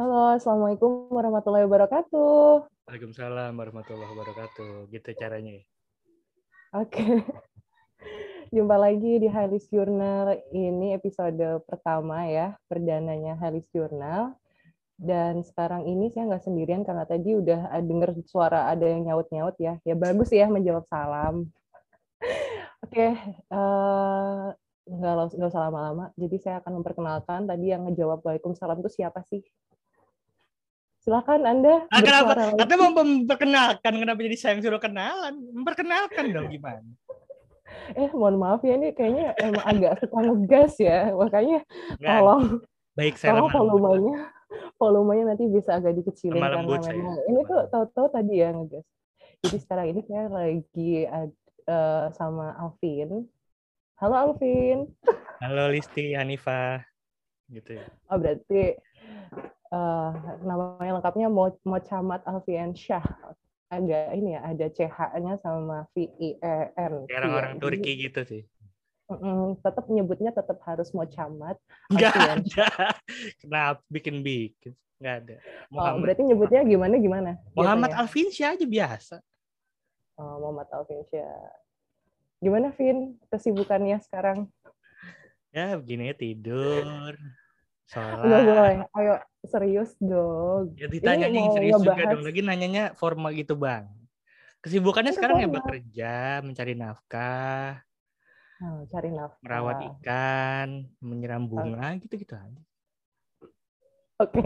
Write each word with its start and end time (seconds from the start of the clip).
Halo, 0.00 0.32
Assalamualaikum 0.32 1.12
warahmatullahi 1.12 1.68
wabarakatuh. 1.68 2.64
Waalaikumsalam 2.88 3.52
warahmatullahi 3.52 4.08
wabarakatuh. 4.08 4.88
Gitu 4.88 5.12
caranya. 5.12 5.60
ya? 5.60 5.64
Oke. 6.72 7.20
Jumpa 8.56 8.80
lagi 8.80 9.20
di 9.20 9.28
Highlis 9.28 9.68
Journal. 9.68 10.40
Ini 10.56 10.96
episode 10.96 11.60
pertama 11.68 12.24
ya, 12.24 12.56
perdananya 12.64 13.36
Highlis 13.44 13.68
Journal. 13.76 14.40
Dan 14.96 15.44
sekarang 15.44 15.84
ini 15.84 16.08
saya 16.08 16.32
nggak 16.32 16.48
sendirian 16.48 16.80
karena 16.80 17.04
tadi 17.04 17.36
udah 17.36 17.68
dengar 17.84 18.16
suara 18.24 18.72
ada 18.72 18.88
yang 18.88 19.04
nyaut-nyaut 19.04 19.60
ya. 19.60 19.76
Ya 19.84 20.00
bagus 20.00 20.32
ya 20.32 20.48
menjawab 20.48 20.88
salam. 20.88 21.52
Oke, 22.88 23.20
eh, 23.36 24.46
nggak 24.88 25.12
nggak 25.36 25.50
usah 25.52 25.68
lama-lama. 25.68 26.08
Jadi 26.16 26.40
saya 26.40 26.64
akan 26.64 26.80
memperkenalkan 26.80 27.44
tadi 27.44 27.68
yang 27.68 27.84
ngejawab 27.84 28.24
Waalaikumsalam 28.24 28.80
itu 28.80 28.88
siapa 28.96 29.20
sih? 29.28 29.44
Silakan 31.00 31.48
Anda 31.48 31.88
Ah, 31.88 32.04
kenapa? 32.04 32.52
Katanya 32.60 32.78
mau 32.84 32.92
memperkenalkan, 33.00 33.92
kenapa 33.96 34.20
jadi 34.20 34.36
saya 34.36 34.50
yang 34.52 34.60
suruh 34.60 34.82
kenalan? 34.82 35.32
Memperkenalkan 35.56 36.28
dong 36.28 36.52
gimana? 36.52 36.84
Eh, 37.96 38.10
mohon 38.12 38.36
maaf 38.36 38.60
ya, 38.60 38.76
ini 38.76 38.92
kayaknya 38.92 39.32
emang 39.40 39.64
agak 39.64 39.92
suka 40.04 40.18
ngegas 40.20 40.76
ya. 40.76 41.08
Makanya 41.16 41.64
Nggak, 41.96 42.10
tolong, 42.20 42.42
baik 42.92 43.14
saya 43.16 43.30
tolong 43.32 43.48
volumenya, 43.48 44.16
volumenya 44.76 45.24
nanti 45.32 45.44
bisa 45.48 45.80
agak 45.80 45.96
dikecilin 45.96 46.36
karena 46.36 46.60
saya. 46.84 46.92
memang 46.92 47.18
ini 47.32 47.40
tuh 47.48 47.60
tahu-tahu 47.72 48.06
tadi 48.12 48.34
ya 48.36 48.48
ngegas. 48.52 48.84
Jadi 49.40 49.56
sekarang 49.56 49.86
ini 49.96 50.00
saya 50.04 50.26
lagi 50.28 50.92
eh, 51.08 52.04
sama 52.12 52.60
Alvin. 52.60 53.24
Halo 53.96 54.16
Alvin. 54.16 54.84
Halo 55.40 55.72
Listi, 55.72 56.12
Hanifah. 56.12 56.84
Gitu 57.48 57.80
ya. 57.80 57.86
Oh 58.12 58.20
berarti 58.20 58.76
eh, 59.70 60.10
namanya 60.42 60.98
lengkapnya 60.98 61.26
Mo 61.30 61.54
Mocamat 61.62 62.26
Alfian 62.26 62.74
Syah. 62.74 63.02
Agak 63.70 64.18
ini 64.18 64.34
ya, 64.34 64.42
ada 64.42 64.66
CH-nya 64.66 65.38
sama 65.46 65.86
V 65.94 66.10
I 66.18 66.34
E 66.42 66.56
N. 66.74 67.06
Orang-orang 67.06 67.54
Jadi, 67.54 67.62
Turki 67.62 67.92
gitu 68.02 68.20
sih. 68.26 68.42
mm, 69.10 69.62
tetap 69.62 69.86
nyebutnya 69.86 70.30
tetap 70.34 70.58
harus 70.66 70.90
Mocamat 70.90 71.58
Enggak 71.86 72.14
Alfian 72.14 72.38
ada. 72.42 72.66
Kenapa 73.38 73.82
bikin-bikin? 73.86 74.74
Enggak 74.98 75.14
ada. 75.22 75.36
Oh, 75.38 75.78
Muhammad, 75.78 76.02
berarti 76.02 76.22
nyebutnya 76.26 76.60
gimana 76.66 76.94
gimana? 76.98 77.30
Muhammad? 77.54 77.94
Alfinsyah 77.94 78.58
aja 78.58 78.66
biasa. 78.66 79.16
Oh, 80.20 80.36
Muhammad 80.42 80.68
Alvin 80.74 81.00
Syah. 81.08 81.54
Gimana 82.42 82.74
Vin 82.76 83.16
kesibukannya 83.32 84.02
sekarang? 84.04 84.50
Ya 85.54 85.78
begini 85.80 86.12
tidur. 86.12 87.14
Enggak 87.14 87.22
Sholat. 87.88 88.42
boleh. 88.44 88.74
Ayo 88.98 89.14
serius 89.42 89.96
dong. 89.96 90.76
Ya 90.76 90.86
ditanyanya 90.86 91.38
yang 91.40 91.54
serius 91.54 91.74
juga 91.80 91.96
ngebahas- 91.96 92.12
dong. 92.12 92.22
Lagi 92.26 92.40
nanyanya 92.40 92.84
formal 92.94 93.30
gitu 93.32 93.56
bang. 93.56 93.88
Kesibukannya 94.60 95.12
Iya, 95.12 95.16
sekarang 95.16 95.36
ya 95.40 95.48
bekerja, 95.48 96.14
mencari 96.44 96.76
nafkah, 96.76 97.80
Nah, 98.60 98.84
cari 98.92 99.08
nafkah. 99.08 99.40
merawat 99.40 99.76
ikan, 99.96 100.68
menyiram 101.00 101.48
bunga, 101.48 101.96
gitu-gitu 101.96 102.36
aja. 102.36 102.60
Oke. 104.20 104.44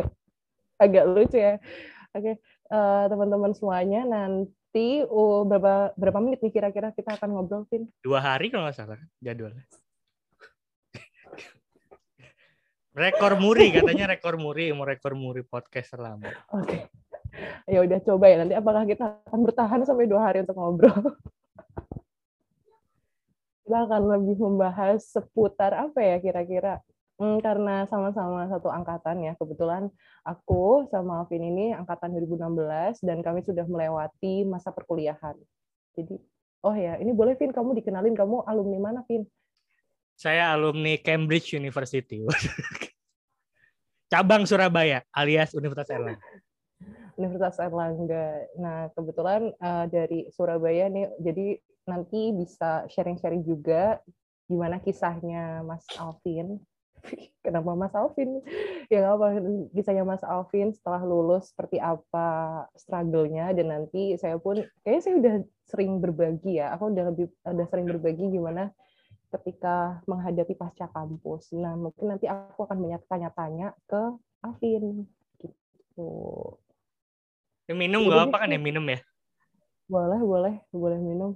Agak 0.78 1.04
lucu 1.10 1.34
ya. 1.34 1.58
Oke, 2.14 2.38
eh, 2.38 3.04
teman-teman 3.10 3.50
semuanya 3.58 4.06
nanti 4.06 5.02
oh, 5.02 5.42
berapa 5.42 5.90
berapa 5.98 6.18
menit 6.22 6.46
nih 6.46 6.54
kira-kira 6.54 6.94
kita 6.94 7.18
akan 7.18 7.34
ngobrol, 7.34 7.66
Vin? 7.66 7.90
Dua 7.98 8.22
hari 8.22 8.54
kalau 8.54 8.70
nggak 8.70 8.78
salah 8.78 9.02
jadwalnya. 9.18 9.66
Rekor 12.94 13.36
muri 13.42 13.74
katanya 13.74 14.14
rekor 14.14 14.38
muri 14.38 14.70
mau 14.70 14.86
rekor 14.86 15.18
muri 15.18 15.42
podcast 15.42 15.98
selama. 15.98 16.30
Oke. 16.54 16.86
Ya 17.66 17.82
udah 17.82 17.98
coba 17.98 18.30
ya 18.30 18.46
nanti 18.46 18.54
apakah 18.54 18.86
kita 18.86 19.18
akan 19.26 19.40
bertahan 19.42 19.82
sampai 19.82 20.06
dua 20.06 20.30
hari 20.30 20.46
untuk 20.46 20.54
ngobrol? 20.54 20.94
kita 23.66 23.78
akan 23.90 24.02
lebih 24.14 24.38
membahas 24.38 25.02
seputar 25.10 25.74
apa 25.74 25.98
ya 25.98 26.16
kira-kira? 26.22 26.78
Hmm, 27.14 27.38
karena 27.38 27.86
sama-sama 27.86 28.50
satu 28.50 28.74
angkatan 28.74 29.22
ya, 29.22 29.38
kebetulan 29.38 29.86
aku 30.26 30.90
sama 30.90 31.22
Alvin 31.22 31.46
ini 31.46 31.70
angkatan 31.70 32.10
2016 32.10 33.06
dan 33.06 33.22
kami 33.22 33.46
sudah 33.46 33.62
melewati 33.70 34.42
masa 34.42 34.74
perkuliahan. 34.74 35.38
Jadi, 35.94 36.18
oh 36.66 36.74
ya, 36.74 36.98
ini 36.98 37.14
boleh 37.14 37.38
Vin, 37.38 37.54
kamu 37.54 37.78
dikenalin 37.78 38.18
kamu 38.18 38.42
alumni 38.50 38.78
mana 38.82 39.00
Vin? 39.06 39.22
Saya 40.14 40.54
alumni 40.54 40.94
Cambridge 41.02 41.58
University. 41.58 42.22
Cabang 44.12 44.46
Surabaya 44.46 45.02
alias 45.10 45.50
Universitas 45.58 45.90
Erlangga. 45.90 46.22
Universitas 47.18 47.58
Erlangga. 47.58 48.46
Nah, 48.58 48.86
kebetulan 48.94 49.50
eh, 49.50 49.86
dari 49.90 50.20
Surabaya 50.30 50.86
nih, 50.86 51.10
jadi 51.18 51.58
nanti 51.90 52.30
bisa 52.30 52.86
sharing-sharing 52.88 53.42
juga 53.42 53.98
gimana 54.46 54.78
kisahnya 54.78 55.66
Mas 55.66 55.82
Alvin. 55.98 56.62
Kenapa 57.44 57.74
Mas 57.74 57.92
Alvin? 57.92 58.38
Ya 58.86 59.02
nggak 59.02 59.14
apa, 59.18 59.26
kisahnya 59.74 60.04
Mas 60.06 60.22
Alvin 60.22 60.70
setelah 60.70 61.02
lulus 61.02 61.50
seperti 61.50 61.82
apa 61.82 62.64
struggle-nya 62.78 63.50
dan 63.50 63.66
nanti 63.72 64.14
saya 64.14 64.38
pun 64.38 64.62
kayaknya 64.86 65.02
saya 65.02 65.14
udah 65.18 65.34
sering 65.66 65.98
berbagi 65.98 66.62
ya. 66.62 66.70
Aku 66.78 66.94
udah 66.94 67.10
lebih 67.10 67.26
udah 67.44 67.66
sering 67.66 67.90
berbagi 67.90 68.30
gimana 68.30 68.70
ketika 69.38 70.04
menghadapi 70.06 70.54
pasca 70.54 70.86
kampus. 70.90 71.50
Nah, 71.56 71.74
mungkin 71.74 72.14
nanti 72.14 72.30
aku 72.30 72.64
akan 72.64 72.78
banyak 72.78 73.02
tanya-tanya 73.10 73.74
ke 73.90 74.02
Alvin 74.44 75.08
gitu. 75.40 76.12
Minum 77.72 78.06
nggak 78.06 78.28
apa 78.30 78.36
kan 78.44 78.52
ya 78.52 78.60
minum 78.60 78.84
ya? 78.84 79.00
Boleh, 79.88 80.20
boleh, 80.20 80.54
boleh 80.72 80.98
minum. 81.00 81.32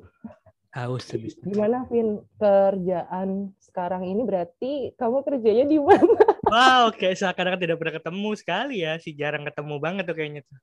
Haus 0.73 1.09
habis. 1.11 1.35
Gimana, 1.41 1.89
Vin, 1.89 2.21
kerjaan 2.37 3.57
sekarang 3.57 4.05
ini 4.05 4.23
berarti 4.23 4.93
kamu 5.01 5.25
kerjanya 5.25 5.65
di 5.65 5.81
mana 5.81 6.21
Wow, 6.49 6.97
kayak 6.97 7.21
seakan-akan 7.21 7.61
tidak 7.61 7.77
pernah 7.77 7.95
ketemu 8.01 8.31
sekali 8.37 8.77
ya. 8.81 8.97
Si 8.97 9.13
jarang 9.13 9.45
ketemu 9.45 9.75
banget 9.81 10.05
tuh 10.09 10.17
kayaknya. 10.17 10.41
tuh. 10.49 10.57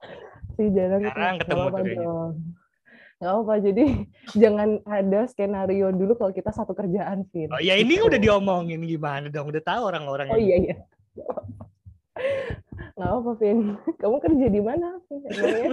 sih? 0.57 0.69
Jarang 0.73 1.01
Jarang 1.05 1.35
Nggak 1.37 1.45
ketemu 1.45 1.61
tuh 1.61 1.69
apa-apa 1.69 1.79
kayaknya. 1.85 2.05
dong. 2.09 2.33
Nggak 3.15 3.33
apa, 3.41 3.53
jadi 3.63 3.85
jangan 4.43 4.69
ada 4.83 5.19
skenario 5.25 5.87
dulu 5.91 6.19
kalau 6.19 6.35
kita 6.35 6.51
satu 6.51 6.75
kerjaan, 6.75 7.23
Vin. 7.31 7.47
Oh 7.49 7.61
ya 7.63 7.79
ini 7.79 7.95
Gitu. 7.95 8.07
udah 8.11 8.19
diomongin 8.19 8.83
gimana 8.83 9.31
dong. 9.31 9.47
Udah 9.49 9.63
tahu 9.63 9.87
orang-orang. 9.87 10.27
Oh 10.31 10.39
iya, 10.39 10.55
iya. 10.59 10.75
Nggak 12.95 13.11
apa, 13.11 13.31
Vin. 13.39 13.59
Kamu 13.99 14.17
kerja 14.19 14.47
di 14.47 14.61
mana? 14.63 14.99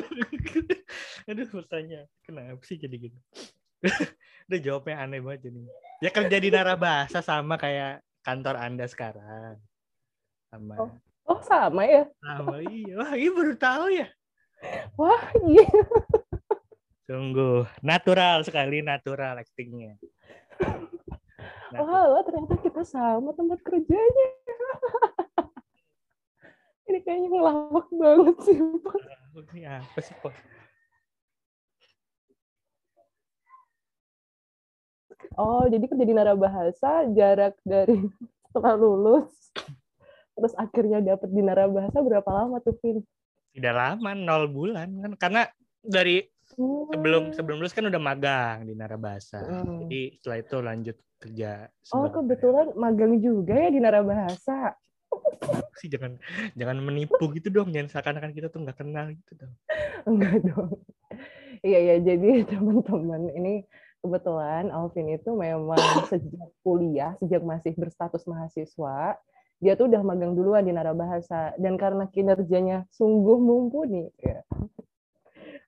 Aduh 1.31 1.49
bertanya. 1.51 2.07
Kenapa 2.23 2.63
sih 2.63 2.79
jadi 2.79 3.11
gitu? 3.11 3.19
udah 4.47 4.61
jawabnya 4.63 5.03
aneh 5.03 5.19
banget 5.19 5.51
jadi. 5.51 5.61
Ya 6.03 6.11
kerja 6.11 6.37
di 6.39 6.49
Narabahasa 6.51 7.19
sama 7.19 7.59
kayak 7.59 8.03
kantor 8.23 8.55
Anda 8.59 8.87
sekarang. 8.87 9.59
Sama. 10.51 10.75
Oh. 10.79 10.91
Oh, 11.23 11.39
sama 11.43 11.87
ya? 11.87 12.07
Sama 12.19 12.59
iya. 12.67 12.99
Wah, 12.99 13.15
ini 13.15 13.31
baru 13.31 13.55
tahu 13.55 13.87
ya. 13.95 14.07
Wah, 14.99 15.23
iya. 15.47 15.67
Sungguh 17.13 17.69
natural 17.85 18.41
sekali 18.41 18.81
natural 18.81 19.37
actingnya. 19.45 20.01
Oh, 21.73 21.89
Natural. 21.89 22.05
halo, 22.05 22.19
ternyata 22.29 22.55
kita 22.61 22.83
sama 22.85 23.33
tempat 23.33 23.65
kerjanya. 23.65 24.29
Ini 26.93 27.01
kayaknya 27.01 27.33
ngelawak 27.33 27.89
banget 27.97 28.37
sih, 28.45 28.61
Pak. 28.61 29.01
Ini 29.57 29.81
apa 29.81 29.99
sih 30.05 30.13
kok? 30.21 30.37
Oh, 35.41 35.65
jadi 35.65 35.81
kerja 35.81 36.05
di 36.05 36.13
Narabahasa 36.13 37.09
jarak 37.17 37.57
dari 37.65 38.05
setelah 38.53 38.77
lulus 38.77 39.33
terus 40.37 40.53
akhirnya 40.61 41.01
dapat 41.01 41.33
di 41.33 41.41
Narabahasa 41.41 42.05
berapa 42.05 42.29
lama 42.29 42.61
tuh, 42.61 42.77
Vin? 42.85 43.01
Tidak 43.57 43.73
lama, 43.73 44.13
nol 44.13 44.53
bulan 44.53 44.93
kan? 45.01 45.13
Karena 45.17 45.43
dari 45.81 46.21
sebelum 46.55 47.33
sebelum 47.33 47.57
lulus 47.61 47.75
kan 47.75 47.89
udah 47.89 48.03
magang 48.03 48.69
di 48.69 48.75
Narabahasa. 48.77 49.41
Hmm. 49.43 49.87
Jadi 49.87 50.21
setelah 50.21 50.39
itu 50.41 50.57
lanjut 50.61 50.97
kerja. 51.23 51.53
Oh, 51.95 52.09
kebetulan 52.11 52.75
magang 52.75 53.19
juga 53.19 53.55
ya 53.57 53.69
di 53.73 53.81
Narabahasa. 53.81 54.75
sih 55.81 55.93
jangan 55.93 56.17
jangan 56.57 56.81
menipu 56.81 57.29
gitu 57.37 57.53
dong 57.53 57.69
jangan 57.69 57.93
seakan-akan 57.93 58.33
kita 58.33 58.49
tuh 58.49 58.65
nggak 58.65 58.81
kenal 58.81 59.13
gitu 59.13 59.45
dong 59.45 59.53
Enggak 60.07 60.43
dong. 60.43 60.83
Iya, 61.63 61.79
iya. 61.79 61.97
Jadi 62.03 62.43
teman-teman, 62.51 63.31
ini 63.39 63.63
kebetulan 64.03 64.75
Alvin 64.75 65.15
itu 65.15 65.31
memang 65.35 65.79
sejak 66.11 66.49
kuliah, 66.67 67.15
sejak 67.23 67.43
masih 67.47 67.73
berstatus 67.79 68.27
mahasiswa, 68.27 69.15
dia 69.63 69.73
tuh 69.79 69.87
udah 69.87 70.03
magang 70.03 70.35
duluan 70.35 70.67
di 70.67 70.75
Narabahasa. 70.75 71.55
Dan 71.57 71.79
karena 71.79 72.11
kinerjanya 72.11 72.91
sungguh 72.91 73.39
mumpuni, 73.39 74.11
ya, 74.19 74.43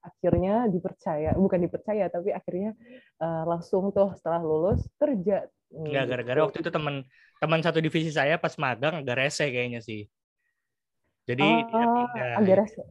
akhirnya 0.04 0.68
dipercaya, 0.68 1.32
bukan 1.34 1.60
dipercaya, 1.64 2.04
tapi 2.12 2.30
akhirnya 2.30 2.76
eh, 3.18 3.42
langsung 3.48 3.88
tuh 3.90 4.12
setelah 4.16 4.40
lulus 4.44 4.84
kerja. 5.00 5.48
nggak 5.74 6.04
gara-gara 6.06 6.40
waktu 6.46 6.62
itu 6.62 6.70
teman 6.70 7.02
teman 7.42 7.58
satu 7.58 7.82
divisi 7.82 8.14
saya 8.14 8.38
pas 8.38 8.54
magang 8.54 9.02
agak 9.02 9.16
rese 9.18 9.50
kayaknya 9.50 9.82
sih 9.82 10.06
Jadi 11.24 11.42
Oh, 11.42 11.66
dia 11.66 11.86
pindah. 11.88 12.30
agak 12.38 12.56
rese. 12.62 12.82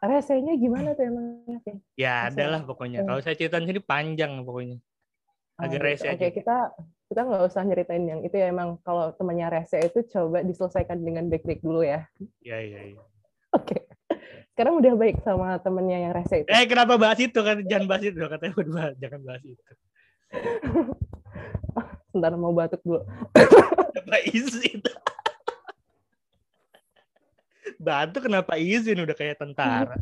Resenya 0.00 0.52
gimana 0.56 0.96
tuh 0.96 1.04
emang? 1.06 1.26
Vin? 1.60 1.76
Ya 1.94 2.24
Rese. 2.26 2.34
ada 2.34 2.44
lah 2.50 2.60
pokoknya. 2.64 3.04
Hmm. 3.04 3.08
Kalau 3.08 3.20
saya 3.20 3.36
ceritain 3.36 3.64
sini 3.64 3.80
panjang 3.80 4.32
pokoknya. 4.42 4.76
Oh, 5.56 5.62
Agak 5.64 5.76
gitu. 5.76 5.86
rese 5.86 6.06
Oke, 6.08 6.16
aja. 6.16 6.28
kita 6.32 6.56
kita 7.10 7.20
nggak 7.26 7.42
usah 7.46 7.62
nyeritain 7.66 8.04
yang 8.06 8.20
itu 8.24 8.32
ya 8.32 8.48
emang 8.48 8.80
kalau 8.80 9.12
temannya 9.14 9.48
rese 9.52 9.76
itu 9.80 10.00
coba 10.08 10.40
diselesaikan 10.40 10.98
dengan 11.04 11.28
baik-baik 11.28 11.60
dulu 11.60 11.84
ya. 11.84 12.04
Iya 12.40 12.58
iya. 12.64 12.78
iya. 12.90 13.02
Oke. 13.52 13.76
Sekarang 14.60 14.76
udah 14.76 14.92
baik 14.92 15.24
sama 15.24 15.56
temennya 15.64 16.04
yang 16.04 16.12
rese 16.12 16.44
itu. 16.44 16.48
Eh 16.52 16.68
kenapa 16.68 17.00
bahas 17.00 17.16
itu 17.16 17.40
kan? 17.40 17.64
Jangan 17.64 17.88
bahas 17.88 18.04
itu 18.04 18.20
katanya 18.20 18.52
udah 18.60 18.72
bahas. 18.76 18.94
Jangan 19.00 19.20
bahas 19.24 19.42
itu. 19.48 19.62
Sebentar 22.12 22.32
mau 22.36 22.52
batuk 22.52 22.84
dulu. 22.84 23.00
Kenapa 23.96 24.20
izin? 24.28 24.84
Batu 27.80 28.20
kenapa 28.20 28.60
izin 28.60 29.00
udah 29.00 29.16
kayak 29.16 29.40
tentara? 29.40 29.96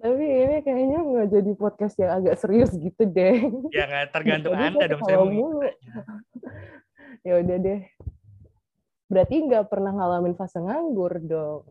Tapi 0.00 0.24
ini 0.24 0.56
kayaknya 0.64 0.98
nggak 1.04 1.28
jadi 1.28 1.52
podcast 1.60 1.92
yang 2.00 2.24
agak 2.24 2.40
serius 2.40 2.72
gitu 2.72 3.04
deh. 3.04 3.52
Ya 3.68 3.84
nggak 3.84 4.16
tergantung 4.16 4.56
Jadi 4.56 4.64
anda 4.64 4.84
dong. 4.88 5.04
Saya 5.04 5.20
mau 5.20 5.28
mulu. 5.28 5.60
ya 7.28 7.36
udah 7.36 7.56
deh. 7.60 7.80
Berarti 9.12 9.44
nggak 9.44 9.68
pernah 9.68 9.92
ngalamin 9.92 10.32
fase 10.40 10.56
nganggur 10.56 11.20
dong. 11.20 11.68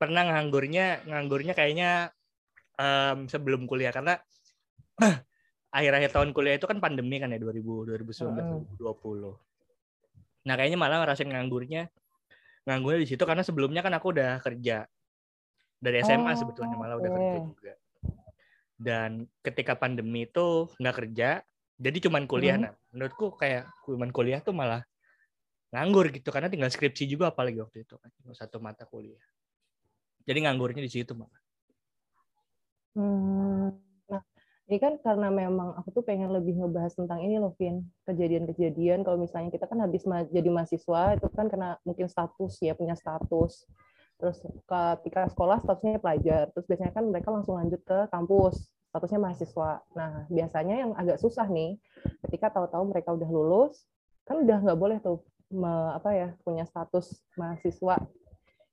Pernah 0.00 0.24
nganggurnya 0.24 1.04
nganggurnya 1.04 1.52
kayaknya 1.52 2.08
em, 2.80 3.28
sebelum 3.28 3.68
kuliah 3.68 3.92
karena 3.92 4.16
akhir-akhir 5.76 6.10
tahun 6.16 6.32
kuliah 6.32 6.56
itu 6.56 6.64
kan 6.64 6.80
pandemi 6.80 7.20
kan 7.20 7.28
ya 7.28 7.38
2000 7.38 8.00
2019 8.00 8.80
2020. 8.80 9.36
Nah, 10.48 10.54
kayaknya 10.56 10.78
malah 10.80 11.04
ngerasain 11.04 11.28
nganggurnya 11.28 11.92
nganggurnya 12.64 13.00
di 13.04 13.08
situ 13.08 13.22
karena 13.28 13.44
sebelumnya 13.44 13.84
kan 13.84 13.92
aku 13.96 14.12
udah 14.12 14.40
kerja 14.40 14.88
dari 15.80 15.96
SMA 16.04 16.32
Oh, 16.32 16.36
sebetulnya 16.36 16.76
malah 16.76 16.96
udah 17.00 17.10
kerja 17.12 17.36
oke. 17.40 17.46
juga. 17.52 17.72
Dan 18.80 19.28
ketika 19.44 19.76
pandemi 19.76 20.24
itu 20.28 20.68
nggak 20.80 20.96
kerja, 20.96 21.44
jadi 21.76 21.98
cuman 22.08 22.24
kuliah. 22.24 22.56
Hmm. 22.56 22.64
Nah, 22.68 22.72
menurutku 22.92 23.36
kayak 23.36 23.68
cuman 23.84 24.12
kuliah 24.12 24.40
tuh 24.40 24.56
malah 24.56 24.84
nganggur 25.70 26.10
gitu 26.10 26.28
karena 26.34 26.50
tinggal 26.50 26.68
skripsi 26.68 27.06
juga 27.06 27.30
apalagi 27.30 27.62
waktu 27.62 27.86
itu 27.86 27.94
kan 27.96 28.10
satu 28.36 28.60
mata 28.60 28.84
kuliah. 28.84 29.22
Jadi 30.28 30.38
nganggurnya 30.44 30.82
di 30.84 30.92
situ 30.92 31.12
malah. 31.16 31.40
Hmm, 32.96 33.70
Nah, 34.10 34.22
ini 34.66 34.78
kan 34.82 34.98
karena 34.98 35.30
memang 35.30 35.78
aku 35.78 35.94
tuh 35.94 36.02
pengen 36.02 36.34
lebih 36.34 36.58
ngebahas 36.58 36.92
tentang 36.98 37.22
ini 37.22 37.38
loh, 37.38 37.54
Vin. 37.58 37.86
Kejadian-kejadian 38.06 39.06
kalau 39.06 39.18
misalnya 39.22 39.50
kita 39.54 39.70
kan 39.70 39.78
habis 39.84 40.02
ma- 40.10 40.26
jadi 40.26 40.50
mahasiswa, 40.50 41.14
itu 41.14 41.26
kan 41.30 41.46
kena 41.46 41.78
mungkin 41.86 42.10
status 42.10 42.58
ya, 42.58 42.74
punya 42.74 42.98
status. 42.98 43.66
Terus 44.18 44.38
ketika 44.66 45.30
sekolah 45.32 45.62
statusnya 45.64 46.02
pelajar, 46.02 46.50
terus 46.52 46.66
biasanya 46.68 46.92
kan 46.92 47.04
mereka 47.08 47.30
langsung 47.32 47.54
lanjut 47.56 47.80
ke 47.86 47.98
kampus, 48.10 48.68
statusnya 48.90 49.20
mahasiswa. 49.22 49.70
Nah, 49.96 50.12
biasanya 50.28 50.74
yang 50.82 50.92
agak 50.98 51.22
susah 51.22 51.46
nih, 51.48 51.78
ketika 52.28 52.50
tahu-tahu 52.52 52.90
mereka 52.90 53.14
udah 53.14 53.30
lulus, 53.30 53.86
kan 54.26 54.42
udah 54.42 54.58
nggak 54.60 54.78
boleh 54.78 54.98
tuh 55.00 55.22
apa 55.96 56.10
ya 56.14 56.28
punya 56.42 56.66
status 56.66 57.22
mahasiswa. 57.38 57.96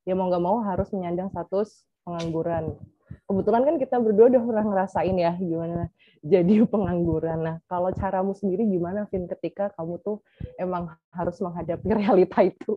Ya 0.07 0.15
mau 0.15 0.31
nggak 0.31 0.43
mau 0.43 0.63
harus 0.63 0.87
menyandang 0.95 1.27
status 1.27 1.83
pengangguran 2.07 2.79
kebetulan 3.27 3.63
kan 3.67 3.75
kita 3.75 3.95
berdua 3.99 4.31
udah 4.31 4.39
pernah 4.39 4.63
ngerasain 4.63 5.15
ya 5.19 5.35
gimana 5.35 5.91
jadi 6.23 6.63
pengangguran. 6.73 7.39
Nah, 7.43 7.55
kalau 7.69 7.89
caramu 7.93 8.33
sendiri 8.33 8.65
gimana, 8.65 9.05
Vin, 9.09 9.29
ketika 9.29 9.71
kamu 9.75 10.01
tuh 10.01 10.17
emang 10.57 10.93
harus 11.13 11.37
menghadapi 11.39 11.87
realita 11.99 12.41
itu? 12.43 12.73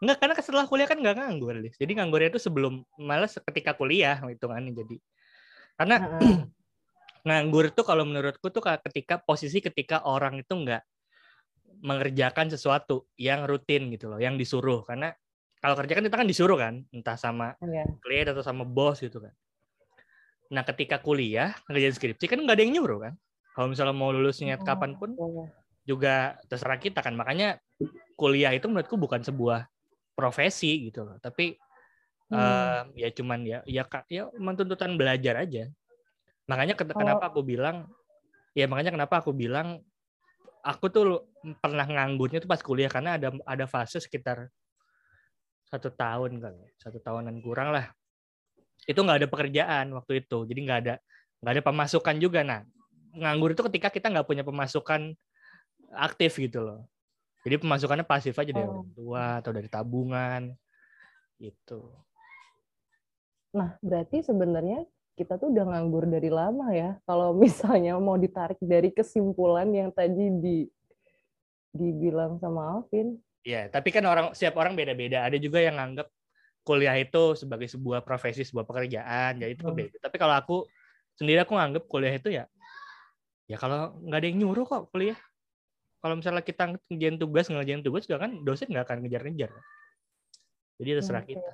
Enggak, 0.00 0.16
karena 0.16 0.34
setelah 0.40 0.64
kuliah 0.64 0.88
kan 0.88 0.96
nggak 0.96 1.16
nganggur, 1.20 1.52
Lis. 1.60 1.76
Jadi 1.76 1.92
nganggurnya 2.00 2.32
itu 2.32 2.40
sebelum 2.40 2.80
malah 2.96 3.28
ketika 3.28 3.76
kuliah 3.76 4.16
hitungannya 4.16 4.72
jadi. 4.72 4.96
Karena 5.76 5.96
nganggur 7.28 7.68
tuh 7.76 7.84
kalau 7.84 8.08
menurutku 8.08 8.48
tuh 8.48 8.64
ketika 8.64 9.20
posisi 9.20 9.60
ketika 9.60 10.00
orang 10.08 10.40
itu 10.40 10.56
nggak 10.56 10.80
mengerjakan 11.84 12.48
sesuatu 12.48 13.04
yang 13.20 13.44
rutin 13.44 13.92
gitu 13.92 14.08
loh, 14.08 14.16
yang 14.16 14.40
disuruh. 14.40 14.88
Karena 14.88 15.12
kalau 15.60 15.74
kerja 15.76 15.92
kan 15.92 16.04
kita 16.08 16.16
kan 16.16 16.28
disuruh 16.28 16.56
kan, 16.56 16.74
entah 16.88 17.20
sama 17.20 17.52
Iya. 17.60 17.84
klien 18.00 18.24
atau 18.24 18.40
sama 18.40 18.64
bos 18.64 18.96
gitu 18.98 19.20
kan. 19.20 19.32
Nah 20.50 20.64
ketika 20.64 20.98
kuliah 20.98 21.54
ngerjain 21.68 21.94
skripsi 21.94 22.26
kan 22.26 22.40
nggak 22.40 22.56
ada 22.56 22.62
yang 22.64 22.74
nyuruh 22.80 22.98
kan. 23.06 23.14
Kalau 23.52 23.68
misalnya 23.68 23.92
mau 23.94 24.08
lulusnya 24.10 24.56
Oh, 24.56 24.64
kapan 24.64 24.96
pun 24.96 25.12
iya. 25.14 25.44
juga 25.84 26.14
terserah 26.48 26.80
kita 26.80 27.04
kan. 27.04 27.12
Makanya 27.12 27.60
kuliah 28.16 28.56
itu 28.56 28.66
menurutku 28.66 28.96
bukan 28.96 29.20
sebuah 29.20 29.68
profesi 30.16 30.88
gitu 30.90 31.04
loh, 31.06 31.16
tapi 31.20 31.56
Hmm. 32.30 32.38
eh, 32.94 33.06
ya 33.06 33.08
cuman 33.10 33.40
ya 33.42 33.58
ya 33.66 33.82
ya 34.06 34.30
tuntutan 34.30 34.94
belajar 34.94 35.44
aja. 35.44 35.66
Makanya 36.46 36.78
ken- 36.78 36.88
Kalau- 36.94 37.00
kenapa 37.04 37.24
aku 37.26 37.42
bilang 37.42 37.90
ya 38.54 38.70
makanya 38.70 38.94
kenapa 38.94 39.18
aku 39.18 39.34
bilang 39.34 39.82
aku 40.62 40.86
tuh 40.94 41.26
pernah 41.58 41.86
nganggurnya 41.88 42.38
tuh 42.44 42.50
pas 42.50 42.62
kuliah 42.62 42.86
karena 42.86 43.18
ada 43.18 43.34
ada 43.48 43.66
fase 43.66 43.98
sekitar 43.98 44.46
satu 45.70 45.88
tahun 45.94 46.42
kan 46.42 46.54
satu 46.82 46.98
tahunan 46.98 47.38
kurang 47.40 47.70
lah 47.70 47.88
itu 48.84 48.98
nggak 48.98 49.24
ada 49.24 49.28
pekerjaan 49.30 49.86
waktu 49.94 50.26
itu 50.26 50.44
jadi 50.50 50.60
nggak 50.66 50.78
ada 50.86 50.94
nggak 51.40 51.52
ada 51.56 51.62
pemasukan 51.62 52.16
juga 52.18 52.40
nah 52.42 52.60
nganggur 53.14 53.54
itu 53.54 53.62
ketika 53.70 53.88
kita 53.90 54.06
nggak 54.10 54.26
punya 54.26 54.42
pemasukan 54.42 55.14
aktif 55.94 56.36
gitu 56.42 56.62
loh 56.62 56.80
jadi 57.46 57.56
pemasukannya 57.56 58.04
pasif 58.04 58.36
aja 58.36 58.50
dari 58.52 58.66
Oh. 58.66 58.82
orang 58.82 58.90
tua 58.92 59.24
atau 59.40 59.50
dari 59.54 59.68
tabungan 59.70 60.42
gitu 61.40 61.94
Nah, 63.50 63.74
berarti 63.82 64.22
sebenarnya 64.22 64.86
kita 65.18 65.36
tuh 65.36 65.50
udah 65.50 65.74
nganggur 65.74 66.06
dari 66.06 66.30
lama 66.30 66.70
ya. 66.70 66.96
Kalau 67.02 67.34
misalnya 67.42 67.98
mau 67.98 68.14
ditarik 68.14 68.58
dari 68.62 68.94
kesimpulan 68.94 69.68
yang 69.74 69.90
tadi 69.90 70.30
di 70.30 70.58
dibilang 71.74 72.38
sama 72.42 72.78
Alvin. 72.78 73.18
Ya, 73.40 73.72
tapi 73.72 73.88
kan 73.88 74.04
orang 74.04 74.36
setiap 74.36 74.60
orang 74.60 74.76
beda-beda. 74.76 75.24
Ada 75.24 75.40
juga 75.40 75.64
yang 75.64 75.80
nganggap 75.80 76.12
kuliah 76.60 76.92
itu 77.00 77.34
sebagai 77.40 77.66
sebuah 77.72 78.04
profesi, 78.04 78.44
sebuah 78.44 78.68
pekerjaan. 78.68 79.40
Ya 79.40 79.48
itu 79.48 79.64
Hmm. 79.64 79.76
beda. 79.76 79.96
Tapi 79.96 80.16
kalau 80.20 80.34
aku 80.36 80.56
sendiri 81.16 81.40
aku 81.42 81.56
nganggap 81.56 81.84
kuliah 81.88 82.16
itu 82.16 82.32
ya 82.32 82.44
ya 83.50 83.58
kalau 83.58 83.98
nggak 84.06 84.18
ada 84.22 84.26
yang 84.30 84.38
nyuruh 84.46 84.64
kok 84.68 84.94
kuliah. 84.94 85.18
Kalau 86.00 86.16
misalnya 86.16 86.40
kita 86.40 86.64
ngerjain 86.88 87.16
tugas, 87.20 87.50
ngerjain 87.52 87.82
tugas 87.84 88.08
juga 88.08 88.24
kan 88.24 88.32
dosen 88.40 88.72
nggak 88.72 88.88
akan 88.88 88.98
ngejar-ngejar. 89.04 89.50
Jadi 90.80 90.90
terserah 90.96 91.24
Oke. 91.26 91.30
kita. 91.36 91.52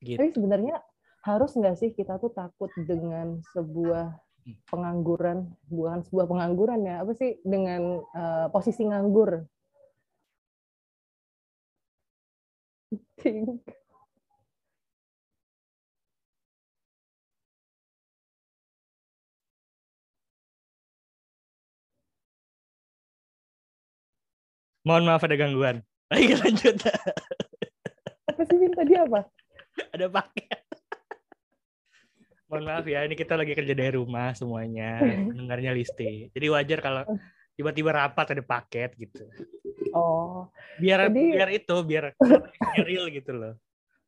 Gitu. 0.00 0.18
Tapi 0.18 0.30
sebenarnya 0.34 0.76
harus 1.22 1.52
nggak 1.54 1.76
sih 1.78 1.90
kita 1.92 2.16
tuh 2.18 2.32
takut 2.32 2.72
dengan 2.74 3.38
sebuah 3.54 4.18
pengangguran, 4.66 5.46
bukan 5.68 6.00
sebuah 6.08 6.26
pengangguran 6.26 6.80
ya, 6.82 7.04
apa 7.04 7.12
sih 7.14 7.38
dengan 7.44 8.02
eh, 8.02 8.46
posisi 8.50 8.82
nganggur? 8.88 9.46
Think. 13.20 13.60
Mohon 24.80 25.12
maaf 25.12 25.22
ada 25.28 25.36
gangguan. 25.36 25.84
Ayo 26.14 26.40
lanjut. 26.40 26.80
Apa 28.32 28.42
sih 28.48 28.56
Vin 28.56 28.72
tadi 28.72 28.96
apa? 28.96 29.28
ada 29.94 30.06
paket. 30.10 30.60
Mohon 32.50 32.64
maaf 32.66 32.84
ya, 32.88 33.06
ini 33.06 33.14
kita 33.14 33.38
lagi 33.38 33.54
kerja 33.54 33.74
dari 33.76 33.94
rumah 33.94 34.34
semuanya, 34.34 34.98
dengarnya 35.30 35.70
Listi. 35.70 36.26
Jadi 36.34 36.46
wajar 36.50 36.78
kalau 36.82 37.02
tiba-tiba 37.54 37.94
rapat 37.94 38.34
ada 38.34 38.42
paket 38.42 38.90
gitu. 38.98 39.22
Oh, 39.92 40.46
Biar 40.76 41.06
Tadi- 41.06 41.34
biar 41.34 41.50
itu, 41.50 41.76
biar 41.82 42.04
real 42.80 43.10
gitu 43.10 43.32
loh. 43.32 43.54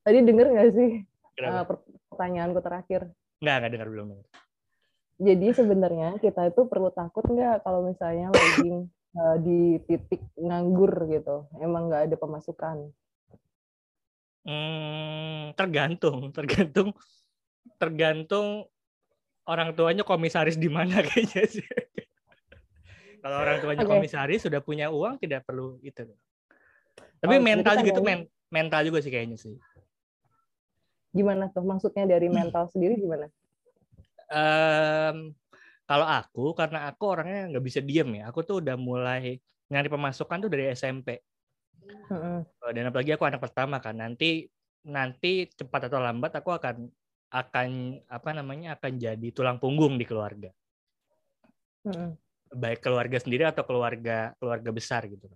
tadi 0.03 0.19
denger 0.19 0.47
nggak 0.51 0.71
sih 0.73 0.91
Kenapa? 1.33 1.63
per- 1.65 1.85
pertanyaanku 2.09 2.61
terakhir? 2.61 3.01
Nggak, 3.39 3.55
nggak 3.59 3.73
dengar 3.73 3.89
belum. 3.89 4.09
Jadi 5.17 5.47
sebenarnya 5.53 6.09
kita 6.19 6.49
itu 6.49 6.61
perlu 6.67 6.91
takut 6.91 7.23
nggak 7.23 7.63
kalau 7.63 7.87
misalnya 7.87 8.29
lagi 8.29 8.89
eh, 9.13 9.37
di 9.39 9.61
titik 9.85 10.23
nganggur 10.35 11.07
gitu, 11.07 11.47
emang 11.57 11.87
nggak 11.87 12.11
ada 12.11 12.17
pemasukan. 12.17 12.91
Hmm, 14.43 15.55
tergantung, 15.55 16.35
tergantung, 16.35 16.91
tergantung 17.79 18.67
orang 19.45 19.71
tuanya 19.73 20.03
komisaris 20.03 20.59
di 20.59 20.67
mana 20.67 20.99
kayaknya 21.07 21.45
sih. 21.47 21.67
Kalau 23.23 23.37
orang 23.39 23.57
tuanya 23.63 23.87
Oke. 23.87 23.93
komisaris 23.95 24.43
sudah 24.43 24.59
punya 24.59 24.91
uang 24.91 25.15
tidak 25.23 25.47
perlu 25.47 25.79
itu. 25.79 26.03
Tapi 27.23 27.39
Oh, 27.39 27.43
mental 27.43 27.79
juga 27.79 27.91
itu 27.95 28.03
men- 28.03 28.29
mental 28.51 28.83
juga 28.83 28.99
sih 28.99 29.15
kayaknya 29.15 29.39
sih. 29.39 29.55
Gimana 31.15 31.47
tuh? 31.55 31.63
Maksudnya 31.63 32.03
dari 32.11 32.27
mental 32.35 32.67
sendiri 32.75 32.99
gimana? 32.99 33.31
Em, 34.27 35.31
kalau 35.87 36.07
aku 36.09 36.51
karena 36.59 36.91
aku 36.91 37.05
orangnya 37.07 37.55
nggak 37.55 37.65
bisa 37.65 37.79
diem 37.79 38.11
ya. 38.19 38.35
Aku 38.35 38.43
tuh 38.43 38.59
udah 38.59 38.75
mulai 38.75 39.39
nyari 39.71 39.87
pemasukan 39.87 40.43
tuh 40.43 40.51
dari 40.51 40.75
SMP. 40.75 41.23
Mm-mm. 41.83 42.47
dan 42.73 42.95
apalagi 42.95 43.19
aku 43.19 43.27
anak 43.27 43.43
pertama 43.43 43.83
kan 43.83 43.99
nanti 43.99 44.47
nanti 44.87 45.51
cepat 45.51 45.91
atau 45.91 45.99
lambat 45.99 46.31
aku 46.31 46.55
akan 46.55 46.87
akan 47.27 47.99
apa 48.07 48.31
namanya 48.39 48.79
akan 48.79 49.03
jadi 49.03 49.29
tulang 49.35 49.59
punggung 49.59 49.99
di 49.99 50.07
keluarga. 50.07 50.55
Baik 52.53 52.85
keluarga 52.85 53.17
sendiri 53.19 53.49
atau 53.49 53.65
keluarga 53.65 54.37
keluarga 54.37 54.71
besar 54.71 55.09
gitu. 55.09 55.27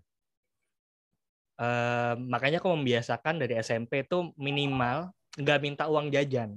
Eh, 1.56 2.14
makanya 2.20 2.60
aku 2.60 2.68
membiasakan 2.68 3.40
dari 3.40 3.56
SMP 3.56 4.04
tuh 4.04 4.36
minimal 4.36 5.08
nggak 5.40 5.60
minta 5.64 5.88
uang 5.88 6.12
jajan. 6.12 6.52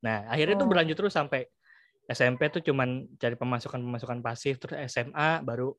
Nah 0.00 0.24
akhirnya 0.32 0.56
tuh 0.56 0.64
Oh. 0.64 0.70
berlanjut 0.72 0.96
terus 0.96 1.12
sampai 1.12 1.44
SMP 2.08 2.48
tuh 2.48 2.64
cuman 2.64 3.04
cari 3.20 3.36
pemasukan 3.36 3.76
pemasukan 3.76 4.18
pasif 4.24 4.56
terus 4.56 4.80
SMA 4.88 5.44
baru 5.44 5.76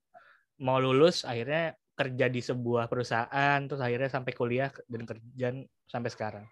mau 0.61 0.77
lulus 0.77 1.25
akhirnya 1.25 1.73
kerja 1.97 2.25
di 2.29 2.41
sebuah 2.45 2.85
perusahaan 2.85 3.59
terus 3.65 3.81
akhirnya 3.81 4.09
sampai 4.13 4.31
kuliah 4.38 4.69
dan 4.85 5.01
kerja 5.03 5.47
sampai 5.89 6.09
sekarang. 6.13 6.45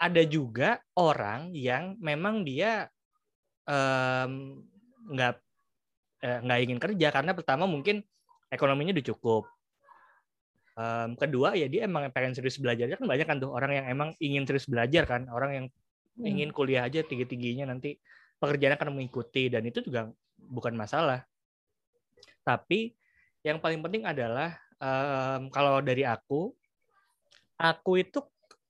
Ada 0.00 0.24
juga 0.24 0.80
orang 0.96 1.52
yang 1.52 1.98
memang 2.00 2.46
dia 2.46 2.88
em, 3.68 4.62
nggak 5.10 5.34
eh, 6.22 6.38
nggak 6.46 6.58
ingin 6.64 6.78
kerja 6.78 7.08
karena 7.10 7.32
pertama 7.34 7.66
mungkin 7.66 8.00
ekonominya 8.48 8.94
udah 8.94 9.06
cukup. 9.14 9.44
Em, 10.80 11.10
kedua 11.18 11.58
ya 11.58 11.66
dia 11.66 11.84
emang 11.84 12.08
pengen 12.14 12.32
serius 12.32 12.56
belajar 12.56 12.86
kan 12.94 13.04
banyak 13.04 13.26
kan 13.26 13.36
tuh 13.42 13.50
orang 13.52 13.82
yang 13.82 13.86
emang 13.90 14.08
ingin 14.22 14.46
serius 14.46 14.70
belajar 14.70 15.04
kan. 15.04 15.26
Orang 15.28 15.50
yang 15.52 15.66
Hmm. 16.20 16.26
ingin 16.26 16.50
kuliah 16.52 16.84
aja 16.84 17.00
tinggi 17.06 17.24
tingginya 17.24 17.70
nanti 17.70 17.96
pekerjaan 18.36 18.76
akan 18.76 18.98
mengikuti. 18.98 19.48
Dan 19.48 19.64
itu 19.64 19.80
juga 19.80 20.10
bukan 20.36 20.74
masalah. 20.74 21.24
Tapi 22.44 22.92
yang 23.46 23.62
paling 23.62 23.80
penting 23.80 24.04
adalah 24.04 24.52
em, 24.80 25.48
kalau 25.48 25.80
dari 25.80 26.04
aku 26.04 26.52
aku 27.60 27.92
itu 28.00 28.20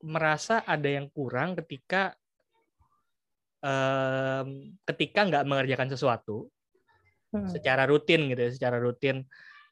merasa 0.02 0.62
ada 0.64 0.88
yang 0.88 1.11
kurang 1.12 1.59
ketika 1.59 2.14
em, 3.61 4.49
ketika 4.85 5.21
nggak 5.29 5.45
mengerjakan 5.47 5.88
sesuatu 5.88 6.49
Mm. 7.31 7.47
secara 7.47 7.87
rutin 7.87 8.26
gitu 8.26 8.43
ya 8.43 8.50
secara 8.50 8.83
rutin 8.83 9.23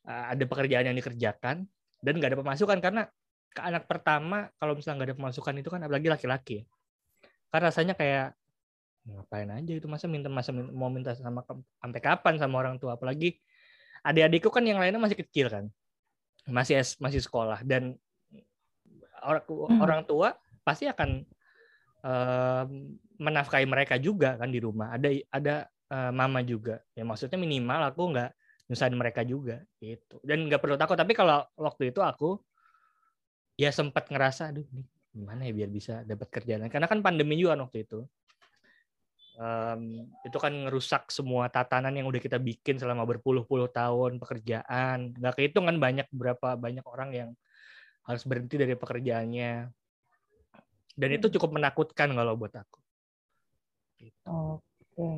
uh, 0.07 0.31
ada 0.31 0.47
pekerjaan 0.47 0.87
yang 0.87 0.95
dikerjakan 0.95 1.67
dan 1.99 2.13
nggak 2.15 2.31
ada 2.31 2.39
pemasukan 2.39 2.79
karena 2.79 3.11
ke 3.51 3.59
anak 3.59 3.91
pertama 3.91 4.47
kalau 4.63 4.79
misalnya 4.79 5.03
nggak 5.03 5.09
ada 5.11 5.19
pemasukan 5.19 5.55
itu 5.59 5.67
kan 5.67 5.83
apalagi 5.83 6.07
laki-laki 6.07 6.55
ya 6.63 6.65
kan 7.51 7.61
rasanya 7.67 7.99
kayak 7.99 8.39
ngapain 9.11 9.51
aja 9.51 9.73
itu 9.75 9.91
masa 9.91 10.07
minta 10.07 10.31
masa 10.31 10.55
min- 10.55 10.71
mau 10.71 10.87
minta 10.87 11.19
sama 11.19 11.43
sampai 11.83 11.99
kapan 11.99 12.39
sama 12.39 12.63
orang 12.63 12.79
tua 12.79 12.95
apalagi 12.95 13.43
adik-adikku 14.07 14.55
kan 14.55 14.63
yang 14.63 14.79
lainnya 14.79 15.03
masih 15.03 15.19
kecil 15.19 15.51
kan 15.51 15.67
masih 16.47 16.79
masih 17.03 17.19
sekolah 17.19 17.67
dan 17.67 17.99
orang 19.27 19.43
Hmm. 19.51 19.83
orang 19.83 20.07
tua 20.07 20.39
pasti 20.63 20.87
akan 20.87 21.27
em, 22.07 22.71
menafkahi 23.19 23.67
mereka 23.67 23.99
juga 23.99 24.39
kan 24.39 24.49
di 24.49 24.63
rumah. 24.63 24.95
Ada 24.95 25.09
ada 25.35 25.55
eh, 25.91 26.13
mama 26.15 26.41
juga. 26.47 26.81
Ya 26.95 27.03
maksudnya 27.03 27.37
minimal 27.37 27.91
aku 27.93 28.03
nggak 28.15 28.31
nyusahin 28.71 28.97
mereka 28.97 29.27
juga 29.27 29.65
gitu. 29.83 30.23
Dan 30.23 30.47
nggak 30.47 30.61
perlu 30.63 30.77
takut 30.79 30.95
tapi 30.95 31.13
kalau 31.17 31.43
waktu 31.59 31.91
itu 31.91 32.01
aku 32.05 32.39
ya 33.59 33.75
sempat 33.75 34.07
ngerasa 34.07 34.55
aduh 34.55 34.63
ini 34.71 34.87
gimana 35.09 35.51
ya 35.51 35.53
biar 35.57 35.71
bisa 35.73 36.07
dapat 36.07 36.29
kerjaan? 36.31 36.71
Karena 36.71 36.87
kan 36.87 37.03
pandemi 37.03 37.35
juga 37.35 37.59
kan 37.59 37.67
waktu 37.67 37.89
itu. 37.89 38.01
Em, 39.39 40.11
itu 40.27 40.39
kan 40.39 40.51
ngerusak 40.51 41.15
semua 41.15 41.47
tatanan 41.47 41.95
yang 41.95 42.11
udah 42.11 42.19
kita 42.19 42.43
bikin 42.43 42.79
selama 42.79 43.07
berpuluh-puluh 43.07 43.71
tahun 43.71 44.23
pekerjaan. 44.23 45.15
Nggak 45.19 45.35
kehitung 45.39 45.67
kan 45.67 45.77
banyak 45.79 46.07
berapa 46.15 46.59
banyak 46.59 46.87
orang 46.87 47.11
yang 47.15 47.31
harus 48.07 48.23
berhenti 48.29 48.59
dari 48.61 48.75
pekerjaannya. 48.79 49.71
Dan 50.99 51.11
itu 51.15 51.31
cukup 51.39 51.55
menakutkan 51.55 52.11
kalau 52.11 52.35
buat 52.35 52.53
aku 52.59 52.88
Gitu. 53.99 54.27
Oke. 54.31 55.11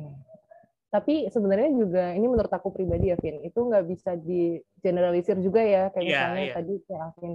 Tapi 0.91 1.31
sebenarnya 1.31 1.71
juga 1.71 2.11
ini 2.11 2.27
menurut 2.27 2.51
aku 2.51 2.75
pribadi 2.75 3.15
ya, 3.15 3.17
Vin, 3.17 3.39
itu 3.47 3.55
nggak 3.55 3.85
bisa 3.87 4.19
di 4.19 4.59
generalisir 4.83 5.39
juga 5.39 5.63
ya. 5.63 5.87
Kayak 5.95 6.03
Iya, 6.03 6.11
misalnya 6.11 6.43
iya. 6.43 6.55
tadi 6.59 6.73
kayak 6.83 7.01
Alvin, 7.07 7.33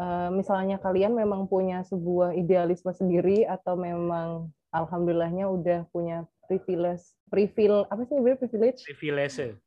eh, 0.00 0.28
misalnya 0.32 0.76
kalian 0.80 1.12
memang 1.12 1.44
punya 1.44 1.84
sebuah 1.84 2.32
idealisme 2.32 2.88
sendiri 2.96 3.44
atau 3.44 3.76
memang 3.76 4.48
alhamdulillahnya 4.72 5.44
udah 5.44 5.80
punya 5.92 6.24
privilege, 6.48 7.04
privil 7.28 7.84
apa 7.92 8.00
sih 8.08 8.16
sebenarnya 8.16 8.40
privilege? 8.40 8.80
privilege 8.88 9.60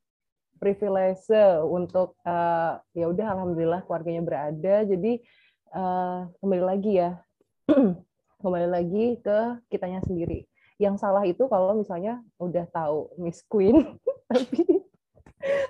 privilege 0.63 1.27
untuk 1.67 2.15
eh, 2.23 2.73
ya 2.95 3.05
udah 3.11 3.27
alhamdulillah 3.35 3.83
keluarganya 3.85 4.23
berada. 4.25 4.75
Jadi 4.87 5.21
eh, 5.69 6.19
kembali 6.39 6.63
lagi 6.63 6.91
ya, 6.97 7.19
kembali 8.41 8.67
lagi 8.71 9.19
ke 9.19 9.59
kitanya 9.69 9.99
sendiri. 10.07 10.47
Yang 10.81 10.95
salah 11.01 11.23
itu 11.23 11.43
kalau 11.47 11.77
misalnya 11.77 12.21
udah 12.41 12.65
tahu 12.73 13.13
Miss 13.21 13.45
Queen 13.45 13.97
tapi 14.31 14.63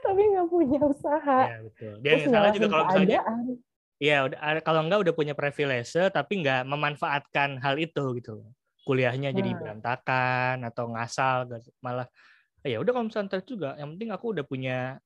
tapi 0.06 0.22
nggak 0.30 0.48
punya 0.48 0.80
usaha. 0.86 1.40
ya 1.50 1.60
betul. 1.66 1.94
Yang 2.06 2.20
salah 2.30 2.50
juga 2.54 2.68
kalau 2.70 2.86
misalnya 2.90 3.22
ya 4.02 4.18
udah 4.28 4.40
kalau 4.62 4.80
enggak 4.84 5.00
udah 5.08 5.14
punya 5.16 5.34
privilege 5.34 5.96
tapi 6.12 6.34
nggak 6.44 6.62
memanfaatkan 6.68 7.60
hal 7.60 7.76
itu 7.80 8.04
gitu. 8.20 8.46
Kuliahnya 8.84 9.32
jadi 9.32 9.56
Nah. 9.56 9.60
berantakan 9.60 10.56
atau 10.68 10.92
ngasal 10.92 11.48
malah 11.80 12.08
ya 12.64 12.80
udah 12.80 12.92
kalau 12.92 13.06
misalnya 13.08 13.40
juga 13.44 13.76
yang 13.80 13.96
penting 13.96 14.12
aku 14.12 14.36
udah 14.36 14.44
punya 14.44 15.00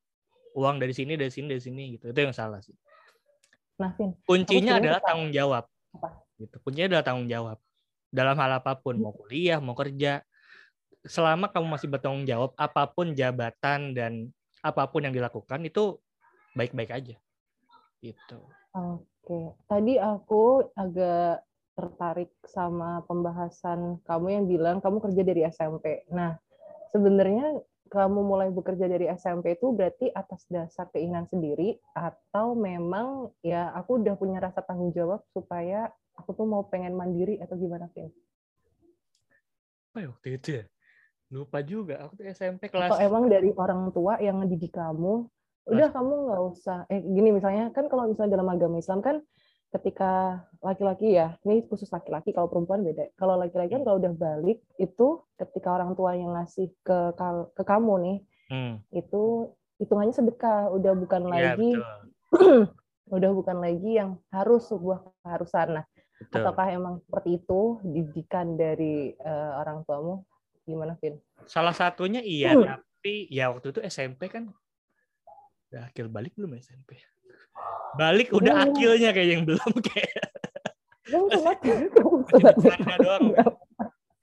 uang 0.57 0.81
dari 0.81 0.93
sini 0.93 1.13
dari 1.13 1.29
sini 1.29 1.47
dari 1.53 1.61
sini 1.61 1.83
gitu. 1.97 2.09
Itu 2.09 2.19
yang 2.25 2.33
salah 2.33 2.57
sih. 2.61 2.73
Nah, 3.77 3.93
Vin, 3.93 4.17
kuncinya 4.25 4.81
adalah 4.81 4.97
tanggung 4.97 5.29
jawab. 5.29 5.69
Apa? 5.93 6.27
gitu 6.37 6.55
kuncinya 6.61 6.87
adalah 6.97 7.05
tanggung 7.05 7.29
jawab 7.29 7.57
dalam 8.09 8.35
hal 8.39 8.63
apa 8.63 8.79
pun 8.79 8.95
mau 8.97 9.11
kuliah 9.11 9.59
mau 9.59 9.75
kerja 9.75 10.23
selama 11.07 11.47
kamu 11.51 11.67
masih 11.77 11.87
bertanggung 11.87 12.27
jawab 12.27 12.51
apa 12.59 12.83
pun 12.91 13.15
jabatan 13.15 13.95
dan 13.95 14.31
apa 14.59 14.83
pun 14.89 15.05
yang 15.07 15.15
dilakukan 15.15 15.63
itu 15.63 15.95
baik-baik 16.57 16.91
aja. 16.91 17.15
Gitu. 18.03 18.39
Oke, 18.75 19.55
tadi 19.69 19.97
aku 19.97 20.67
agak 20.75 21.47
tertarik 21.77 22.33
sama 22.49 23.05
pembahasan 23.05 24.01
kamu 24.03 24.27
yang 24.33 24.45
bilang 24.49 24.77
kamu 24.81 24.97
kerja 24.97 25.21
dari 25.21 25.41
SMP. 25.45 26.09
Nah, 26.09 26.35
sebenarnya 26.89 27.61
kamu 27.87 28.19
mulai 28.19 28.51
bekerja 28.51 28.89
dari 28.89 29.07
SMP 29.07 29.55
itu 29.55 29.71
berarti 29.71 30.11
atas 30.11 30.43
dasar 30.51 30.91
keinginan 30.91 31.29
sendiri 31.31 31.79
atau 31.95 32.57
memang 32.57 33.31
ya 33.39 33.71
aku 33.77 34.03
udah 34.03 34.19
punya 34.19 34.43
rasa 34.43 34.59
tanggung 34.65 34.91
jawab 34.91 35.23
supaya 35.31 35.87
aku 36.17 36.29
tuh 36.33 36.45
mau 36.49 36.65
pengen 36.67 36.97
mandiri 36.97 37.37
atau 37.39 37.55
gimana, 37.55 37.87
Vin? 37.93 38.09
apa 39.87 39.97
ya 40.05 40.07
waktu 40.13 40.29
itu 40.37 40.49
ya 40.61 40.63
lupa 41.33 41.59
juga 41.65 42.05
aku 42.05 42.21
tuh 42.21 42.25
SMP 42.29 42.69
kelas 42.69 42.93
Atau 42.93 43.01
emang 43.01 43.27
dari 43.27 43.49
orang 43.51 43.89
tua 43.91 44.15
yang 44.21 44.39
ngedidik 44.39 44.77
kamu, 44.77 45.27
udah 45.67 45.89
kamu 45.91 46.13
nggak 46.29 46.41
usah, 46.53 46.79
eh 46.87 47.03
gini 47.03 47.35
misalnya, 47.35 47.73
kan 47.75 47.91
kalau 47.91 48.07
misalnya 48.07 48.39
dalam 48.39 48.47
agama 48.47 48.79
Islam 48.79 49.03
kan 49.03 49.19
ketika 49.75 50.45
laki-laki 50.63 51.19
ya, 51.19 51.35
ini 51.43 51.67
khusus 51.67 51.91
laki-laki, 51.91 52.31
kalau 52.31 52.47
perempuan 52.47 52.87
beda. 52.87 53.11
Kalau 53.19 53.35
laki-laki 53.35 53.75
kan 53.75 53.83
kalau 53.83 53.99
udah 53.99 54.13
balik, 54.15 54.63
itu 54.79 55.07
ketika 55.35 55.75
orang 55.75 55.91
tua 55.99 56.15
yang 56.15 56.31
ngasih 56.31 56.71
ke 56.87 57.11
ke 57.51 57.63
kamu 57.67 57.93
nih, 58.05 58.17
Hmm, 58.47 58.79
itu 58.95 59.51
hitungannya 59.75 60.15
sedekah, 60.15 60.71
udah 60.71 60.95
bukan 60.95 61.27
iya 61.35 61.51
lagi 61.51 61.71
betul 61.75 62.71
udah 63.19 63.31
bukan 63.35 63.57
lagi 63.59 63.91
yang 63.99 64.15
harus 64.31 64.71
sebuah 64.71 65.03
keharusan. 65.23 65.67
Nah, 65.79 65.85
betul 66.17 66.41
apakah 66.41 66.67
emang 66.69 66.95
seperti 67.05 67.37
itu 67.37 67.61
didikan 67.83 68.57
dari 68.57 69.13
eh, 69.13 69.51
orang 69.57 69.85
tuamu? 69.85 70.25
Gimana, 70.67 70.99
Vin? 70.99 71.15
salah 71.47 71.71
satunya 71.71 72.19
iya 72.19 72.51
Hmm. 72.51 72.67
tapi 72.67 73.29
ya 73.31 73.47
waktu 73.53 73.71
itu 73.71 73.79
SMP 73.87 74.27
kan 74.27 74.51
udah 75.71 75.87
akil 75.87 76.11
balik 76.11 76.35
belum 76.35 76.57
ya 76.57 76.59
SMP 76.59 76.99
balik 77.95 78.35
udah 78.35 78.51
Belum. 78.51 78.67
akilnya 78.75 79.09
kayak 79.15 79.29
yang 79.31 79.43
belum 79.47 79.71
kayak 79.87 80.11
sholat? 81.07 81.59
Doang 82.99 83.31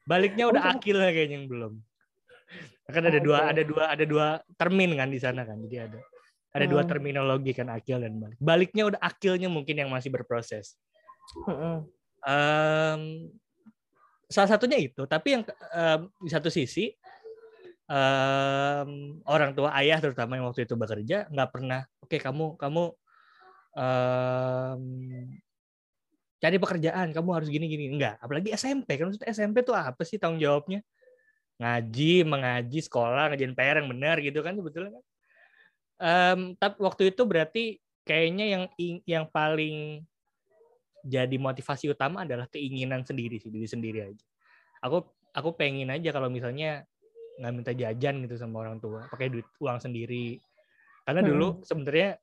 baliknya 0.04 0.44
udah 0.52 0.62
akilnya 0.76 1.10
kayaknya 1.16 1.36
yang 1.40 1.48
belum 1.48 1.72
kan 2.84 3.02
ada 3.08 3.16
dua 3.24 3.38
Oke. 3.40 3.50
ada 3.56 3.62
dua 3.64 3.84
ada 3.88 4.04
dua 4.04 4.26
termin 4.60 4.92
kan 4.92 5.08
di 5.08 5.16
sana 5.16 5.48
kan 5.48 5.56
jadi 5.64 5.88
ada 5.88 5.98
ada 6.54 6.64
dua 6.68 6.82
Hmm. 6.84 6.90
terminologi 6.92 7.56
kan 7.56 7.72
akil 7.72 8.04
dan 8.04 8.20
balik 8.20 8.36
baliknya 8.36 8.84
udah 8.84 9.00
akilnya 9.00 9.48
mungkin 9.48 9.80
yang 9.80 9.88
masih 9.88 10.12
berproses 10.12 10.76
Em, 12.24 13.02
salah 14.32 14.50
satunya 14.56 14.80
itu 14.80 15.04
tapi 15.04 15.36
yang 15.36 15.42
em, 15.76 16.00
di 16.24 16.30
satu 16.32 16.48
sisi 16.48 16.88
em, 17.84 18.90
orang 19.28 19.52
tua 19.52 19.76
ayah 19.76 20.00
terutama 20.00 20.40
yang 20.40 20.48
waktu 20.48 20.64
itu 20.64 20.72
bekerja 20.72 21.28
nggak 21.28 21.50
pernah 21.52 21.84
oke 22.00 22.16
kamu 22.16 22.56
kamu 22.56 22.84
em, 23.76 24.82
cari 26.44 26.60
pekerjaan 26.60 27.08
kamu 27.16 27.28
harus 27.32 27.48
gini 27.48 27.64
gini. 27.72 27.88
Enggak 27.88 28.20
apalagi 28.20 28.52
SMP 28.52 29.00
kan 29.00 29.08
maksudnya 29.08 29.32
SMP 29.32 29.64
tuh 29.64 29.72
apa 29.72 30.04
sih 30.04 30.20
tanggung 30.20 30.44
jawabnya? 30.44 30.84
Ngaji 31.56 32.28
mengaji 32.28 32.78
sekolah 32.84 33.32
ngajiin 33.32 33.56
PR 33.56 33.80
yang 33.80 33.88
benar 33.88 34.16
gitu 34.20 34.44
kan 34.44 34.52
sebetulnya 34.52 34.92
kan. 34.92 35.04
Em, 36.04 36.40
tapi 36.60 36.76
waktu 36.84 37.02
itu 37.14 37.22
berarti 37.24 37.64
kayaknya 38.04 38.44
yang 38.44 38.62
yang 39.08 39.24
paling 39.32 40.04
jadi 41.04 41.36
motivasi 41.36 41.92
utama 41.92 42.24
adalah 42.24 42.48
keinginan 42.48 43.04
sendiri 43.04 43.36
sih 43.36 43.52
diri 43.52 43.68
sendiri 43.68 43.98
aja. 44.08 44.24
Aku 44.80 45.04
aku 45.36 45.52
pengen 45.52 45.92
aja 45.92 46.10
kalau 46.10 46.32
misalnya 46.32 46.88
nggak 47.36 47.52
minta 47.52 47.72
jajan 47.76 48.24
gitu 48.24 48.40
sama 48.40 48.64
orang 48.64 48.80
tua, 48.80 49.04
pakai 49.12 49.28
duit 49.28 49.44
uang 49.60 49.78
sendiri. 49.78 50.40
Karena 51.04 51.20
dulu 51.20 51.60
hmm. 51.60 51.68
sebenarnya 51.68 52.16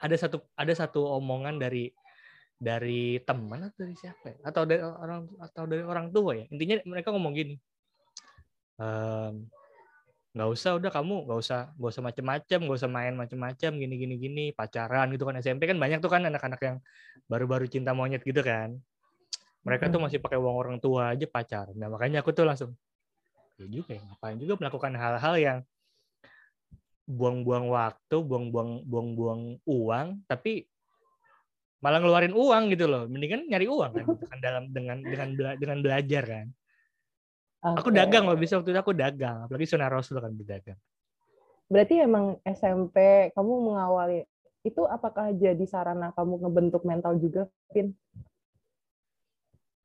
ada 0.00 0.16
satu 0.16 0.40
ada 0.56 0.72
satu 0.72 1.04
omongan 1.20 1.60
dari 1.60 1.92
dari 2.62 3.18
teman 3.26 3.66
atau 3.66 3.78
dari 3.82 3.96
siapa 3.98 4.26
ya? 4.30 4.38
atau 4.46 4.62
dari 4.62 4.82
orang 4.82 5.26
atau 5.42 5.62
dari 5.66 5.82
orang 5.82 6.14
tua 6.14 6.38
ya 6.38 6.46
intinya 6.46 6.78
mereka 6.86 7.10
ngomong 7.10 7.34
gini 7.34 7.54
ehm, 8.78 9.50
nggak 10.32 10.48
usah 10.48 10.80
udah 10.80 10.88
kamu 10.88 11.28
nggak 11.28 11.38
usah 11.44 11.60
nggak 11.76 11.92
usah 11.92 12.02
macem-macem 12.08 12.58
nggak 12.64 12.78
usah 12.80 12.88
main 12.88 13.12
macem-macem 13.12 13.70
gini 13.76 13.94
gini 14.00 14.14
gini 14.16 14.44
pacaran 14.56 15.12
gitu 15.12 15.28
kan. 15.28 15.36
SMP 15.36 15.68
kan 15.68 15.76
banyak 15.76 16.00
tuh 16.00 16.08
kan 16.08 16.24
anak-anak 16.24 16.60
yang 16.64 16.76
baru-baru 17.28 17.68
cinta 17.68 17.92
monyet 17.92 18.24
gitu 18.24 18.40
kan. 18.40 18.80
Mereka 19.62 19.92
tuh 19.92 20.00
masih 20.00 20.18
pakai 20.24 20.40
uang 20.40 20.56
orang 20.56 20.76
tua 20.80 21.12
aja 21.12 21.28
pacaran. 21.28 21.76
Nah 21.76 21.92
makanya 21.92 22.24
aku 22.24 22.32
tuh 22.32 22.48
langsung 22.48 22.72
ya 23.60 23.68
juga 23.68 23.92
ya 23.92 24.00
ngapain 24.08 24.40
juga 24.40 24.54
melakukan 24.56 24.92
hal-hal 24.96 25.34
yang 25.36 25.58
buang-buang 27.04 27.68
waktu 27.68 28.16
buang-buang 28.24 28.88
buang-buang 28.88 29.60
uang 29.68 30.06
tapi 30.24 30.64
malah 31.84 32.00
ngeluarin 32.00 32.32
uang 32.32 32.72
gitu 32.72 32.88
loh. 32.88 33.04
Mendingan 33.04 33.52
nyari 33.52 33.68
uang 33.68 33.90
kan, 34.00 34.04
kan 34.32 34.38
dalam 34.40 34.64
dengan 34.72 35.04
dengan 35.04 35.28
dengan 35.60 35.78
belajar 35.84 36.24
kan 36.24 36.46
Okay. 37.62 37.78
Aku 37.78 37.90
dagang 37.94 38.26
loh, 38.26 38.34
bisa 38.34 38.58
waktu 38.58 38.74
itu 38.74 38.80
aku 38.82 38.90
dagang. 38.90 39.46
Apalagi 39.46 39.70
Sunnah 39.70 39.86
Rasul 39.86 40.18
kan 40.18 40.34
berdagang. 40.34 40.74
Berarti 41.70 41.94
emang 42.02 42.42
SMP 42.42 43.30
kamu 43.38 43.52
mengawali 43.70 44.26
itu 44.66 44.82
apakah 44.90 45.30
jadi 45.30 45.62
sarana 45.70 46.10
kamu 46.10 46.42
ngebentuk 46.42 46.82
mental 46.82 47.14
juga, 47.22 47.46
Pin? 47.70 47.94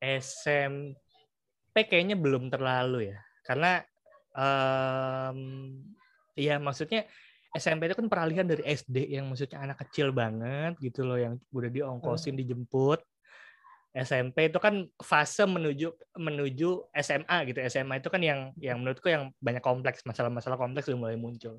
SMP 0.01 1.77
kayaknya 1.85 2.17
belum 2.17 2.49
terlalu 2.49 3.13
ya. 3.13 3.21
Karena 3.45 3.85
um, 4.33 5.39
ya 6.33 6.57
maksudnya 6.57 7.05
SMP 7.53 7.89
itu 7.89 7.97
kan 7.97 8.09
peralihan 8.09 8.45
dari 8.45 8.65
SD 8.65 9.13
yang 9.13 9.29
maksudnya 9.29 9.61
anak 9.61 9.81
kecil 9.85 10.09
banget 10.13 10.77
gitu 10.81 11.05
loh 11.05 11.17
yang 11.17 11.37
udah 11.53 11.69
diongkosin 11.69 12.37
dijemput 12.37 13.01
SMP 13.95 14.51
itu 14.51 14.59
kan 14.59 14.85
fase 15.01 15.47
menuju 15.47 15.89
menuju 16.19 16.91
SMA 16.93 17.37
gitu. 17.49 17.59
SMA 17.65 18.03
itu 18.03 18.09
kan 18.11 18.21
yang 18.21 18.51
yang 18.61 18.77
menurutku 18.83 19.07
yang 19.09 19.33
banyak 19.41 19.63
kompleks 19.63 20.03
masalah-masalah 20.03 20.59
kompleks 20.59 20.85
udah 20.91 20.99
mulai 20.99 21.17
muncul. 21.17 21.57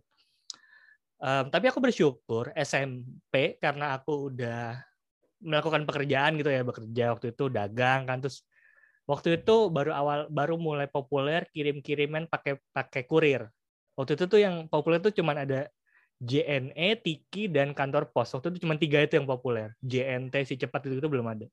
Um, 1.19 1.51
tapi 1.51 1.67
aku 1.67 1.83
bersyukur 1.83 2.55
SMP 2.55 3.59
karena 3.59 3.99
aku 3.99 4.31
udah 4.31 4.79
melakukan 5.43 5.83
pekerjaan 5.83 6.39
gitu 6.39 6.51
ya 6.51 6.63
bekerja 6.63 7.05
waktu 7.15 7.35
itu 7.35 7.51
dagang 7.51 8.07
kan 8.07 8.23
terus 8.23 8.47
waktu 9.07 9.43
itu 9.43 9.71
baru 9.71 9.95
awal 9.95 10.19
baru 10.31 10.59
mulai 10.59 10.87
populer 10.87 11.47
kirim-kiriman 11.51 12.31
pakai 12.31 12.63
pakai 12.71 13.03
kurir. 13.09 13.51
Waktu 13.99 14.15
itu 14.15 14.25
tuh 14.31 14.39
yang 14.39 14.71
populer 14.71 15.03
tuh 15.03 15.11
cuman 15.11 15.43
ada 15.43 15.67
JNE, 16.23 17.03
Tiki 17.03 17.51
dan 17.51 17.75
kantor 17.75 18.15
pos. 18.15 18.31
Waktu 18.35 18.55
itu 18.55 18.67
cuma 18.67 18.79
tiga 18.79 19.03
itu 19.03 19.19
yang 19.19 19.27
populer. 19.27 19.75
JNT 19.83 20.35
si 20.47 20.55
cepat 20.59 20.87
itu, 20.87 21.03
itu 21.03 21.09
belum 21.11 21.27
ada 21.27 21.47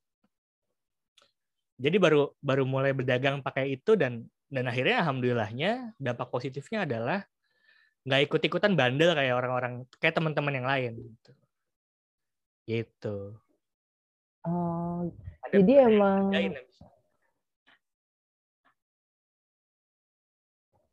jadi 1.75 1.98
baru 2.00 2.32
baru 2.39 2.63
mulai 2.63 2.96
berdagang 2.96 3.44
pakai 3.44 3.75
itu 3.75 4.00
dan 4.00 4.27
dan 4.48 4.65
akhirnya 4.70 5.03
alhamdulillahnya 5.03 5.96
dampak 6.00 6.32
positifnya 6.32 6.88
adalah 6.88 7.27
nggak 8.05 8.22
ikut-ikutan 8.29 8.77
bandel 8.77 9.17
kayak 9.17 9.34
orang-orang 9.34 9.74
kayak 9.98 10.15
teman-teman 10.15 10.53
yang 10.53 10.67
lain 10.67 10.91
gitu. 11.01 11.32
Gitu. 12.65 13.17
Oh, 14.46 15.10
ada, 15.41 15.53
jadi 15.58 15.89
emang 15.89 16.29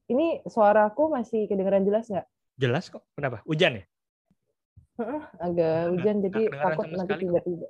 ini 0.08 0.44
suaraku 0.48 1.12
masih 1.12 1.48
kedengeran 1.48 1.84
jelas 1.84 2.08
nggak? 2.08 2.26
Jelas 2.60 2.88
kok. 2.88 3.04
Kenapa? 3.16 3.44
Hujan 3.44 3.80
ya? 3.80 3.84
agak 5.40 5.88
hujan 5.96 6.16
jadi 6.20 6.42
takut 6.52 6.86
nanti 6.92 7.14
tiba-tiba. 7.16 7.68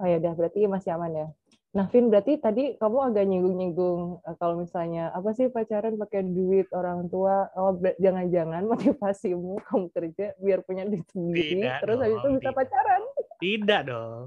Oh 0.00 0.06
ya 0.08 0.16
udah 0.20 0.32
berarti 0.36 0.60
masih 0.68 0.90
aman 0.96 1.12
ya. 1.12 1.28
Nah, 1.74 1.90
Vin, 1.90 2.08
berarti 2.08 2.38
tadi 2.38 2.78
kamu 2.78 2.98
agak 3.12 3.24
nyinggung-nyinggung 3.26 4.22
uh, 4.24 4.36
kalau 4.38 4.62
misalnya 4.62 5.10
apa 5.12 5.34
sih 5.34 5.50
pacaran 5.50 5.98
pakai 5.98 6.24
duit 6.24 6.70
orang 6.72 7.10
tua? 7.10 7.50
Oh, 7.58 7.74
jangan-jangan 7.98 8.64
motivasimu 8.72 9.60
kamu 9.66 9.86
kerja 9.92 10.32
biar 10.38 10.62
punya 10.62 10.86
duit 10.86 11.04
sendiri, 11.10 11.66
tidak 11.66 11.84
terus 11.84 11.98
habis 12.00 12.16
itu 12.16 12.28
bisa 12.38 12.42
tidak. 12.48 12.56
pacaran? 12.56 13.02
Tidak 13.36 13.80
dong. 13.84 14.24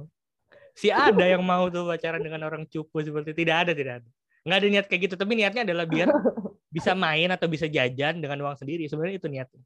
Si 0.78 0.88
ada 1.10 1.26
yang 1.26 1.42
mau 1.42 1.72
tuh 1.74 1.90
pacaran 1.90 2.22
dengan 2.22 2.46
orang 2.46 2.64
cupu 2.70 3.02
seperti 3.02 3.34
tidak 3.34 3.56
ada, 3.66 3.72
tidak 3.74 3.94
ada. 4.04 4.10
Nggak 4.46 4.58
ada 4.60 4.68
niat 4.70 4.86
kayak 4.86 5.02
gitu, 5.10 5.16
tapi 5.18 5.34
niatnya 5.36 5.62
adalah 5.66 5.86
biar 5.90 6.08
bisa 6.76 6.94
main 6.94 7.34
atau 7.34 7.50
bisa 7.50 7.66
jajan 7.66 8.22
dengan 8.22 8.46
uang 8.46 8.56
sendiri. 8.62 8.86
Sebenarnya 8.86 9.18
itu 9.18 9.28
niatnya. 9.28 9.64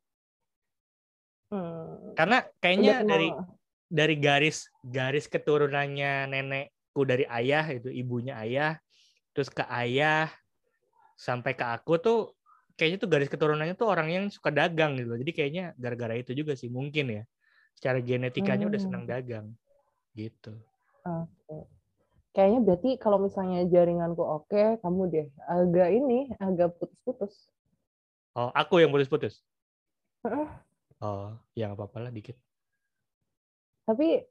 Hmm. 1.54 2.18
Karena 2.18 2.42
kayaknya 2.58 3.06
dari 3.06 3.30
dari 3.94 4.16
garis 4.18 4.66
garis 4.82 5.30
keturunannya 5.30 6.26
nenek 6.26 6.73
aku 6.94 7.10
dari 7.10 7.26
ayah 7.26 7.66
itu 7.74 7.90
ibunya 7.90 8.38
ayah 8.38 8.78
terus 9.34 9.50
ke 9.50 9.66
ayah 9.66 10.30
sampai 11.18 11.58
ke 11.58 11.66
aku 11.66 11.98
tuh 11.98 12.38
kayaknya 12.78 13.02
tuh 13.02 13.10
garis 13.10 13.34
keturunannya 13.34 13.74
tuh 13.74 13.90
orang 13.90 14.14
yang 14.14 14.26
suka 14.30 14.54
dagang 14.54 14.94
gitu. 15.02 15.18
Jadi 15.18 15.32
kayaknya 15.34 15.74
gara-gara 15.74 16.14
itu 16.14 16.38
juga 16.38 16.54
sih 16.54 16.70
mungkin 16.70 17.10
ya. 17.10 17.24
Secara 17.74 17.98
genetikanya 17.98 18.70
hmm. 18.70 18.72
udah 18.78 18.82
senang 18.86 19.04
dagang 19.10 19.50
gitu. 20.14 20.54
Okay. 21.04 21.66
kayaknya 22.32 22.60
berarti 22.64 22.90
kalau 22.96 23.20
misalnya 23.20 23.68
jaringanku 23.68 24.24
oke 24.24 24.80
kamu 24.80 25.02
deh 25.12 25.28
agak 25.50 25.90
ini 25.90 26.30
agak 26.38 26.78
putus-putus. 26.78 27.50
Oh 28.38 28.54
aku 28.54 28.86
yang 28.86 28.94
putus-putus? 28.94 29.42
Oh 31.02 31.34
ya 31.58 31.74
apa-apa 31.74 32.06
lah 32.06 32.12
dikit. 32.14 32.38
Tapi 33.90 34.22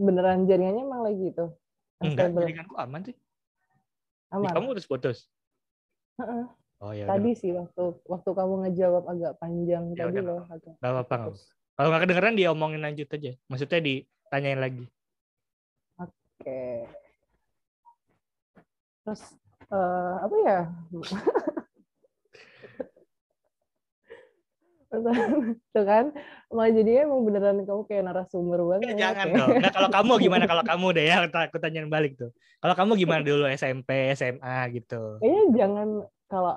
beneran 0.00 0.48
jaringannya 0.48 0.82
emang 0.82 1.04
lagi 1.04 1.28
itu 1.28 1.46
Enggak, 2.00 2.32
jaringanku 2.32 2.74
aman 2.80 3.00
sih. 3.04 3.16
Aman. 4.32 4.48
Di 4.48 4.56
kamu 4.56 4.68
terus 4.76 4.88
putus. 4.88 5.18
Uh-uh. 6.16 6.48
Oh 6.80 6.92
ya. 6.96 7.04
Tadi 7.04 7.30
sih 7.36 7.52
waktu 7.52 7.92
waktu 8.08 8.30
kamu 8.32 8.54
ngejawab 8.64 9.04
agak 9.04 9.32
panjang 9.36 9.92
ya, 9.92 10.08
tadi 10.08 10.24
loh. 10.24 10.48
Agak 10.48 10.80
gak 10.80 10.92
apa-apa. 10.96 11.36
Kalau 11.76 11.88
nggak 11.92 12.02
kedengeran 12.08 12.34
dia 12.36 12.48
omongin 12.52 12.80
lanjut 12.80 13.08
aja. 13.08 13.32
Maksudnya 13.52 13.80
ditanyain 13.84 14.60
lagi. 14.60 14.84
Oke. 16.00 16.12
Okay. 16.40 16.76
Terus 19.04 19.22
uh, 19.68 20.24
apa 20.24 20.36
ya? 20.44 20.60
tuh 25.74 25.84
kan? 25.86 26.10
Malah 26.50 26.70
jadinya 26.74 27.00
emang 27.06 27.20
beneran 27.22 27.62
kamu 27.62 27.82
kayak 27.86 28.02
narasumber 28.10 28.60
banget 28.66 28.98
ya, 28.98 29.10
jangan 29.10 29.26
dong. 29.30 29.48
Nah, 29.62 29.72
kalau 29.72 29.88
kamu 29.96 30.12
gimana? 30.18 30.44
Kalau 30.50 30.64
kamu 30.66 30.86
deh 30.98 31.04
ya 31.06 31.16
aku 31.30 31.56
tanyain 31.62 31.86
balik 31.86 32.18
tuh. 32.18 32.30
Kalau 32.58 32.74
kamu 32.74 32.92
gimana 32.98 33.22
dulu 33.22 33.46
SMP 33.46 34.10
SMA 34.18 34.58
gitu? 34.74 35.22
Kayaknya 35.22 35.44
jangan 35.54 35.88
kalau 36.26 36.54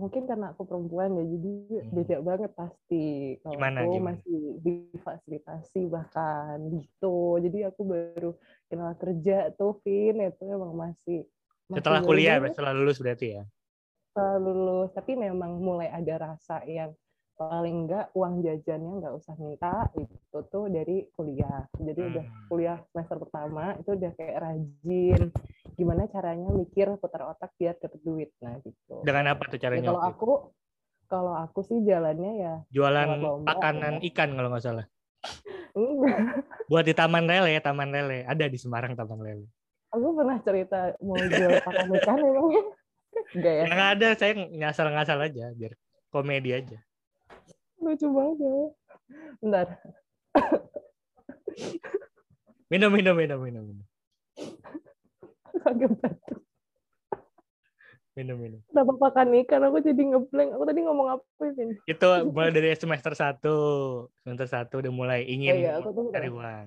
mungkin 0.00 0.22
karena 0.24 0.56
aku 0.56 0.64
perempuan 0.64 1.12
ya 1.12 1.24
jadi 1.28 1.52
hmm. 1.68 1.92
beda 1.92 2.16
banget 2.20 2.50
pasti. 2.56 3.04
Kalau 3.40 3.52
gimana, 3.56 3.78
aku 3.80 3.92
gimana? 3.96 4.06
masih 4.16 4.40
difasilitasi 4.60 5.80
bahkan 5.88 6.56
gitu. 6.72 7.40
Jadi 7.40 7.58
aku 7.64 7.80
baru 7.88 8.30
kenal 8.68 8.92
kerja 9.00 9.52
tuh 9.56 9.80
Vin. 9.84 10.20
Itu 10.20 10.44
emang 10.44 10.76
masih, 10.76 11.24
masih 11.72 11.80
setelah 11.80 12.00
kuliah 12.04 12.36
setelah 12.44 12.72
lulus 12.76 13.00
berarti 13.00 13.40
ya? 13.40 13.42
Setelah 14.12 14.36
lulus 14.36 14.92
tapi 14.92 15.16
memang 15.16 15.56
mulai 15.60 15.88
ada 15.88 16.32
rasa 16.32 16.60
yang 16.68 16.92
paling 17.40 17.88
enggak 17.88 18.12
uang 18.12 18.44
jajannya 18.44 19.00
nggak 19.00 19.16
usah 19.16 19.32
minta 19.40 19.88
itu 19.96 20.38
tuh 20.52 20.68
dari 20.68 21.08
kuliah. 21.16 21.64
Jadi 21.72 22.00
hmm. 22.04 22.10
udah 22.12 22.26
kuliah 22.52 22.76
semester 22.92 23.16
pertama 23.16 23.72
itu 23.80 23.96
udah 23.96 24.12
kayak 24.12 24.36
rajin 24.44 25.22
gimana 25.80 26.04
caranya 26.12 26.52
mikir 26.52 26.92
putar 27.00 27.32
otak 27.32 27.56
biar 27.56 27.80
dapet 27.80 27.96
duit. 28.04 28.28
Nah 28.44 28.60
gitu. 28.60 29.00
Dengan 29.08 29.32
apa 29.32 29.48
tuh 29.48 29.56
caranya 29.56 29.88
ya, 29.88 29.88
kalau 29.88 30.04
aku 30.04 30.32
kalau 31.08 31.32
aku 31.32 31.64
sih 31.64 31.80
jalannya 31.80 32.32
ya 32.44 32.54
jualan 32.68 33.08
makanan 33.48 34.04
ya. 34.04 34.12
ikan 34.12 34.36
kalau 34.36 34.52
nggak 34.52 34.60
salah. 34.60 34.86
Buat 36.70 36.84
di 36.84 36.92
Taman 36.92 37.24
Lele 37.24 37.56
Taman 37.64 37.88
Lele. 37.88 38.28
Ada 38.28 38.52
di 38.52 38.60
Semarang 38.60 38.92
Taman 38.92 39.16
Lele. 39.16 39.48
Aku 39.96 40.12
pernah 40.12 40.36
cerita 40.44 40.92
mau 41.00 41.16
jual 41.16 41.56
pakan 41.64 41.88
ikan 41.88 42.20
emangnya? 42.20 42.62
Enggak 43.34 43.54
ya? 43.56 43.64
Nggak 43.64 43.88
ada 43.96 44.08
saya 44.12 44.32
ngasal-ngasal 44.36 45.18
aja 45.24 45.50
biar 45.56 45.72
komedi 46.12 46.52
aja 46.52 46.78
lucu 47.80 48.06
banget 48.12 48.36
ya 48.44 48.54
bentar 49.40 49.66
minum 52.70 52.90
minum 52.92 53.14
minum 53.16 53.38
minum 53.42 53.62
minum 53.66 53.86
kagak 55.60 55.92
batuk 56.00 56.40
minum 58.18 58.36
minum. 58.36 58.60
Kenapa 58.68 58.92
makan 58.98 59.28
ikan? 59.46 59.60
Aku 59.70 59.78
jadi 59.80 60.02
ngeblank. 60.02 60.50
Aku 60.58 60.64
tadi 60.66 60.80
ngomong 60.82 61.08
apa 61.14 61.44
Vin? 61.56 61.78
Itu 61.86 62.08
mulai 62.34 62.50
dari 62.52 62.74
semester 62.74 63.14
satu, 63.14 63.56
semester 64.20 64.48
satu 64.50 64.82
udah 64.82 64.92
mulai 64.92 65.20
ingin 65.24 65.54
Oh 65.54 65.58
iya, 65.62 65.72
aku 65.78 65.88
tuh 65.94 66.02
cari 66.10 66.28
uang. 66.28 66.66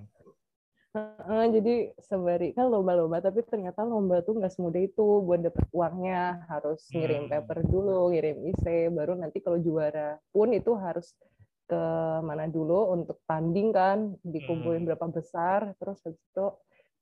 Heeh, 0.93 1.43
jadi 1.57 1.75
sembari 1.97 2.53
kan 2.53 2.69
lomba-lomba 2.69 3.17
tapi 3.17 3.41
ternyata 3.41 3.81
lomba 3.81 4.21
tuh 4.21 4.37
nggak 4.37 4.53
semudah 4.53 4.77
itu 4.85 5.25
buat 5.25 5.41
dapet 5.41 5.65
uangnya 5.73 6.45
harus 6.45 6.85
ngirim 6.93 7.25
Hmm. 7.25 7.33
paper 7.33 7.65
dulu 7.65 8.13
ngirim 8.13 8.37
IC 8.53 8.65
baru 8.93 9.17
nanti 9.17 9.41
kalau 9.41 9.57
juara 9.57 10.21
pun 10.29 10.53
itu 10.53 10.69
harus 10.77 11.17
ke 11.65 11.81
mana 12.21 12.45
dulu 12.45 12.93
untuk 12.93 13.17
tanding 13.25 13.73
kan 13.73 14.13
dikumpulin 14.21 14.85
Hmm. 14.85 14.87
berapa 14.93 15.05
besar 15.09 15.73
terus 15.81 15.97
habis 16.05 16.21
itu 16.21 16.45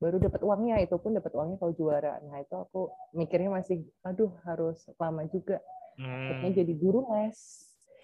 baru 0.00 0.16
dapat 0.24 0.40
uangnya 0.40 0.76
itu 0.80 0.96
pun 0.96 1.12
dapat 1.12 1.32
uangnya 1.36 1.56
kalau 1.60 1.76
juara 1.76 2.16
nah 2.24 2.40
itu 2.40 2.54
aku 2.64 2.80
mikirnya 3.12 3.52
masih 3.52 3.84
aduh 4.08 4.32
harus 4.48 4.88
lama 4.96 5.28
juga 5.28 5.60
akhirnya 6.08 6.48
Hmm. 6.48 6.64
jadi 6.64 6.72
guru 6.80 7.04
les 7.12 7.38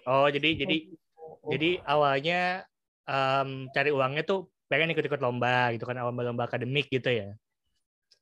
Oh 0.07 0.27
jadi 0.29 0.49
jadi 0.61 0.77
Oh, 1.17 1.49
jadi 1.51 1.69
awalnya 1.85 2.65
em, 3.09 3.49
cari 3.73 3.89
uangnya 3.89 4.23
tuh 4.29 4.39
pengen 4.69 4.93
ikut-ikut 4.93 5.17
lomba 5.17 5.73
gitu 5.73 5.83
kan 5.83 5.97
lomba-lomba 5.97 6.45
akademik 6.45 6.87
gitu 6.87 7.09
ya. 7.09 7.33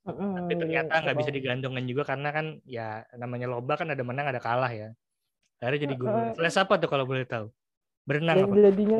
Tapi 0.08 0.52
ternyata 0.56 1.04
nggak 1.04 1.16
bisa 1.20 1.28
kalau- 1.28 1.36
digantungkan 1.36 1.84
juga 1.84 2.02
karena 2.08 2.28
kan 2.32 2.46
ya 2.64 3.04
namanya 3.14 3.46
lomba 3.46 3.76
kan 3.76 3.92
ada 3.92 4.00
menang 4.00 4.32
ada 4.32 4.40
kalah 4.40 4.72
ya. 4.72 4.96
Akhirnya 5.60 5.84
jadi 5.84 5.94
guru. 5.94 6.16
Heeh. 6.16 6.40
les. 6.40 6.56
Apa 6.56 6.80
tuh 6.80 6.88
kalau 6.88 7.04
boleh 7.04 7.28
tahu? 7.28 7.52
Berenang 8.08 8.48
apa? 8.48 8.56
jadinya 8.56 8.98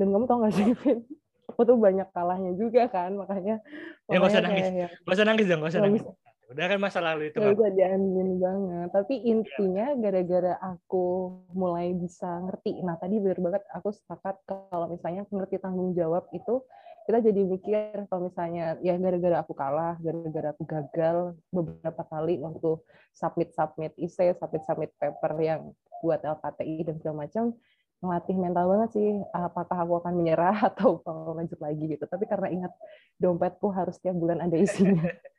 dan 0.00 0.06
kamu 0.10 0.24
tau 0.24 0.38
gak 0.40 0.52
sih 0.56 0.72
Vin 0.80 0.98
aku 1.46 1.60
tuh 1.62 1.76
banyak 1.76 2.08
kalahnya 2.10 2.52
juga 2.56 2.88
kan 2.88 3.12
makanya 3.14 3.60
Ya, 4.08 4.16
nggak 4.18 4.30
usah 4.32 4.42
nangis. 4.42 4.64
kayak 4.64 4.74
yang 4.80 4.90
Gak 5.04 5.14
usah 5.14 5.26
nangis 5.28 5.44
dong, 5.46 5.60
gak 5.60 5.70
usah 5.70 5.78
nggak 5.78 5.90
nangis. 5.92 6.02
Udah 6.50 6.66
kan 6.66 6.78
masa 6.82 6.98
lalu 6.98 7.30
itu. 7.30 7.38
nggak 7.38 7.54
bisa 7.54 7.70
diaminin 7.78 8.42
banget. 8.42 8.88
Tapi 8.90 9.14
intinya 9.22 9.86
gara-gara 9.94 10.54
aku 10.58 11.06
mulai 11.54 11.94
bisa 11.94 12.26
ngerti 12.42 12.82
nah 12.82 12.98
tadi 12.98 13.22
bener 13.22 13.38
banget 13.38 13.62
aku 13.70 13.94
sepakat 13.94 14.42
kalau 14.50 14.90
misalnya 14.90 15.22
ngerti 15.30 15.62
tanggung 15.62 15.94
jawab 15.94 16.26
itu 16.34 16.58
kita 17.06 17.22
jadi 17.22 17.42
mikir 17.42 18.06
kalau 18.10 18.30
misalnya 18.30 18.78
ya 18.82 18.94
gara-gara 18.98 19.42
aku 19.42 19.54
kalah 19.54 19.94
gara-gara 19.98 20.54
aku 20.54 20.62
gagal 20.66 21.16
beberapa 21.50 22.02
kali 22.06 22.38
waktu 22.38 22.70
submit 23.14 23.50
submit 23.54 23.92
IC 23.98 24.38
submit 24.38 24.62
submit 24.62 24.90
paper 24.98 25.32
yang 25.42 25.74
buat 26.02 26.22
LKTI 26.22 26.86
dan 26.86 26.94
segala 26.98 27.26
macam 27.26 27.54
ngelatih 28.00 28.36
mental 28.40 28.64
banget 28.64 28.90
sih 28.96 29.08
apakah 29.36 29.76
aku 29.84 29.94
akan 30.00 30.12
menyerah 30.16 30.56
atau 30.72 30.98
kalau 31.04 31.36
lanjut 31.36 31.60
lagi 31.60 31.84
gitu. 31.84 32.04
Tapi 32.08 32.24
karena 32.24 32.48
ingat 32.48 32.72
dompetku 33.20 33.68
harus 33.70 34.00
tiap 34.00 34.16
bulan 34.16 34.40
ada 34.40 34.56
isinya 34.56 35.04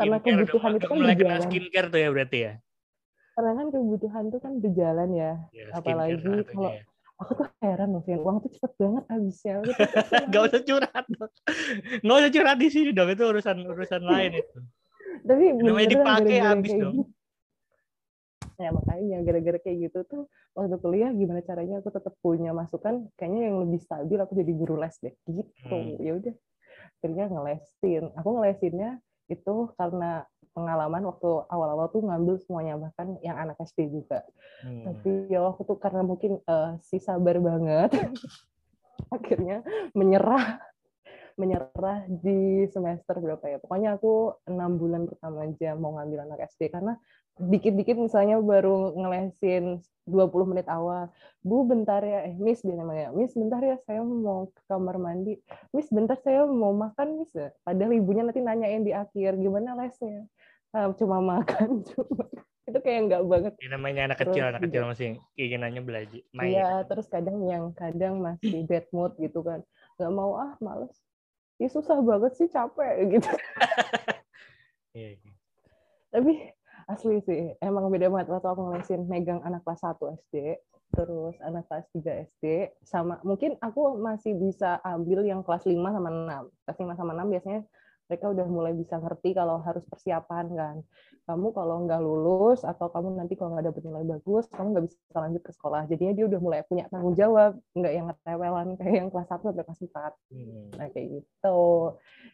karena 0.00 0.16
kebutuhan 0.18 0.70
itu 0.74 0.86
kan 0.86 0.98
berjalan 0.98 1.40
skincare 1.42 1.88
tuh 1.88 2.00
ya 2.00 2.08
berarti 2.08 2.38
ya. 2.40 2.52
karena 3.30 3.52
kan 3.54 3.66
kebutuhan 3.68 4.22
itu 4.26 4.38
kan 4.38 4.52
berjalan 4.58 5.08
ya 5.12 5.32
Ya, 5.50 5.64
Apalagi 5.70 6.16
kalau- 6.46 6.72
ya. 6.72 6.82
aku 7.16 7.30
tuh 7.34 7.46
heran 7.60 7.88
loh 7.90 8.02
Vin 8.02 8.18
uang 8.18 8.36
tuh 8.40 8.50
cepet 8.50 8.72
banget 8.76 9.04
habisnya 9.06 9.52
Gak 10.32 10.42
usah 10.46 10.60
curhat 10.62 11.04
dong. 11.06 11.32
Gak 12.00 12.16
usah 12.16 12.30
curhat 12.30 12.56
di 12.56 12.68
sini 12.68 12.90
dong. 12.90 13.08
Itu 13.08 13.24
urusan 13.26 13.60
urusan 13.62 14.02
lain 14.02 14.40
itu. 14.40 14.58
tapi 15.20 15.44
Namanya 15.52 15.88
dipakai 15.90 16.36
habis 16.38 16.70
kayak 16.70 16.80
dong. 16.80 16.96
gitu. 16.96 17.12
ya 18.56 18.70
makanya 18.70 19.18
gara-gara 19.22 19.58
kayak 19.58 19.78
gitu 19.84 19.98
tuh 20.04 20.22
waktu 20.52 20.76
kuliah 20.76 21.08
gimana 21.10 21.40
caranya 21.40 21.80
aku 21.80 21.88
tetap 21.88 22.12
punya 22.20 22.52
masukan 22.52 23.08
kayaknya 23.16 23.48
yang 23.48 23.56
lebih 23.58 23.80
stabil 23.80 24.16
aku 24.16 24.36
jadi 24.36 24.52
guru 24.52 24.76
les 24.76 24.92
deh 25.00 25.16
gitu 25.24 25.48
Hmm. 25.64 25.96
ya 25.96 26.12
udah 26.14 26.34
akhirnya 27.00 27.24
ngelesin 27.26 28.04
aku 28.12 28.28
ngelesinnya 28.30 28.90
itu 29.30 29.70
karena 29.78 30.26
pengalaman 30.50 31.06
waktu 31.06 31.46
awal-awal 31.46 31.86
tuh 31.94 32.02
ngambil 32.02 32.42
semuanya 32.42 32.74
bahkan 32.74 33.14
yang 33.22 33.38
anak 33.38 33.56
SD 33.62 33.90
juga 33.90 34.26
Hmm. 34.60 34.84
tapi 34.92 35.32
ya 35.32 35.40
aku 35.40 35.64
tuh 35.64 35.80
karena 35.80 36.04
mungkin 36.04 36.36
eh, 36.36 36.70
si 36.84 37.00
sabar 37.00 37.40
banget 37.40 37.96
akhirnya 39.16 39.64
menyerah 39.96 40.60
menyerah 41.40 42.04
di 42.10 42.68
semester 42.68 43.16
berapa 43.16 43.40
ya 43.48 43.56
pokoknya 43.56 43.96
aku 43.96 44.36
enam 44.44 44.76
bulan 44.76 45.08
pertama 45.08 45.48
aja 45.48 45.72
mau 45.80 45.96
ngambil 45.96 46.28
anak 46.28 46.44
SD 46.52 46.68
karena 46.68 47.00
dikit-dikit 47.40 47.96
misalnya 47.96 48.36
baru 48.38 48.92
ngelesin 49.00 49.80
20 50.04 50.50
menit 50.50 50.66
awal 50.68 51.08
bu 51.40 51.64
bentar 51.64 52.04
ya 52.04 52.28
eh 52.28 52.36
miss 52.36 52.60
dia 52.60 52.76
namanya 52.76 53.14
miss 53.16 53.32
bentar 53.32 53.64
ya 53.64 53.80
saya 53.88 54.04
mau 54.04 54.52
ke 54.52 54.60
kamar 54.68 55.00
mandi 55.00 55.40
miss 55.72 55.88
bentar 55.88 56.20
saya 56.20 56.44
mau 56.44 56.76
makan 56.76 57.24
miss 57.24 57.32
padahal 57.64 57.96
ibunya 57.96 58.26
nanti 58.26 58.44
nanyain 58.44 58.84
di 58.84 58.92
akhir 58.92 59.40
gimana 59.40 59.72
lesnya 59.78 60.28
Ah, 60.70 60.86
cuma 60.94 61.18
makan 61.18 61.82
cuma 61.90 62.30
itu 62.70 62.78
kayak 62.78 63.00
enggak 63.10 63.22
banget 63.26 63.52
Ini 63.58 63.68
namanya 63.74 64.00
anak 64.06 64.18
Terus 64.22 64.30
kecil, 64.30 64.44
anak 64.46 64.60
kecil 64.62 64.82
masih 64.86 65.08
keinginannya 65.34 65.82
belajar 65.82 66.22
main. 66.30 66.54
Iya, 66.54 66.86
terus 66.86 67.06
kadang 67.10 67.42
yang 67.50 67.74
kadang 67.74 68.22
masih 68.22 68.62
bad 68.70 68.86
mood 68.94 69.18
gitu 69.18 69.42
kan. 69.42 69.66
Nggak 69.98 70.12
mau 70.14 70.38
ah, 70.38 70.54
males. 70.62 70.94
Ih, 71.58 71.66
susah 71.66 71.98
banget 71.98 72.38
sih, 72.38 72.46
capek 72.46 72.94
gitu. 73.18 73.30
Iya, 74.94 75.18
iya. 75.18 75.32
Tapi 76.14 76.32
asli 76.90 77.22
sih, 77.22 77.54
emang 77.62 77.86
beda 77.86 78.10
banget 78.10 78.28
waktu 78.34 78.48
aku 78.50 78.62
ngelesin 78.70 79.06
megang 79.06 79.40
anak 79.46 79.62
kelas 79.62 79.86
1 79.86 79.96
SD, 80.26 80.58
terus 80.90 81.38
anak 81.46 81.64
kelas 81.70 81.86
3 81.94 82.26
SD, 82.26 82.44
sama 82.82 83.22
mungkin 83.22 83.54
aku 83.62 83.94
masih 83.96 84.34
bisa 84.34 84.82
ambil 84.82 85.22
yang 85.22 85.46
kelas 85.46 85.62
5 85.62 85.78
sama 85.78 86.10
6. 86.10 86.50
Kelas 86.66 86.78
5 86.82 86.98
sama 86.98 87.12
6 87.14 87.30
biasanya 87.30 87.60
mereka 88.10 88.26
udah 88.26 88.42
mulai 88.50 88.74
bisa 88.74 88.98
ngerti 88.98 89.38
kalau 89.38 89.62
harus 89.62 89.86
persiapan 89.86 90.46
kan. 90.50 90.76
Kamu 91.30 91.54
kalau 91.54 91.86
nggak 91.86 92.02
lulus 92.02 92.66
atau 92.66 92.90
kamu 92.90 93.14
nanti 93.22 93.38
kalau 93.38 93.54
nggak 93.54 93.70
dapet 93.70 93.86
nilai 93.86 94.02
bagus, 94.18 94.50
kamu 94.50 94.74
nggak 94.74 94.84
bisa 94.90 94.98
lanjut 95.14 95.42
ke 95.46 95.52
sekolah. 95.54 95.86
Jadinya 95.86 96.12
dia 96.18 96.26
udah 96.26 96.40
mulai 96.42 96.66
punya 96.66 96.90
tanggung 96.90 97.14
jawab, 97.14 97.54
nggak 97.78 97.92
yang 97.94 98.10
ngetewelan 98.10 98.68
kayak 98.82 98.94
yang 98.98 99.08
kelas 99.14 99.30
1 99.30 99.46
sampai 99.46 99.62
kelas 99.62 99.80
4. 99.86 100.12
Hmm. 100.34 100.66
Nah, 100.74 100.88
kayak 100.90 101.06
gitu. 101.22 101.60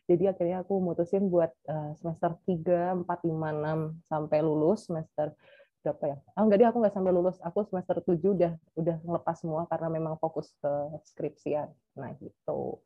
Jadi 0.09 0.25
akhirnya 0.33 0.57
aku 0.65 0.75
mutusin 0.81 1.29
buat 1.29 1.53
eh, 1.69 1.91
semester 2.01 2.41
3, 2.49 2.97
4, 2.97 3.19
5, 3.29 3.49
6 3.53 3.79
sampai 4.09 4.39
lulus 4.41 4.89
semester 4.89 5.37
berapa 5.85 6.03
ya? 6.09 6.17
Ah 6.33 6.43
enggak 6.43 6.57
deh, 6.65 6.69
aku 6.73 6.79
nggak 6.81 6.97
sampai 6.97 7.13
lulus. 7.13 7.37
Aku 7.45 7.69
semester 7.69 8.01
7 8.01 8.33
udah 8.33 8.53
udah 8.81 8.97
ngelepas 9.05 9.37
semua 9.45 9.69
karena 9.69 9.93
memang 9.93 10.17
fokus 10.17 10.57
ke 10.57 10.73
skripsian. 11.05 11.69
Nah, 12.01 12.17
gitu. 12.17 12.81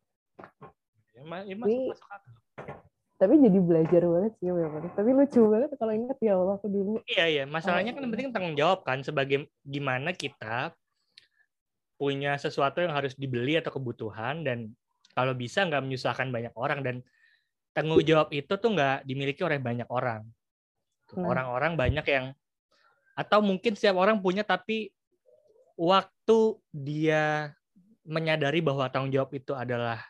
Ya, 1.14 1.22
ma- 1.22 1.46
ya 1.46 1.54
masuk, 1.54 1.94
masuk 1.94 2.08
akal. 2.10 2.34
Tapi 3.20 3.36
jadi 3.36 3.58
belajar 3.60 4.02
banget 4.08 4.32
sih 4.40 4.48
memang. 4.48 4.88
Tapi 4.96 5.10
lucu 5.12 5.40
banget 5.44 5.70
kalau 5.76 5.92
ingat 5.92 6.16
ya 6.24 6.40
Allah 6.40 6.56
aku 6.56 6.68
dulu. 6.72 7.04
Iya 7.04 7.24
iya, 7.28 7.44
masalahnya 7.44 7.92
kan 7.92 8.00
Oh. 8.00 8.04
yang 8.08 8.12
penting 8.16 8.28
tanggung 8.32 8.56
jawab 8.56 8.80
kan 8.80 9.04
sebagai 9.04 9.52
gimana 9.60 10.16
kita 10.16 10.72
punya 12.00 12.40
sesuatu 12.40 12.80
yang 12.80 12.96
harus 12.96 13.12
dibeli 13.20 13.60
atau 13.60 13.76
kebutuhan 13.76 14.40
dan 14.40 14.72
kalau 15.12 15.36
bisa 15.36 15.68
nggak 15.68 15.84
menyusahkan 15.84 16.32
banyak 16.32 16.54
orang 16.56 16.80
dan 16.80 16.96
tanggung 17.76 18.00
jawab 18.00 18.32
itu 18.32 18.56
tuh 18.56 18.72
nggak 18.72 19.04
dimiliki 19.04 19.44
oleh 19.44 19.60
banyak 19.60 19.88
orang. 19.92 20.24
Nah. 21.12 21.28
Orang-orang 21.28 21.76
banyak 21.76 22.06
yang 22.08 22.32
atau 23.12 23.44
mungkin 23.44 23.76
setiap 23.76 24.00
orang 24.00 24.16
punya 24.24 24.48
tapi 24.48 24.96
waktu 25.76 26.56
dia 26.72 27.52
menyadari 28.08 28.64
bahwa 28.64 28.88
tanggung 28.88 29.12
jawab 29.12 29.28
itu 29.36 29.52
adalah 29.52 30.00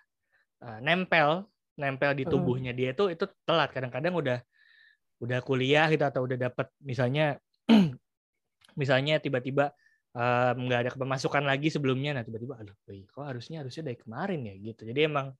uh, 0.62 0.78
nempel 0.78 1.49
nempel 1.80 2.12
di 2.12 2.28
tubuhnya 2.28 2.76
dia 2.76 2.92
itu 2.92 3.08
itu 3.08 3.24
telat. 3.48 3.72
Kadang-kadang 3.72 4.12
udah 4.12 4.38
udah 5.20 5.38
kuliah 5.44 5.88
gitu 5.88 6.04
atau 6.04 6.24
udah 6.28 6.36
dapat 6.36 6.68
misalnya 6.80 7.40
misalnya 8.80 9.20
tiba-tiba 9.20 9.72
um, 10.12 10.68
nggak 10.68 10.80
ada 10.84 10.90
pemasukan 10.92 11.44
lagi 11.48 11.72
sebelumnya. 11.72 12.20
Nah 12.20 12.24
tiba-tiba 12.24 12.60
aduh 12.60 12.76
wih, 12.84 13.08
kok 13.08 13.24
harusnya 13.24 13.64
harusnya 13.64 13.88
dari 13.88 13.98
kemarin 13.98 14.40
ya? 14.44 14.54
Gitu. 14.60 14.84
Jadi 14.84 15.00
emang 15.08 15.32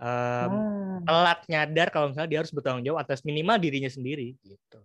um, 0.00 0.52
Nah, 0.94 1.02
telat 1.02 1.40
nyadar 1.50 1.88
kalau 1.90 2.06
misalnya 2.12 2.30
dia 2.30 2.40
harus 2.40 2.52
bertanggung 2.54 2.84
jawab 2.86 3.02
atas 3.02 3.26
minimal 3.26 3.58
dirinya 3.58 3.90
sendiri 3.90 4.38
gitu. 4.44 4.80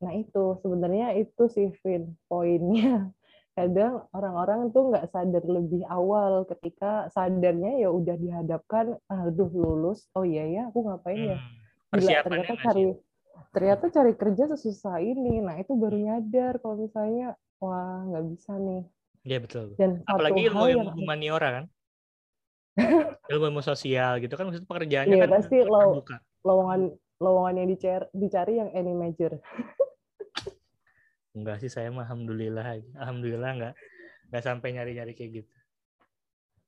Nah 0.00 0.12
itu. 0.16 0.44
Sebenarnya 0.60 1.16
itu 1.16 1.44
sih 1.52 1.68
Vin 1.84 2.16
poinnya. 2.28 3.12
Kadang 3.54 4.10
orang-orang 4.10 4.74
tuh 4.74 4.90
nggak 4.90 5.14
sadar 5.14 5.44
lebih 5.46 5.86
awal 5.86 6.42
ketika 6.50 7.06
sadarnya 7.14 7.86
ya 7.86 7.88
udah 7.94 8.18
dihadapkan, 8.18 8.98
aduh 9.06 9.46
lulus, 9.54 10.10
oh 10.18 10.26
iya 10.26 10.42
ya 10.50 10.62
aku 10.74 10.82
ngapain 10.82 11.22
ya? 11.22 11.38
Hmm. 11.38 11.94
Gila, 11.94 12.26
ternyata 12.26 12.52
cari 12.58 12.84
ternyata 13.54 13.84
cari 13.94 14.12
kerja 14.18 14.44
sesusah 14.50 14.98
ini. 14.98 15.38
Nah, 15.38 15.54
itu 15.62 15.70
baru 15.78 15.94
nyadar 15.94 16.58
kalau 16.58 16.82
misalnya 16.82 17.38
wah 17.62 18.02
nggak 18.10 18.24
bisa 18.34 18.58
nih. 18.58 18.82
Iya 19.22 19.38
betul. 19.38 19.78
Dan 19.78 20.02
Apalagi 20.02 20.50
ilmu 20.50 20.64
yang 20.66 20.90
humaniora 20.90 21.48
kan. 21.62 21.64
ilmu 23.30 23.46
ilmu 23.54 23.60
sosial 23.62 24.18
gitu 24.18 24.34
kan 24.34 24.50
maksudnya 24.50 24.66
pekerjaannya 24.66 25.14
Iya, 25.14 25.22
kan 25.22 25.30
pasti 25.30 25.56
lo- 25.62 26.02
lowongan 26.42 26.80
lowongan 27.22 27.54
yang 27.62 27.68
dicari, 27.70 28.06
dicari 28.10 28.52
yang 28.58 28.74
any 28.74 28.90
major. 28.90 29.38
Enggak 31.34 31.58
sih 31.58 31.70
saya 31.70 31.90
mah 31.90 32.06
alhamdulillah 32.06 32.62
aja. 32.62 32.90
Alhamdulillah 33.02 33.50
enggak 33.58 33.74
enggak 34.30 34.42
sampai 34.46 34.68
nyari-nyari 34.70 35.12
kayak 35.18 35.42
gitu. 35.42 35.54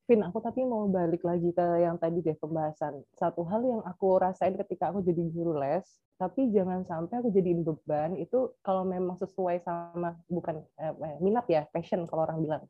Vin, 0.06 0.22
aku 0.22 0.38
tapi 0.38 0.62
mau 0.62 0.86
balik 0.86 1.26
lagi 1.26 1.50
ke 1.50 1.66
yang 1.82 1.98
tadi 1.98 2.22
deh 2.22 2.38
pembahasan. 2.38 3.02
Satu 3.18 3.42
hal 3.42 3.62
yang 3.66 3.82
aku 3.82 4.22
rasain 4.22 4.54
ketika 4.54 4.94
aku 4.94 5.02
jadi 5.02 5.18
guru 5.34 5.58
les, 5.58 5.82
tapi 6.14 6.46
jangan 6.54 6.86
sampai 6.86 7.18
aku 7.18 7.34
jadiin 7.34 7.66
beban 7.66 8.14
itu 8.14 8.54
kalau 8.62 8.86
memang 8.86 9.18
sesuai 9.18 9.66
sama 9.66 10.14
bukan 10.30 10.62
eh, 10.78 10.94
eh 10.94 11.18
minat 11.18 11.46
ya, 11.50 11.66
passion 11.74 12.06
kalau 12.06 12.22
orang 12.22 12.38
bilang. 12.38 12.62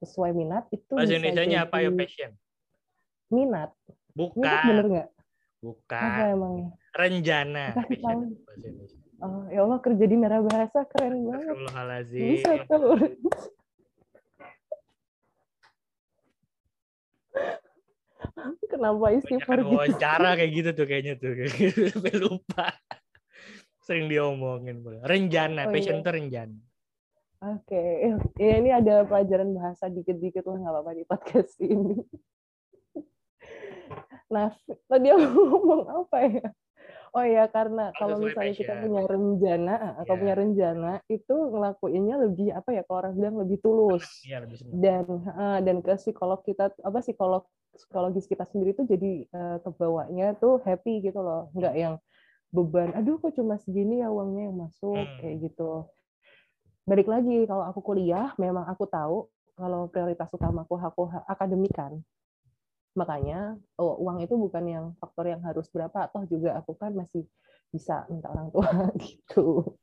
Sesuai 0.00 0.32
minat 0.32 0.64
itu 0.72 0.96
Bahasa 0.96 1.16
Indonesia-nya 1.16 1.68
apa 1.68 1.84
ya 1.84 1.92
passion? 1.92 2.32
Minat. 3.28 3.70
Bukan. 4.16 4.40
Minat 4.40 4.60
bener 4.64 4.84
nggak? 4.88 5.08
Bukan. 5.60 6.00
Apa 6.00 6.24
emangnya? 6.32 6.68
Renjana. 6.96 7.66
Kasih 7.76 7.98
tahu. 8.00 8.20
Oh, 9.24 9.48
ya 9.48 9.64
Allah 9.64 9.80
kerja 9.80 10.04
di 10.04 10.16
merah 10.20 10.44
bahasa 10.44 10.84
keren 10.84 11.24
banget. 11.24 11.56
Bisa 12.12 12.60
tuh. 12.68 13.00
Kenapa 18.68 19.16
istighfar 19.16 19.64
gitu? 19.64 19.72
wawancara 19.72 20.36
kayak 20.36 20.52
gitu 20.52 20.70
tuh 20.76 20.84
kayaknya 20.84 21.16
tuh. 21.16 21.32
Sampai 21.96 22.12
lupa. 22.20 22.76
Sering 23.80 24.12
diomongin. 24.12 24.84
Renjana, 25.00 25.64
oh, 25.68 25.72
passion 25.72 26.04
iya. 26.04 26.12
renjana. 26.12 26.60
Oke, 27.44 27.76
okay. 27.76 28.08
ya 28.40 28.56
ini 28.56 28.72
ada 28.72 29.04
pelajaran 29.04 29.52
bahasa 29.52 29.92
dikit-dikit 29.92 30.48
lah 30.48 30.64
nggak 30.64 30.72
apa-apa 30.72 30.92
di 30.96 31.04
podcast 31.08 31.56
ini. 31.64 31.96
Nah, 34.32 34.50
tadi 34.88 35.12
aku 35.12 35.36
ngomong 35.36 35.84
apa 35.84 36.16
ya? 36.26 36.48
Oh 37.14 37.22
ya, 37.22 37.46
karena 37.46 37.94
kalau 37.94 38.18
misalnya 38.18 38.58
kita 38.58 38.74
punya 38.82 39.06
rencana, 39.06 39.74
yeah. 39.78 40.02
kalau 40.02 40.18
punya 40.18 40.34
rencana 40.34 40.92
itu 41.06 41.36
ngelakuinnya 41.54 42.16
lebih 42.26 42.50
apa 42.50 42.74
ya? 42.74 42.82
Kalau 42.82 43.06
orang 43.06 43.14
bilang 43.14 43.36
lebih 43.38 43.62
tulus. 43.62 44.02
Yeah, 44.26 44.42
lebih 44.42 44.58
dan 44.74 45.06
uh, 45.30 45.58
dan 45.62 45.78
ke 45.78 45.94
psikolog 45.94 46.42
kita 46.42 46.74
apa 46.82 46.98
psikolog 47.06 47.46
psikologis 47.70 48.26
kita 48.26 48.42
sendiri 48.50 48.74
tuh 48.74 48.90
jadi 48.90 49.30
uh, 49.30 49.62
kebawanya 49.62 50.34
tuh 50.42 50.58
happy 50.66 51.06
gitu 51.06 51.22
loh, 51.22 51.54
nggak 51.54 51.74
yang 51.78 52.02
beban. 52.50 52.90
Aduh, 52.98 53.22
kok 53.22 53.38
cuma 53.38 53.62
segini 53.62 54.02
ya 54.02 54.10
uangnya 54.10 54.50
yang 54.50 54.58
masuk 54.58 55.06
hmm. 55.06 55.18
kayak 55.22 55.36
gitu. 55.46 55.86
Balik 56.82 57.06
lagi 57.06 57.46
kalau 57.46 57.62
aku 57.62 57.94
kuliah, 57.94 58.34
memang 58.42 58.66
aku 58.66 58.90
tahu 58.90 59.30
kalau 59.54 59.86
prioritas 59.86 60.26
utamaku 60.34 60.74
aku 60.82 61.14
akademikan 61.30 62.02
makanya 62.94 63.58
oh, 63.78 63.98
uang 64.00 64.22
itu 64.22 64.34
bukan 64.34 64.64
yang 64.66 64.86
faktor 64.98 65.30
yang 65.30 65.42
harus 65.42 65.66
berapa. 65.70 66.08
Atau 66.10 66.26
juga 66.30 66.58
aku 66.58 66.74
kan 66.78 66.94
masih 66.94 67.26
bisa 67.74 68.06
minta 68.10 68.30
orang 68.30 68.48
tua 68.54 68.70
gitu. 69.04 69.76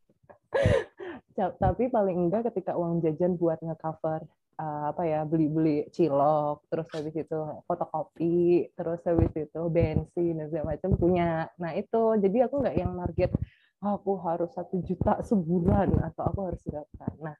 Tapi 1.36 1.84
paling 1.88 2.28
enggak 2.28 2.52
ketika 2.52 2.76
uang 2.76 3.04
jajan 3.04 3.40
buat 3.40 3.60
ngecover 3.64 4.28
uh, 4.62 4.84
apa 4.94 5.04
ya 5.08 5.20
beli-beli 5.26 5.90
cilok 5.90 6.68
terus 6.70 6.88
habis 6.94 7.16
itu 7.18 7.40
fotokopi 7.66 8.70
terus 8.78 9.02
habis 9.08 9.32
itu 9.34 9.62
bensin 9.72 10.38
dan 10.38 10.48
segala 10.52 10.78
macam 10.78 10.90
punya. 10.96 11.50
Nah 11.58 11.72
itu 11.74 12.02
jadi 12.22 12.46
aku 12.46 12.56
nggak 12.62 12.78
yang 12.78 12.94
target 12.94 13.32
oh, 13.82 13.98
aku 13.98 14.12
harus 14.22 14.52
satu 14.54 14.78
juta 14.86 15.20
sebulan 15.26 15.90
atau 16.12 16.24
aku 16.30 16.40
harus 16.54 16.62
berapa. 16.68 17.06
Nah 17.20 17.36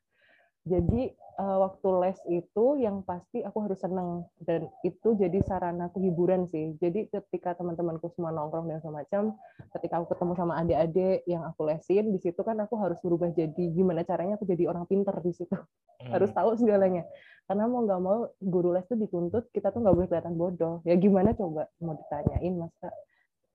jadi 0.62 1.10
uh, 1.42 1.58
waktu 1.66 1.90
les 2.06 2.20
itu 2.30 2.66
yang 2.78 3.02
pasti 3.02 3.42
aku 3.42 3.66
harus 3.66 3.82
seneng 3.82 4.30
dan 4.46 4.70
itu 4.86 5.18
jadi 5.18 5.42
sarana 5.42 5.90
aku 5.90 5.98
hiburan 6.06 6.46
sih. 6.46 6.78
Jadi 6.78 7.10
ketika 7.10 7.58
teman-temanku 7.58 8.14
semua 8.14 8.30
nongkrong 8.30 8.70
dan 8.70 8.78
semacam, 8.78 9.34
ketika 9.74 9.94
aku 9.98 10.14
ketemu 10.14 10.34
sama 10.38 10.54
adik-adik 10.62 11.26
yang 11.26 11.42
aku 11.50 11.66
lesin 11.66 12.14
di 12.14 12.20
situ 12.22 12.38
kan 12.46 12.62
aku 12.62 12.78
harus 12.78 13.02
berubah 13.02 13.34
jadi 13.34 13.64
gimana 13.74 14.06
caranya 14.06 14.38
aku 14.38 14.46
jadi 14.46 14.70
orang 14.70 14.86
pinter 14.86 15.18
di 15.26 15.34
situ. 15.34 15.58
Hmm. 15.58 16.14
Harus 16.14 16.30
tahu 16.30 16.54
segalanya. 16.58 17.10
Karena 17.50 17.66
mau 17.66 17.82
nggak 17.82 18.02
mau 18.02 18.30
guru 18.38 18.78
les 18.78 18.86
itu 18.86 18.96
dituntut 18.96 19.50
kita 19.50 19.74
tuh 19.74 19.82
nggak 19.82 19.96
boleh 19.98 20.08
kelihatan 20.14 20.38
bodoh. 20.38 20.86
Ya 20.86 20.94
gimana 20.94 21.34
coba 21.34 21.74
mau 21.82 21.98
ditanyain 21.98 22.54
masa 22.54 22.94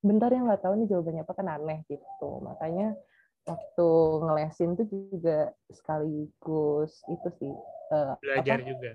bentar 0.03 0.31
yang 0.35 0.51
nggak 0.51 0.62
tahu 0.62 0.75
nih 0.79 0.87
jawabannya 0.90 1.23
apa 1.23 1.33
kan 1.38 1.47
aneh 1.55 1.79
gitu. 1.87 2.31
Makanya 2.42 2.99
waktu 3.46 3.88
ngelesin 4.26 4.74
tuh 4.74 4.87
juga 4.90 5.54
sekaligus 5.70 6.92
itu 7.06 7.28
sih 7.38 7.52
uh, 7.94 8.18
belajar 8.18 8.59
apa, 8.61 8.68
juga. 8.68 8.90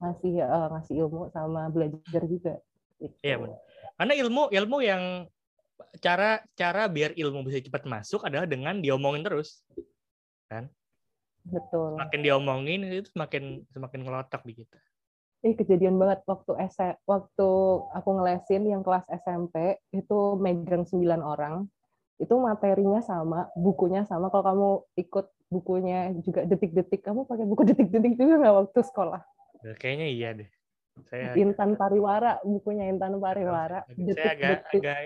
Ngasih 0.00 0.32
uh, 0.40 0.66
ngasih 0.72 0.94
ilmu 1.04 1.28
sama 1.30 1.68
belajar 1.68 2.22
juga 2.24 2.56
gitu. 3.00 3.16
iya 3.24 3.36
benar 3.40 3.60
karena 4.00 4.14
ilmu 4.16 4.48
ilmu 4.48 4.76
yang 4.80 5.28
cara 6.00 6.40
cara 6.56 6.88
biar 6.88 7.12
ilmu 7.16 7.44
bisa 7.44 7.60
cepat 7.60 7.84
masuk 7.84 8.24
adalah 8.24 8.48
dengan 8.48 8.80
diomongin 8.80 9.20
terus 9.20 9.60
kan? 10.48 10.72
Betul. 11.44 11.96
Makin 12.00 12.20
diomongin 12.20 12.80
itu 12.88 13.12
semakin 13.12 13.64
semakin 13.72 14.00
ngelotok 14.04 14.40
di 14.48 14.64
kita 14.64 14.78
Eh 15.40 15.56
kejadian 15.56 15.96
banget 15.96 16.20
waktu 16.28 16.52
S 16.64 16.76
waktu 17.08 17.48
aku 17.96 18.08
ngelesin 18.12 18.64
yang 18.68 18.84
kelas 18.84 19.08
SMP 19.08 19.80
itu 19.92 20.36
megang 20.36 20.84
9 20.84 21.00
orang 21.20 21.64
itu 22.20 22.34
materinya 22.36 23.00
sama, 23.00 23.48
bukunya 23.56 24.04
sama. 24.04 24.28
Kalau 24.28 24.44
kamu 24.44 24.68
ikut 25.00 25.26
bukunya 25.48 26.12
juga 26.20 26.44
detik-detik, 26.44 27.00
kamu 27.00 27.24
pakai 27.24 27.48
buku 27.48 27.62
detik-detik 27.72 28.14
juga 28.20 28.44
nggak 28.44 28.56
waktu 28.60 28.80
sekolah? 28.84 29.20
Ya, 29.64 29.72
kayaknya 29.80 30.08
iya 30.12 30.28
deh. 30.36 30.48
Saya 31.08 31.32
Intan 31.40 31.80
Pariwara, 31.80 32.44
bukunya 32.44 32.92
Intan 32.92 33.16
Pariwara. 33.16 33.88
Detik, 33.88 34.20
saya 34.20 34.36
agak 34.36 34.58
detik. 34.68 34.80
agak 34.84 34.96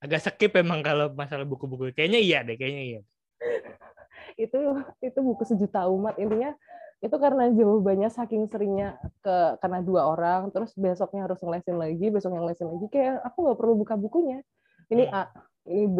agak 0.00 0.20
skip 0.24 0.52
emang 0.56 0.80
kalau 0.80 1.12
masalah 1.12 1.44
buku-buku. 1.44 1.92
Kayaknya 1.92 2.20
iya 2.24 2.38
deh, 2.40 2.56
kayaknya 2.56 2.82
iya. 2.82 3.00
itu 4.44 4.58
itu 4.98 5.18
buku 5.20 5.44
sejuta 5.46 5.86
umat 5.86 6.18
intinya 6.18 6.56
itu 7.04 7.16
karena 7.20 7.52
jawabannya 7.52 8.08
saking 8.08 8.48
seringnya 8.48 8.96
ke 9.20 9.60
karena 9.60 9.84
dua 9.84 10.08
orang 10.08 10.48
terus 10.48 10.72
besoknya 10.72 11.28
harus 11.28 11.36
ngelesin 11.44 11.76
lagi 11.76 12.08
besoknya 12.08 12.40
ngelesin 12.40 12.66
lagi 12.72 12.86
kayak 12.88 13.20
aku 13.20 13.44
nggak 13.44 13.58
perlu 13.60 13.74
buka 13.76 13.94
bukunya 14.00 14.40
ini 14.88 15.04
hmm. 15.04 15.12
A 15.12 15.22
ini 15.68 15.84
B 15.84 15.98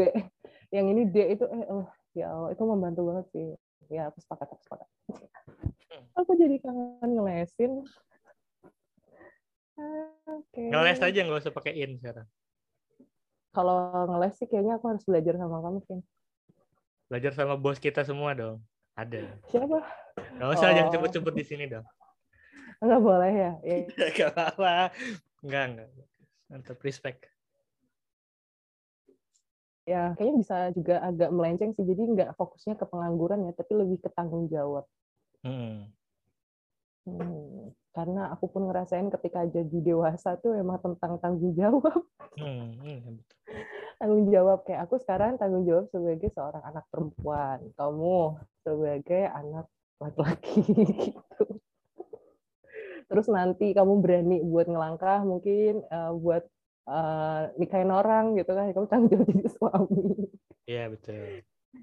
yang 0.74 0.90
ini 0.90 1.06
D 1.06 1.38
itu 1.38 1.46
eh 1.46 1.70
oh 1.70 1.86
ya 2.18 2.34
Allah 2.34 2.50
itu 2.50 2.62
membantu 2.66 3.06
banget 3.06 3.26
sih. 3.30 3.46
Ya 3.86 4.10
aku 4.10 4.18
sepakat 4.18 4.50
aku 4.50 4.62
sepakat. 4.66 4.88
Hmm. 5.94 6.04
aku 6.18 6.30
jadi 6.34 6.58
kangen 6.58 7.10
ngelesin. 7.14 7.72
Okay. 9.74 10.70
ngeles 10.70 11.02
aja 11.02 11.18
nggak 11.22 11.46
usah 11.46 11.54
pakai 11.54 11.78
in 11.78 11.94
sekarang. 12.02 12.26
Kalau 13.54 14.06
ngeles 14.10 14.34
sih 14.34 14.50
kayaknya 14.50 14.82
aku 14.82 14.90
harus 14.90 15.06
belajar 15.06 15.34
sama 15.38 15.62
kamu 15.62 15.78
Vin. 15.86 16.00
Belajar 17.06 17.32
sama 17.38 17.54
bos 17.54 17.78
kita 17.78 18.02
semua 18.02 18.34
dong. 18.34 18.58
Ada. 18.98 19.30
Siapa? 19.50 19.78
Nggak 20.38 20.50
usah 20.58 20.68
oh. 20.70 20.74
jangan 20.74 20.90
cepet-cepet 20.90 21.34
di 21.38 21.44
sini 21.46 21.64
dong. 21.70 21.86
Nggak 22.82 23.00
boleh 23.02 23.32
ya, 23.34 23.52
ya. 23.62 23.76
nggak 24.14 24.28
apa-apa. 24.34 24.90
Nggak 25.42 25.64
nggak. 25.70 25.88
Respect 26.82 27.33
ya 29.84 30.16
kayaknya 30.16 30.34
bisa 30.40 30.56
juga 30.72 31.04
agak 31.04 31.28
melenceng 31.28 31.76
sih 31.76 31.84
jadi 31.84 32.02
nggak 32.08 32.30
fokusnya 32.40 32.74
ke 32.80 32.88
pengangguran 32.88 33.44
ya 33.44 33.52
tapi 33.52 33.72
lebih 33.76 34.00
ke 34.00 34.08
tanggung 34.16 34.48
jawab 34.48 34.88
hmm. 35.44 35.92
Hmm, 37.04 37.68
karena 37.92 38.32
aku 38.32 38.48
pun 38.48 38.64
ngerasain 38.64 39.12
ketika 39.12 39.44
jadi 39.44 39.78
dewasa 39.84 40.40
tuh 40.40 40.56
emang 40.56 40.80
tentang 40.80 41.20
tanggung 41.20 41.52
jawab 41.52 42.00
hmm. 42.40 42.80
Hmm. 42.80 43.16
tanggung 44.00 44.32
jawab 44.32 44.64
kayak 44.64 44.88
aku 44.88 44.96
sekarang 45.04 45.36
tanggung 45.36 45.68
jawab 45.68 45.92
sebagai 45.92 46.32
seorang 46.32 46.64
anak 46.64 46.88
perempuan 46.88 47.60
kamu 47.76 48.40
sebagai 48.64 49.22
anak 49.36 49.68
laki-laki 50.00 50.64
gitu 50.80 51.60
terus 53.04 53.28
nanti 53.28 53.76
kamu 53.76 54.00
berani 54.00 54.40
buat 54.40 54.64
ngelangkah 54.64 55.20
mungkin 55.28 55.84
uh, 55.92 56.16
buat 56.16 56.48
uh, 56.88 57.50
nikahin 57.60 57.90
orang 57.92 58.36
gitu 58.38 58.50
kan 58.52 58.70
kamu 58.72 58.86
tanggung 58.88 59.10
jawab 59.12 59.28
jadi 59.28 59.48
suami. 59.56 60.04
Iya 60.64 60.84
betul. 60.92 61.24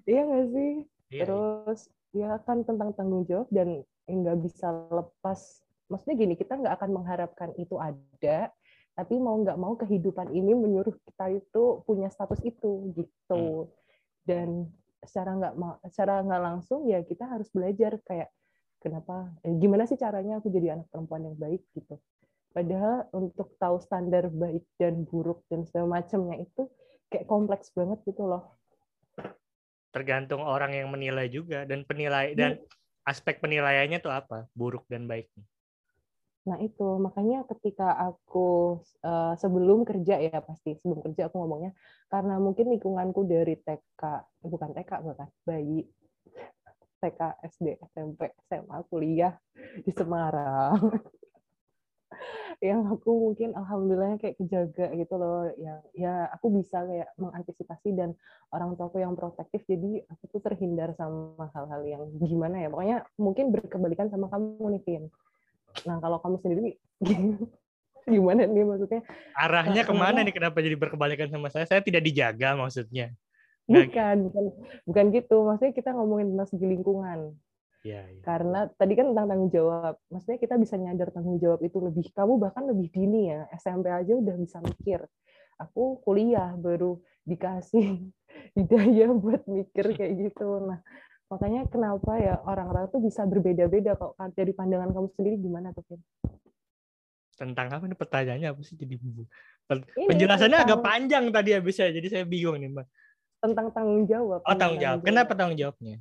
Iya 0.07 0.21
nggak 0.25 0.45
sih? 0.53 0.71
Iya, 1.11 1.21
terus 1.25 1.79
iya. 2.15 2.37
ya 2.37 2.43
kan 2.45 2.63
tentang 2.63 2.89
tanggung 2.95 3.23
jawab 3.29 3.47
dan 3.53 3.85
nggak 4.09 4.37
bisa 4.41 4.67
lepas. 4.89 5.61
Maksudnya 5.91 6.15
gini 6.15 6.33
kita 6.39 6.55
nggak 6.55 6.79
akan 6.79 6.89
mengharapkan 6.95 7.49
itu 7.59 7.75
ada 7.77 8.49
tapi 8.91 9.15
mau 9.17 9.39
nggak 9.39 9.55
mau 9.55 9.73
kehidupan 9.79 10.35
ini 10.35 10.51
menyuruh 10.51 10.93
kita 11.07 11.31
itu 11.31 11.81
punya 11.87 12.11
status 12.11 12.43
itu 12.43 12.91
gitu. 12.95 13.65
Hmm. 13.65 13.79
dan 14.21 14.69
secara 15.01 15.33
nggak 15.33 15.53
secara 15.89 16.21
nggak 16.21 16.43
langsung 16.45 16.85
ya 16.85 17.01
kita 17.01 17.25
harus 17.25 17.49
belajar 17.49 17.97
kayak 18.05 18.29
kenapa 18.77 19.33
eh, 19.41 19.53
gimana 19.57 19.89
sih 19.89 19.97
caranya 19.97 20.37
aku 20.37 20.53
jadi 20.53 20.77
anak 20.77 20.89
perempuan 20.93 21.25
yang 21.25 21.37
baik 21.37 21.65
gitu 21.73 21.97
Padahal 22.51 23.07
untuk 23.15 23.55
tahu 23.55 23.79
standar 23.79 24.27
baik 24.27 24.67
dan 24.75 25.07
buruk 25.07 25.47
dan 25.47 25.63
segala 25.63 26.03
macamnya 26.03 26.43
itu 26.43 26.67
kayak 27.07 27.27
kompleks 27.27 27.71
banget 27.71 28.03
gitu 28.03 28.27
loh. 28.27 28.59
Tergantung 29.91 30.43
orang 30.43 30.75
yang 30.75 30.91
menilai 30.91 31.31
juga 31.31 31.63
dan 31.63 31.87
penilai 31.87 32.35
dan 32.35 32.59
hmm. 32.59 32.67
aspek 33.07 33.39
penilaiannya 33.39 33.99
tuh 34.03 34.11
apa, 34.11 34.51
buruk 34.51 34.83
dan 34.91 35.07
baik. 35.07 35.31
Nah 36.41 36.57
itu 36.57 36.97
makanya 36.97 37.45
ketika 37.45 37.93
aku 37.93 38.81
uh, 39.05 39.37
sebelum 39.37 39.85
kerja 39.85 40.17
ya 40.17 40.41
pasti 40.41 40.73
sebelum 40.81 41.05
kerja 41.05 41.29
aku 41.29 41.37
ngomongnya 41.37 41.71
karena 42.09 42.41
mungkin 42.41 42.73
lingkunganku 42.73 43.29
dari 43.29 43.61
TK 43.61 44.01
bukan 44.41 44.73
TK 44.73 44.91
bukan 45.05 45.29
bayi 45.45 45.85
TK 46.97 47.21
SD 47.45 47.77
SMP 47.93 48.33
SMA 48.49 48.77
kuliah 48.89 49.37
di 49.85 49.91
Semarang 49.93 50.81
yang 52.61 52.85
aku 52.93 53.33
mungkin 53.33 53.57
alhamdulillah 53.57 54.21
kayak 54.21 54.37
kejaga 54.37 54.93
gitu 54.93 55.17
loh 55.17 55.49
yang 55.57 55.81
ya 55.97 56.29
aku 56.29 56.53
bisa 56.53 56.85
kayak 56.85 57.09
mengantisipasi 57.17 57.89
dan 57.97 58.13
orang 58.53 58.77
tuaku 58.77 59.01
yang 59.01 59.17
protektif 59.17 59.65
jadi 59.65 60.05
aku 60.05 60.29
tuh 60.29 60.41
terhindar 60.45 60.93
sama 60.93 61.49
hal-hal 61.57 61.81
yang 61.89 62.03
gimana 62.21 62.61
ya 62.61 62.69
pokoknya 62.69 62.97
mungkin 63.17 63.49
berkebalikan 63.49 64.13
sama 64.13 64.29
kamu 64.29 64.77
nih 64.77 64.81
Vin. 64.85 65.03
Nah 65.89 65.97
kalau 65.97 66.21
kamu 66.21 66.37
sendiri 66.45 66.77
gimana 68.13 68.45
nih 68.45 68.61
maksudnya? 68.61 69.01
Arahnya 69.33 69.81
ke 69.81 69.93
mana 69.97 70.21
nih? 70.21 70.33
Kenapa 70.37 70.61
jadi 70.61 70.77
berkebalikan 70.77 71.33
sama 71.33 71.49
saya? 71.49 71.65
Saya 71.65 71.81
tidak 71.81 72.05
dijaga 72.05 72.53
maksudnya. 72.53 73.09
Bukan 73.65 74.29
bukan 74.29 74.43
bukan 74.85 75.05
gitu. 75.17 75.49
Maksudnya 75.49 75.73
kita 75.73 75.97
ngomongin 75.97 76.37
tentang 76.37 76.49
segi 76.49 76.65
lingkungan 76.69 77.33
Ya, 77.81 78.05
ya. 78.05 78.21
Karena 78.21 78.69
tadi 78.77 78.93
kan 78.93 79.09
tentang 79.09 79.25
tanggung 79.25 79.49
jawab. 79.49 79.97
Maksudnya 80.13 80.37
kita 80.37 80.55
bisa 80.61 80.77
nyadar 80.77 81.09
tanggung 81.09 81.41
jawab 81.41 81.65
itu 81.65 81.81
lebih 81.81 82.13
kamu 82.13 82.37
bahkan 82.37 82.69
lebih 82.69 82.93
dini 82.93 83.33
ya. 83.33 83.49
SMP 83.57 83.89
aja 83.89 84.13
udah 84.13 84.35
bisa 84.37 84.61
mikir. 84.61 85.01
Aku 85.57 85.97
kuliah 86.05 86.53
baru 86.61 87.01
dikasih 87.25 88.05
hidayah 88.57 89.09
buat 89.17 89.45
mikir 89.49 89.97
kayak 89.97 90.13
gitu. 90.29 90.61
Nah, 90.61 90.85
makanya 91.33 91.65
kenapa 91.69 92.21
ya 92.21 92.37
orang-orang 92.45 92.85
tuh 92.93 93.01
bisa 93.01 93.25
berbeda-beda 93.25 93.97
kok 93.97 94.13
dari 94.37 94.53
pandangan 94.53 94.93
kamu 94.93 95.07
sendiri 95.17 95.35
gimana 95.41 95.73
tuh? 95.73 95.97
Tentang 97.33 97.73
apa 97.73 97.89
nih 97.89 97.97
pertanyaannya 97.97 98.47
apa 98.53 98.61
sih 98.61 98.77
jadi 98.77 99.01
Penjelasannya 99.81 100.61
tentang, 100.61 100.77
agak 100.77 100.79
panjang 100.83 101.23
tadi 101.31 101.49
habisnya, 101.55 101.95
jadi 101.95 102.07
saya 102.11 102.23
bingung 102.27 102.59
nih, 102.59 102.69
Mbak. 102.75 102.85
Tentang 103.41 103.67
tanggung 103.71 104.03
jawab. 104.05 104.43
Oh, 104.43 104.55
tanggung 104.59 104.77
jawab. 104.83 104.99
Kenapa 105.01 105.31
tanggung 105.33 105.57
jawabnya? 105.57 105.97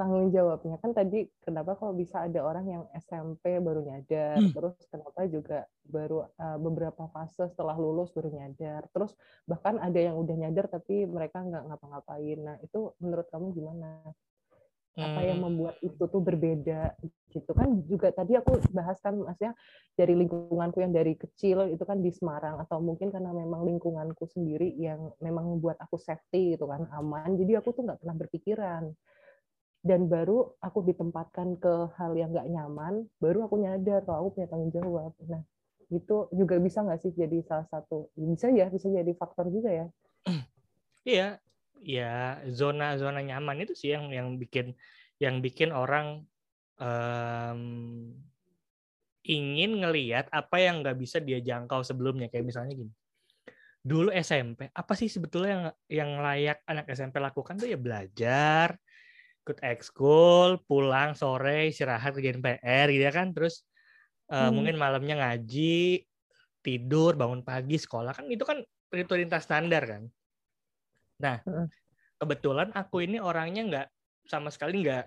Tanggung 0.00 0.32
jawabnya. 0.32 0.80
Kan 0.80 0.96
tadi 0.96 1.28
kenapa 1.44 1.76
kalau 1.76 1.92
bisa 1.92 2.24
ada 2.24 2.40
orang 2.40 2.64
yang 2.64 2.82
SMP 2.96 3.60
baru 3.60 3.84
nyadar 3.84 4.40
hmm. 4.40 4.56
terus 4.56 4.80
kenapa 4.88 5.28
juga 5.28 5.68
baru 5.84 6.24
uh, 6.24 6.56
beberapa 6.56 7.04
fase 7.12 7.52
setelah 7.52 7.76
lulus 7.76 8.08
baru 8.16 8.32
nyadar 8.32 8.88
terus 8.96 9.12
bahkan 9.44 9.76
ada 9.76 10.00
yang 10.00 10.16
udah 10.16 10.32
nyadar 10.40 10.72
tapi 10.72 11.04
mereka 11.04 11.44
nggak 11.44 11.68
ngapa-ngapain. 11.68 12.38
Nah 12.40 12.56
itu 12.64 12.96
menurut 12.96 13.28
kamu 13.28 13.52
gimana? 13.52 14.00
Apa 14.96 15.20
yang 15.22 15.38
hmm. 15.38 15.46
membuat 15.46 15.76
itu 15.84 16.02
tuh 16.02 16.18
berbeda 16.24 16.96
gitu? 17.30 17.50
Kan 17.52 17.84
juga 17.84 18.10
tadi 18.10 18.34
aku 18.40 18.56
bahas 18.72 18.98
kan 19.04 19.20
maksudnya 19.20 19.52
dari 19.94 20.16
lingkunganku 20.16 20.80
yang 20.82 20.96
dari 20.96 21.14
kecil 21.14 21.68
itu 21.70 21.84
kan 21.84 22.00
di 22.00 22.10
Semarang 22.10 22.58
atau 22.58 22.82
mungkin 22.82 23.12
karena 23.12 23.30
memang 23.30 23.68
lingkunganku 23.68 24.26
sendiri 24.26 24.72
yang 24.80 25.12
memang 25.22 25.56
membuat 25.56 25.78
aku 25.78 26.00
safety 26.00 26.56
gitu 26.56 26.66
kan 26.66 26.88
aman. 26.96 27.36
Jadi 27.36 27.52
aku 27.54 27.70
tuh 27.76 27.84
nggak 27.86 28.00
pernah 28.02 28.16
berpikiran 28.16 28.82
dan 29.80 30.12
baru 30.12 30.52
aku 30.60 30.84
ditempatkan 30.84 31.56
ke 31.56 31.88
hal 31.96 32.12
yang 32.12 32.36
nggak 32.36 32.52
nyaman 32.52 33.08
baru 33.16 33.48
aku 33.48 33.64
nyadar 33.64 34.04
kalau 34.04 34.28
aku 34.28 34.40
punya 34.40 34.48
tanggung 34.52 34.72
jawab. 34.72 35.12
Nah 35.24 35.40
itu 35.90 36.28
juga 36.30 36.60
bisa 36.60 36.84
nggak 36.84 37.00
sih 37.00 37.12
jadi 37.16 37.40
salah 37.42 37.66
satu 37.66 38.12
bisa 38.14 38.52
ya 38.52 38.68
bisa 38.68 38.92
jadi 38.92 39.12
faktor 39.16 39.48
juga 39.48 39.72
ya? 39.72 39.86
Iya 41.00 41.40
ya 41.80 42.44
zona 42.52 43.00
zona 43.00 43.24
nyaman 43.24 43.64
itu 43.64 43.72
sih 43.72 43.96
yang 43.96 44.12
yang 44.12 44.36
bikin 44.36 44.76
yang 45.16 45.40
bikin 45.40 45.72
orang 45.72 46.28
um, 46.76 47.60
ingin 49.24 49.80
ngelihat 49.80 50.28
apa 50.28 50.60
yang 50.60 50.84
nggak 50.84 51.00
bisa 51.00 51.24
dia 51.24 51.40
jangkau 51.40 51.80
sebelumnya. 51.80 52.28
Kayak 52.28 52.52
misalnya 52.52 52.84
gini 52.84 52.92
dulu 53.80 54.12
SMP 54.12 54.68
apa 54.76 54.92
sih 54.92 55.08
sebetulnya 55.08 55.48
yang 55.48 55.64
yang 55.88 56.10
layak 56.20 56.60
anak 56.68 56.84
SMP 56.92 57.16
lakukan 57.16 57.56
tuh? 57.56 57.64
Ya 57.64 57.80
belajar 57.80 58.76
ikut 59.44 59.58
ekskul, 59.64 60.60
pulang 60.68 61.16
sore 61.16 61.72
istirahat 61.72 62.12
kerjain 62.12 62.44
PR 62.44 62.86
gitu 62.92 63.04
ya 63.04 63.12
kan, 63.12 63.32
terus 63.32 63.64
uh, 64.28 64.46
hmm. 64.46 64.52
mungkin 64.52 64.76
malamnya 64.76 65.16
ngaji, 65.18 66.04
tidur, 66.60 67.16
bangun 67.16 67.40
pagi, 67.40 67.80
sekolah. 67.80 68.12
Kan 68.12 68.28
itu 68.28 68.44
kan 68.44 68.60
rutinitas 68.92 69.48
standar 69.48 69.82
kan. 69.88 70.02
Nah, 71.20 71.36
kebetulan 72.20 72.70
aku 72.76 73.04
ini 73.04 73.16
orangnya 73.18 73.62
nggak 73.66 73.86
sama 74.28 74.52
sekali 74.52 74.84
nggak 74.84 75.04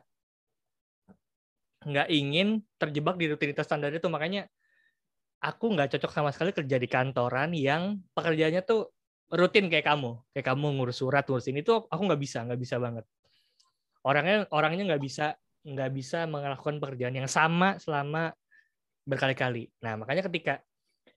nggak 1.83 2.07
ingin 2.09 2.63
terjebak 2.81 3.15
di 3.21 3.29
rutinitas 3.29 3.69
standar 3.69 3.93
itu. 3.93 4.09
Makanya 4.09 4.49
aku 5.45 5.77
nggak 5.77 5.93
cocok 5.93 6.11
sama 6.11 6.29
sekali 6.33 6.51
kerja 6.51 6.77
di 6.81 6.89
kantoran 6.89 7.53
yang 7.53 8.01
pekerjaannya 8.17 8.65
tuh 8.65 8.89
rutin 9.29 9.69
kayak 9.69 9.85
kamu. 9.85 10.19
Kayak 10.33 10.51
kamu 10.51 10.65
ngurus 10.81 10.97
surat 10.99 11.23
ngurus 11.29 11.47
ini 11.53 11.61
tuh 11.61 11.85
aku 11.85 12.01
nggak 12.01 12.21
bisa 12.21 12.41
nggak 12.49 12.61
bisa 12.61 12.81
banget 12.81 13.05
orangnya 14.03 14.47
orangnya 14.51 14.83
nggak 14.93 15.03
bisa 15.03 15.35
nggak 15.63 15.91
bisa 15.95 16.27
melakukan 16.27 16.77
pekerjaan 16.83 17.15
yang 17.15 17.29
sama 17.31 17.79
selama 17.79 18.35
berkali-kali. 19.07 19.71
Nah 19.79 19.95
makanya 19.95 20.27
ketika 20.27 20.59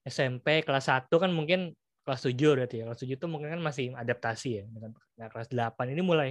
SMP 0.06 0.62
kelas 0.62 0.86
1 0.86 1.10
kan 1.10 1.30
mungkin 1.34 1.74
kelas 2.06 2.22
7 2.22 2.54
berarti 2.54 2.82
ya. 2.82 2.84
Kelas 2.86 3.02
7 3.02 3.18
itu 3.18 3.26
mungkin 3.26 3.58
kan 3.58 3.60
masih 3.62 3.90
adaptasi 3.94 4.62
ya. 4.62 4.64
Nah 5.18 5.26
kelas 5.30 5.50
8 5.50 5.90
ini 5.90 6.02
mulai 6.02 6.30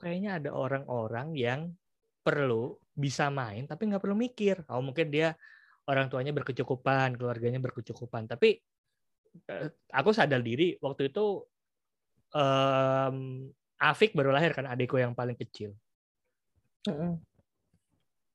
kayaknya 0.00 0.40
ada 0.42 0.50
orang-orang 0.50 1.36
yang 1.38 1.70
perlu 2.26 2.74
bisa 2.92 3.30
main 3.30 3.68
tapi 3.68 3.92
nggak 3.92 4.00
perlu 4.00 4.16
mikir. 4.16 4.64
Oh 4.72 4.80
mungkin 4.80 5.12
dia 5.12 5.36
orang 5.88 6.08
tuanya 6.08 6.32
berkecukupan, 6.32 7.20
keluarganya 7.20 7.60
berkecukupan. 7.60 8.32
Tapi 8.32 8.56
eh, 9.52 9.68
aku 9.92 10.10
sadar 10.16 10.40
diri 10.40 10.76
waktu 10.80 11.12
itu 11.12 11.44
um, 12.32 13.46
Afik 13.82 14.14
baru 14.14 14.30
lahir 14.30 14.54
kan 14.54 14.70
adikku 14.70 14.94
yang 14.94 15.10
paling 15.10 15.34
kecil. 15.34 15.74
Uh-uh. 16.86 17.18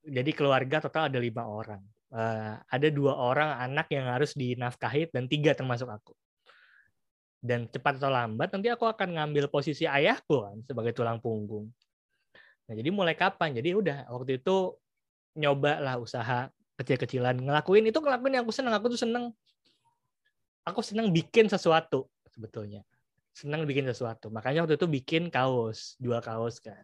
Jadi 0.03 0.31
keluarga 0.35 0.83
total 0.83 1.07
ada 1.07 1.19
lima 1.19 1.47
orang. 1.47 1.79
Uh, 2.07 2.55
ada 2.67 2.87
dua 2.87 3.15
orang 3.15 3.59
anak 3.59 3.91
yang 3.91 4.07
harus 4.07 4.35
dinafkahi 4.35 5.11
dan 5.11 5.27
tiga 5.31 5.55
termasuk 5.55 5.87
aku. 5.87 6.11
Dan 7.39 7.71
cepat 7.71 7.99
atau 7.99 8.11
lambat 8.11 8.51
nanti 8.51 8.67
aku 8.67 8.87
akan 8.87 9.19
ngambil 9.19 9.47
posisi 9.47 9.87
ayahku 9.87 10.43
kan 10.43 10.57
sebagai 10.67 10.91
tulang 10.91 11.23
punggung. 11.23 11.71
Nah 12.67 12.73
jadi 12.75 12.91
mulai 12.91 13.15
kapan? 13.15 13.55
Jadi 13.55 13.71
udah 13.71 14.11
waktu 14.11 14.43
itu 14.43 14.75
nyoba 15.37 15.79
lah 15.79 15.95
usaha 16.01 16.51
kecil-kecilan 16.81 17.41
ngelakuin 17.41 17.89
itu 17.89 17.99
ngelakuin 18.01 18.33
yang 18.37 18.43
aku 18.45 18.53
seneng 18.53 18.73
aku 18.73 18.93
tuh 18.93 19.01
seneng 19.01 19.33
aku 20.65 20.81
seneng 20.81 21.13
bikin 21.13 21.49
sesuatu 21.49 22.09
sebetulnya 22.29 22.85
senang 23.37 23.69
bikin 23.69 23.85
sesuatu. 23.85 24.33
Makanya 24.33 24.65
waktu 24.65 24.81
itu 24.81 24.89
bikin 24.89 25.29
kaos, 25.29 25.93
jual 26.01 26.17
kaos 26.25 26.57
kan. 26.57 26.81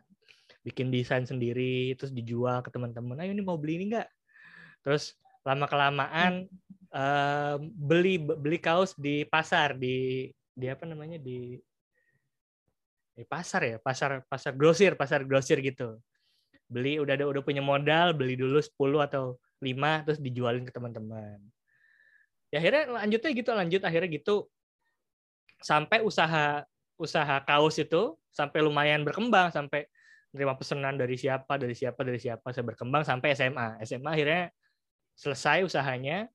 Bikin 0.61 0.93
desain 0.93 1.25
sendiri, 1.25 1.97
terus 1.97 2.13
dijual 2.13 2.61
ke 2.61 2.69
teman-teman. 2.69 3.17
Ayo 3.17 3.33
ini 3.33 3.41
mau 3.41 3.57
beli 3.57 3.81
ini 3.81 3.89
enggak? 3.89 4.09
Terus 4.85 5.17
lama 5.41 5.65
kelamaan 5.65 6.45
uh, 6.93 7.57
beli 7.59 8.21
beli 8.21 8.61
kaos 8.61 8.93
di 8.95 9.25
pasar 9.27 9.75
di 9.75 10.29
di 10.53 10.69
apa 10.69 10.85
namanya 10.85 11.19
di 11.19 11.57
di 13.13 13.23
pasar 13.27 13.61
ya 13.65 13.77
pasar 13.77 14.23
pasar 14.25 14.55
grosir 14.55 14.95
pasar 14.95 15.27
grosir 15.27 15.59
gitu 15.59 15.99
beli 16.65 16.97
udah 16.97 17.13
ada 17.13 17.25
udah 17.27 17.43
punya 17.43 17.61
modal 17.61 18.15
beli 18.15 18.39
dulu 18.39 18.57
10 18.57 18.73
atau 19.05 19.37
5 19.61 20.05
terus 20.07 20.19
dijualin 20.23 20.63
ke 20.65 20.73
teman-teman 20.73 21.37
ya 22.49 22.57
akhirnya 22.63 23.03
lanjutnya 23.03 23.31
gitu 23.35 23.51
lanjut 23.53 23.81
akhirnya 23.85 24.09
gitu 24.09 24.49
sampai 25.63 26.03
usaha 26.03 26.67
usaha 26.99 27.35
kaos 27.47 27.79
itu 27.79 28.13
sampai 28.29 28.59
lumayan 28.61 29.01
berkembang 29.01 29.49
sampai 29.49 29.87
menerima 30.35 30.53
pesanan 30.59 30.95
dari 30.99 31.15
siapa 31.15 31.57
dari 31.57 31.73
siapa 31.73 32.03
dari 32.03 32.19
siapa 32.19 32.51
saya 32.51 32.65
berkembang 32.67 33.01
sampai 33.07 33.33
SMA 33.33 33.81
SMA 33.87 34.11
akhirnya 34.11 34.43
selesai 35.15 35.65
usahanya 35.65 36.29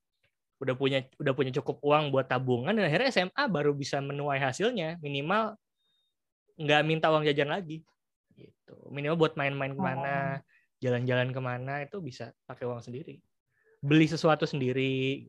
udah 0.58 0.74
punya 0.74 1.06
udah 1.22 1.32
punya 1.34 1.52
cukup 1.54 1.78
uang 1.86 2.10
buat 2.10 2.26
tabungan 2.26 2.74
dan 2.74 2.90
akhirnya 2.90 3.10
SMA 3.14 3.44
baru 3.46 3.70
bisa 3.74 4.02
menuai 4.02 4.42
hasilnya. 4.42 4.98
Minimal 4.98 5.54
nggak 6.58 6.82
minta 6.82 7.06
uang 7.14 7.22
jajan 7.22 7.50
lagi 7.50 7.86
gitu. 8.34 8.74
Minimal 8.90 9.18
buat 9.18 9.34
main-main 9.38 9.74
ke 9.74 9.82
mana 9.82 10.42
jalan-jalan 10.82 11.30
ke 11.30 11.40
mana 11.42 11.74
itu 11.86 12.02
bisa 12.02 12.34
pakai 12.46 12.66
uang 12.66 12.82
sendiri. 12.82 13.22
Beli 13.78 14.10
sesuatu 14.10 14.46
sendiri. 14.46 15.26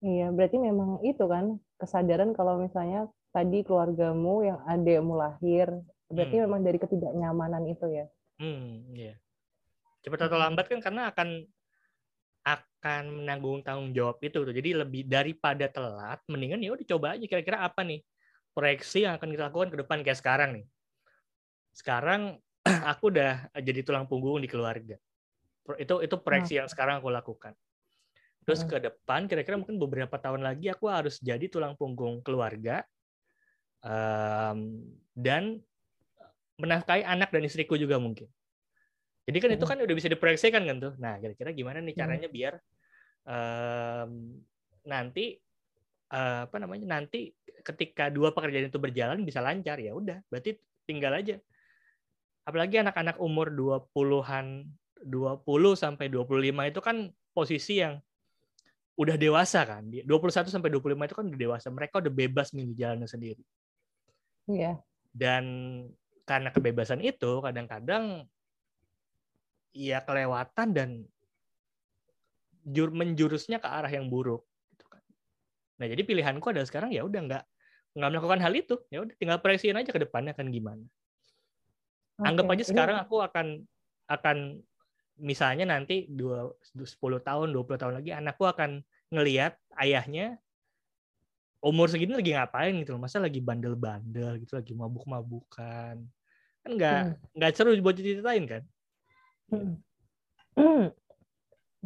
Iya, 0.00 0.32
berarti 0.32 0.56
memang 0.60 1.00
itu 1.04 1.24
kan 1.28 1.60
kesadaran 1.76 2.32
kalau 2.32 2.60
misalnya 2.60 3.08
tadi 3.32 3.60
keluargamu 3.62 4.48
yang 4.48 4.58
adekmu 4.64 5.14
lahir, 5.16 5.68
berarti 6.08 6.36
hmm. 6.40 6.44
memang 6.48 6.60
dari 6.64 6.78
ketidaknyamanan 6.80 7.62
itu 7.68 7.86
ya. 7.92 8.06
Hmm, 8.40 8.88
iya. 8.96 9.16
Cepat 10.00 10.28
atau 10.28 10.38
lambat 10.40 10.68
kan 10.68 10.80
karena 10.80 11.12
akan 11.12 11.44
akan 12.46 13.02
menanggung 13.22 13.60
tanggung 13.66 13.90
jawab 13.90 14.22
itu 14.22 14.38
tuh. 14.40 14.54
Jadi 14.54 14.70
lebih 14.72 15.02
daripada 15.04 15.66
telat, 15.66 16.22
mendingan 16.30 16.62
ya 16.62 16.72
udah 16.72 16.86
coba 16.86 17.06
aja 17.18 17.24
kira-kira 17.26 17.60
apa 17.66 17.82
nih 17.82 18.00
proyeksi 18.56 19.04
yang 19.04 19.18
akan 19.20 19.28
kita 19.34 19.52
lakukan 19.52 19.68
ke 19.74 19.78
depan 19.82 19.98
kayak 20.06 20.18
sekarang 20.22 20.50
nih. 20.62 20.66
Sekarang 21.74 22.38
aku 22.92 23.12
udah 23.12 23.50
jadi 23.58 23.82
tulang 23.82 24.06
punggung 24.08 24.40
di 24.40 24.48
keluarga. 24.48 24.96
Itu 25.76 26.00
itu 26.00 26.14
proyeksi 26.22 26.56
nah. 26.56 26.58
yang 26.64 26.68
sekarang 26.70 27.02
aku 27.02 27.10
lakukan 27.10 27.52
Terus 28.46 28.62
ke 28.62 28.78
depan 28.78 29.26
kira-kira 29.26 29.58
mungkin 29.58 29.74
beberapa 29.82 30.14
tahun 30.22 30.46
lagi 30.46 30.70
aku 30.70 30.86
harus 30.86 31.18
jadi 31.18 31.50
tulang 31.50 31.74
punggung 31.74 32.22
keluarga 32.22 32.86
um, 33.82 34.86
dan 35.18 35.58
menafkahi 36.62 37.02
anak 37.02 37.34
dan 37.34 37.42
istriku 37.42 37.74
juga 37.74 37.98
mungkin. 37.98 38.30
Jadi 39.26 39.38
kan 39.42 39.50
itu 39.50 39.66
kan 39.66 39.82
udah 39.82 39.96
bisa 39.98 40.06
diproyeksikan 40.06 40.62
kan 40.62 40.76
tuh. 40.78 40.94
Nah, 41.02 41.18
kira-kira 41.18 41.50
gimana 41.50 41.82
nih 41.82 41.98
caranya 41.98 42.30
biar 42.30 42.54
um, 43.26 44.38
nanti 44.86 45.34
uh, 46.14 46.46
apa 46.46 46.56
namanya? 46.62 46.86
Nanti 46.86 47.34
ketika 47.66 48.14
dua 48.14 48.30
pekerjaan 48.30 48.70
itu 48.70 48.78
berjalan 48.78 49.26
bisa 49.26 49.42
lancar 49.42 49.82
ya 49.82 49.90
udah, 49.90 50.22
berarti 50.30 50.54
tinggal 50.86 51.18
aja. 51.18 51.42
Apalagi 52.46 52.78
anak-anak 52.78 53.18
umur 53.18 53.50
20-an 53.50 54.70
20 55.02 55.42
sampai 55.74 56.06
25 56.06 56.70
itu 56.70 56.78
kan 56.78 57.10
posisi 57.34 57.82
yang 57.82 57.98
udah 58.96 59.16
dewasa 59.20 59.62
kan. 59.68 59.84
21 59.88 60.48
sampai 60.48 60.72
25 60.72 60.96
itu 60.96 61.14
kan 61.14 61.24
udah 61.28 61.40
dewasa. 61.40 61.68
Mereka 61.68 62.00
udah 62.00 62.12
bebas 62.12 62.56
milih 62.56 62.72
jalannya 62.72 63.08
sendiri. 63.08 63.44
Iya. 64.48 64.80
Dan 65.12 65.44
karena 66.26 66.50
kebebasan 66.50 67.04
itu 67.04 67.44
kadang-kadang 67.44 68.26
ya 69.76 70.00
kelewatan 70.02 70.68
dan 70.72 70.90
jur 72.66 72.90
menjurusnya 72.90 73.62
ke 73.62 73.68
arah 73.68 73.92
yang 73.92 74.10
buruk 74.10 74.42
gitu 74.74 74.84
kan. 74.90 75.04
Nah, 75.78 75.86
jadi 75.86 76.02
pilihanku 76.02 76.42
adalah 76.50 76.66
sekarang 76.66 76.90
ya 76.90 77.06
udah 77.06 77.20
nggak 77.20 77.44
nggak 77.96 78.10
melakukan 78.10 78.40
hal 78.42 78.52
itu. 78.56 78.74
Ya 78.90 79.04
udah 79.04 79.14
tinggal 79.20 79.38
proyeksiin 79.38 79.76
aja 79.76 79.92
ke 79.92 80.00
depannya 80.02 80.34
akan 80.34 80.48
gimana. 80.50 80.84
Okay. 82.16 82.26
Anggap 82.32 82.46
aja 82.48 82.64
sekarang 82.64 82.96
aku 82.96 83.20
akan 83.20 83.46
akan 84.08 84.36
misalnya 85.16 85.64
nanti 85.68 86.06
dua 86.08 86.52
10 86.76 86.86
tahun, 87.24 87.48
20 87.52 87.80
tahun 87.80 87.94
lagi 88.00 88.10
anakku 88.12 88.44
akan 88.44 88.84
ngelihat 89.12 89.56
ayahnya 89.80 90.36
umur 91.64 91.88
segini 91.88 92.14
lagi 92.14 92.36
ngapain 92.36 92.74
gitu 92.78 92.94
loh. 92.94 93.02
Masa 93.02 93.18
lagi 93.18 93.40
bandel-bandel 93.40 94.38
gitu, 94.42 94.60
lagi 94.60 94.72
mabuk-mabukan. 94.76 95.96
Kan 96.62 96.70
nggak 96.70 97.00
hmm. 97.02 97.16
nggak 97.38 97.50
seru 97.56 97.74
buat 97.82 97.96
diceritain 97.96 98.44
kan? 98.46 98.62
Hmm. 99.50 99.74
Hmm. 100.56 100.84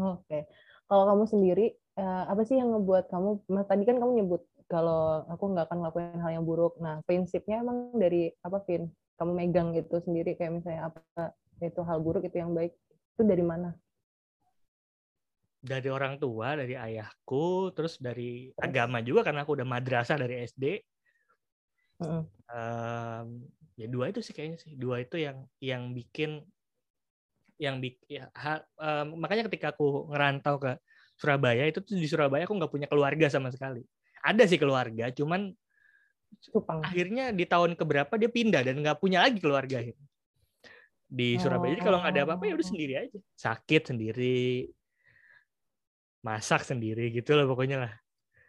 Oke. 0.00 0.24
Okay. 0.26 0.42
Kalau 0.90 1.04
kamu 1.06 1.24
sendiri, 1.30 1.66
uh, 2.00 2.24
apa 2.26 2.42
sih 2.42 2.58
yang 2.58 2.74
ngebuat 2.74 3.12
kamu, 3.12 3.46
mas, 3.46 3.66
tadi 3.70 3.86
kan 3.86 4.02
kamu 4.02 4.24
nyebut 4.24 4.42
kalau 4.70 5.22
aku 5.26 5.54
nggak 5.54 5.70
akan 5.70 5.78
ngelakuin 5.82 6.18
hal 6.22 6.30
yang 6.34 6.46
buruk. 6.46 6.74
Nah, 6.82 7.02
prinsipnya 7.06 7.62
emang 7.62 7.94
dari 7.94 8.30
apa, 8.42 8.62
Vin? 8.66 8.90
Kamu 9.18 9.36
megang 9.36 9.76
gitu 9.76 10.00
sendiri, 10.00 10.34
kayak 10.34 10.62
misalnya 10.62 10.90
apa 10.90 11.36
itu 11.60 11.80
hal 11.84 12.00
buruk, 12.00 12.24
itu 12.24 12.40
yang 12.40 12.56
baik. 12.56 12.72
Itu 13.14 13.22
dari 13.26 13.44
mana? 13.44 13.74
dari 15.60 15.88
orang 15.92 16.16
tua, 16.16 16.56
dari 16.56 16.72
ayahku, 16.72 17.76
terus 17.76 18.00
dari 18.00 18.48
agama 18.56 19.04
juga 19.04 19.28
karena 19.28 19.44
aku 19.44 19.60
udah 19.60 19.68
madrasah 19.68 20.16
dari 20.16 20.40
SD. 20.48 20.80
Uh. 22.00 22.24
Um, 22.48 23.44
ya 23.76 23.86
dua 23.86 24.08
itu 24.08 24.24
sih 24.24 24.32
kayaknya 24.32 24.58
sih, 24.58 24.72
dua 24.74 25.04
itu 25.04 25.20
yang 25.20 25.44
yang 25.60 25.92
bikin 25.92 26.40
yang 27.60 27.76
bikin 27.76 28.08
ya, 28.08 28.24
ha, 28.32 28.64
um, 28.80 29.20
makanya 29.20 29.52
ketika 29.52 29.76
aku 29.76 30.08
ngerantau 30.08 30.56
ke 30.56 30.72
Surabaya 31.20 31.68
itu 31.68 31.84
tuh 31.84 32.00
di 32.00 32.08
Surabaya 32.08 32.48
aku 32.48 32.56
nggak 32.56 32.72
punya 32.72 32.88
keluarga 32.88 33.28
sama 33.28 33.52
sekali. 33.52 33.84
Ada 34.24 34.48
sih 34.48 34.56
keluarga, 34.56 35.12
cuman 35.12 35.52
Supang. 36.40 36.80
akhirnya 36.80 37.36
di 37.36 37.44
tahun 37.44 37.76
keberapa 37.76 38.16
dia 38.16 38.32
pindah 38.32 38.64
dan 38.64 38.80
nggak 38.80 38.96
punya 38.96 39.28
lagi 39.28 39.36
keluarga 39.36 39.84
di 41.10 41.34
Surabaya. 41.42 41.74
Jadi 41.74 41.82
kalau 41.82 41.98
nggak 41.98 42.12
ada 42.14 42.22
apa-apa 42.22 42.44
ya 42.46 42.54
udah 42.54 42.66
oh. 42.66 42.70
sendiri 42.70 42.94
aja. 42.94 43.18
Sakit 43.34 43.82
sendiri, 43.90 44.70
masak 46.22 46.62
sendiri 46.62 47.10
gitu 47.10 47.34
lah 47.34 47.44
pokoknya 47.50 47.82
lah. 47.82 47.92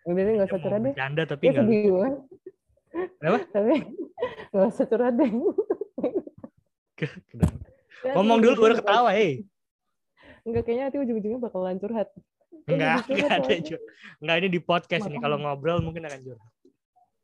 Udah 0.05 0.21
nggak 0.21 0.47
usah 0.53 0.61
curhat 0.61 0.81
deh. 0.85 0.93
Canda 0.93 1.23
tapi 1.25 1.43
nggak. 1.49 1.65
Kenapa? 3.17 3.37
Tapi 3.49 3.73
nggak 4.53 4.67
usah 4.69 4.85
curhat 4.85 5.13
deh. 5.17 5.31
Ngomong 8.13 8.39
dulu 8.41 8.53
baru 8.69 8.75
ketawa, 8.77 9.09
hei. 9.13 9.45
Enggak 10.41 10.65
kayaknya 10.65 10.89
nanti 10.89 10.97
ujung-ujungnya 11.01 11.39
bakalan 11.41 11.77
curhat. 11.77 12.09
Enggak, 12.65 13.05
enggak 13.09 13.31
ada 13.41 13.53
curhat. 13.61 13.83
Enggak 14.21 14.35
ini 14.41 14.47
di 14.49 14.59
podcast 14.61 15.03
Makan. 15.05 15.13
ini 15.13 15.17
kalau 15.21 15.37
ngobrol 15.41 15.79
mungkin 15.85 16.05
akan 16.09 16.21
curhat. 16.21 16.51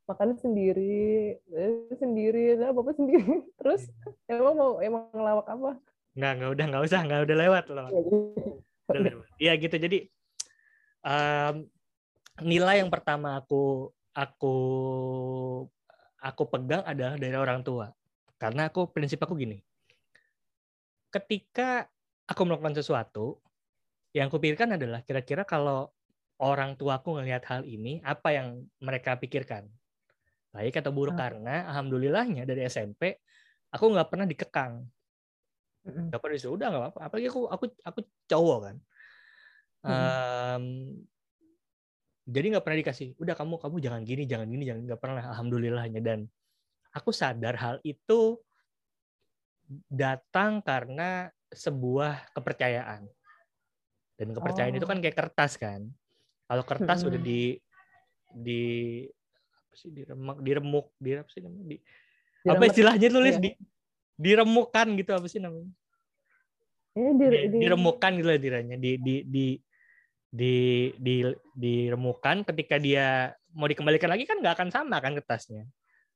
Makan 0.08 0.40
sendiri, 0.40 1.36
eh, 1.36 1.92
sendiri, 2.00 2.47
bapak 2.74 2.94
sendiri. 2.96 3.24
Terus 3.60 3.88
iya. 4.28 4.40
emang 4.40 4.56
mau 4.56 4.72
emang 4.84 5.04
ngelawak 5.14 5.48
apa? 5.48 5.72
Enggak, 6.18 6.32
enggak 6.34 6.52
udah 6.52 6.66
enggak 6.66 6.84
usah, 6.88 7.00
enggak 7.06 7.22
udah 7.28 7.38
lewat 7.38 7.66
loh. 7.70 7.88
Iya 9.38 9.54
gitu. 9.64 9.76
Jadi 9.78 9.98
um, 11.06 11.56
nilai 12.42 12.82
yang 12.82 12.92
pertama 12.94 13.38
aku 13.42 13.90
aku 14.14 14.56
aku 16.22 16.44
pegang 16.50 16.82
adalah 16.86 17.16
dari 17.18 17.38
orang 17.38 17.62
tua 17.62 17.90
karena 18.42 18.70
aku 18.70 18.90
prinsip 18.90 19.22
aku 19.22 19.38
gini 19.38 19.62
ketika 21.14 21.86
aku 22.30 22.42
melakukan 22.46 22.78
sesuatu 22.78 23.42
yang 24.14 24.30
kupikirkan 24.30 24.78
adalah 24.78 25.02
kira-kira 25.06 25.46
kalau 25.46 25.94
orang 26.38 26.78
tuaku 26.78 27.18
ngelihat 27.18 27.46
hal 27.50 27.62
ini 27.66 28.02
apa 28.06 28.34
yang 28.34 28.66
mereka 28.82 29.18
pikirkan 29.18 29.70
baik 30.58 30.82
atau 30.82 30.90
buruk 30.90 31.14
hmm. 31.14 31.22
karena 31.22 31.56
alhamdulillahnya 31.70 32.50
dari 32.50 32.66
SMP 32.66 33.22
aku 33.70 33.86
nggak 33.94 34.10
pernah 34.10 34.26
dikekang. 34.26 34.74
Nggak 35.88 36.20
pernah 36.20 36.36
disuruh 36.36 36.58
udah 36.58 36.68
nggak 36.68 36.84
apa-apa. 36.84 37.00
Apalagi 37.06 37.28
aku 37.30 37.42
aku 37.46 37.66
aku 37.86 38.00
cowok 38.26 38.60
kan. 38.66 38.78
Um, 39.88 40.66
jadi 42.28 42.46
nggak 42.58 42.66
pernah 42.66 42.80
dikasih 42.84 43.08
udah 43.22 43.36
kamu 43.38 43.56
kamu 43.62 43.76
jangan 43.80 44.02
gini 44.04 44.24
jangan 44.28 44.48
gini 44.52 44.64
jangan 44.68 44.82
nggak 44.90 45.02
pernah 45.02 45.24
alhamdulillahnya. 45.32 46.02
Dan 46.02 46.26
aku 46.92 47.14
sadar 47.14 47.56
hal 47.56 47.78
itu 47.86 48.42
datang 49.88 50.60
karena 50.66 51.30
sebuah 51.54 52.34
kepercayaan. 52.36 53.06
Dan 54.18 54.34
kepercayaan 54.34 54.74
oh. 54.76 54.80
itu 54.82 54.88
kan 54.90 55.00
kayak 55.00 55.18
kertas 55.22 55.56
kan. 55.56 55.86
Kalau 56.48 56.64
kertas 56.66 57.00
hmm. 57.04 57.08
udah 57.14 57.22
di 57.22 57.42
di 58.28 58.64
sih 59.78 59.94
diremak 59.94 60.42
diremuk 60.42 60.90
di 60.98 61.14
apa 61.14 61.30
sih 61.30 61.46
namanya 61.46 61.66
di 61.70 61.78
apa 62.50 62.64
istilahnya 62.66 63.08
tulis 63.14 63.36
iya. 63.38 63.44
di 63.46 63.50
diremukan 64.18 64.88
gitu 64.98 65.12
apa 65.14 65.28
sih 65.30 65.38
namanya 65.38 65.70
ya, 66.98 67.10
di, 67.14 67.26
di, 67.54 67.58
diremukan 67.62 68.12
gitu 68.18 68.28
lah 68.28 68.42
diranya 68.42 68.76
di 68.82 68.98
di 68.98 69.16
di 69.30 69.48
di 70.28 70.56
di 71.00 71.16
diremukan 71.56 72.44
ketika 72.44 72.76
dia 72.82 73.32
mau 73.56 73.66
dikembalikan 73.66 74.12
lagi 74.12 74.28
kan 74.28 74.44
nggak 74.44 74.54
akan 74.60 74.70
sama 74.70 75.00
kan 75.00 75.16
kertasnya. 75.16 75.66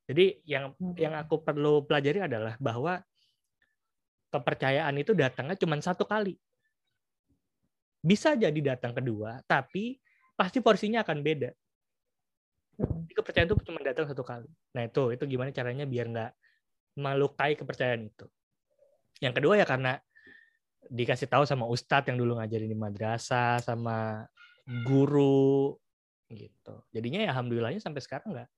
Jadi 0.05 0.43
yang 0.43 0.75
hmm. 0.75 0.95
yang 0.99 1.13
aku 1.15 1.39
perlu 1.41 1.87
pelajari 1.87 2.27
adalah 2.27 2.59
bahwa 2.59 2.99
kepercayaan 4.31 4.95
itu 4.99 5.15
datangnya 5.15 5.55
cuma 5.55 5.79
satu 5.79 6.03
kali. 6.03 6.35
Bisa 8.01 8.33
jadi 8.33 8.75
datang 8.75 8.97
kedua, 8.97 9.39
tapi 9.45 10.01
pasti 10.35 10.59
porsinya 10.59 11.05
akan 11.05 11.21
beda. 11.21 11.53
Hmm. 12.81 13.05
Jadi 13.05 13.13
kepercayaan 13.13 13.47
itu 13.47 13.55
cuma 13.69 13.79
datang 13.85 14.05
satu 14.09 14.23
kali. 14.25 14.49
Nah 14.73 14.83
itu 14.89 15.13
itu 15.13 15.23
gimana 15.29 15.53
caranya 15.53 15.85
biar 15.85 16.05
nggak 16.09 16.31
melukai 16.97 17.53
kepercayaan 17.53 18.09
itu. 18.09 18.25
Yang 19.21 19.33
kedua 19.37 19.53
ya 19.61 19.65
karena 19.69 20.01
dikasih 20.89 21.29
tahu 21.29 21.45
sama 21.45 21.69
ustadz 21.69 22.09
yang 22.09 22.17
dulu 22.17 22.41
ngajarin 22.41 22.67
di 22.67 22.75
madrasah 22.75 23.61
sama 23.61 24.25
guru 24.65 25.77
gitu 26.31 26.87
jadinya 26.95 27.27
ya 27.27 27.29
alhamdulillahnya 27.35 27.83
sampai 27.83 28.01
sekarang 28.01 28.29
nggak 28.33 28.49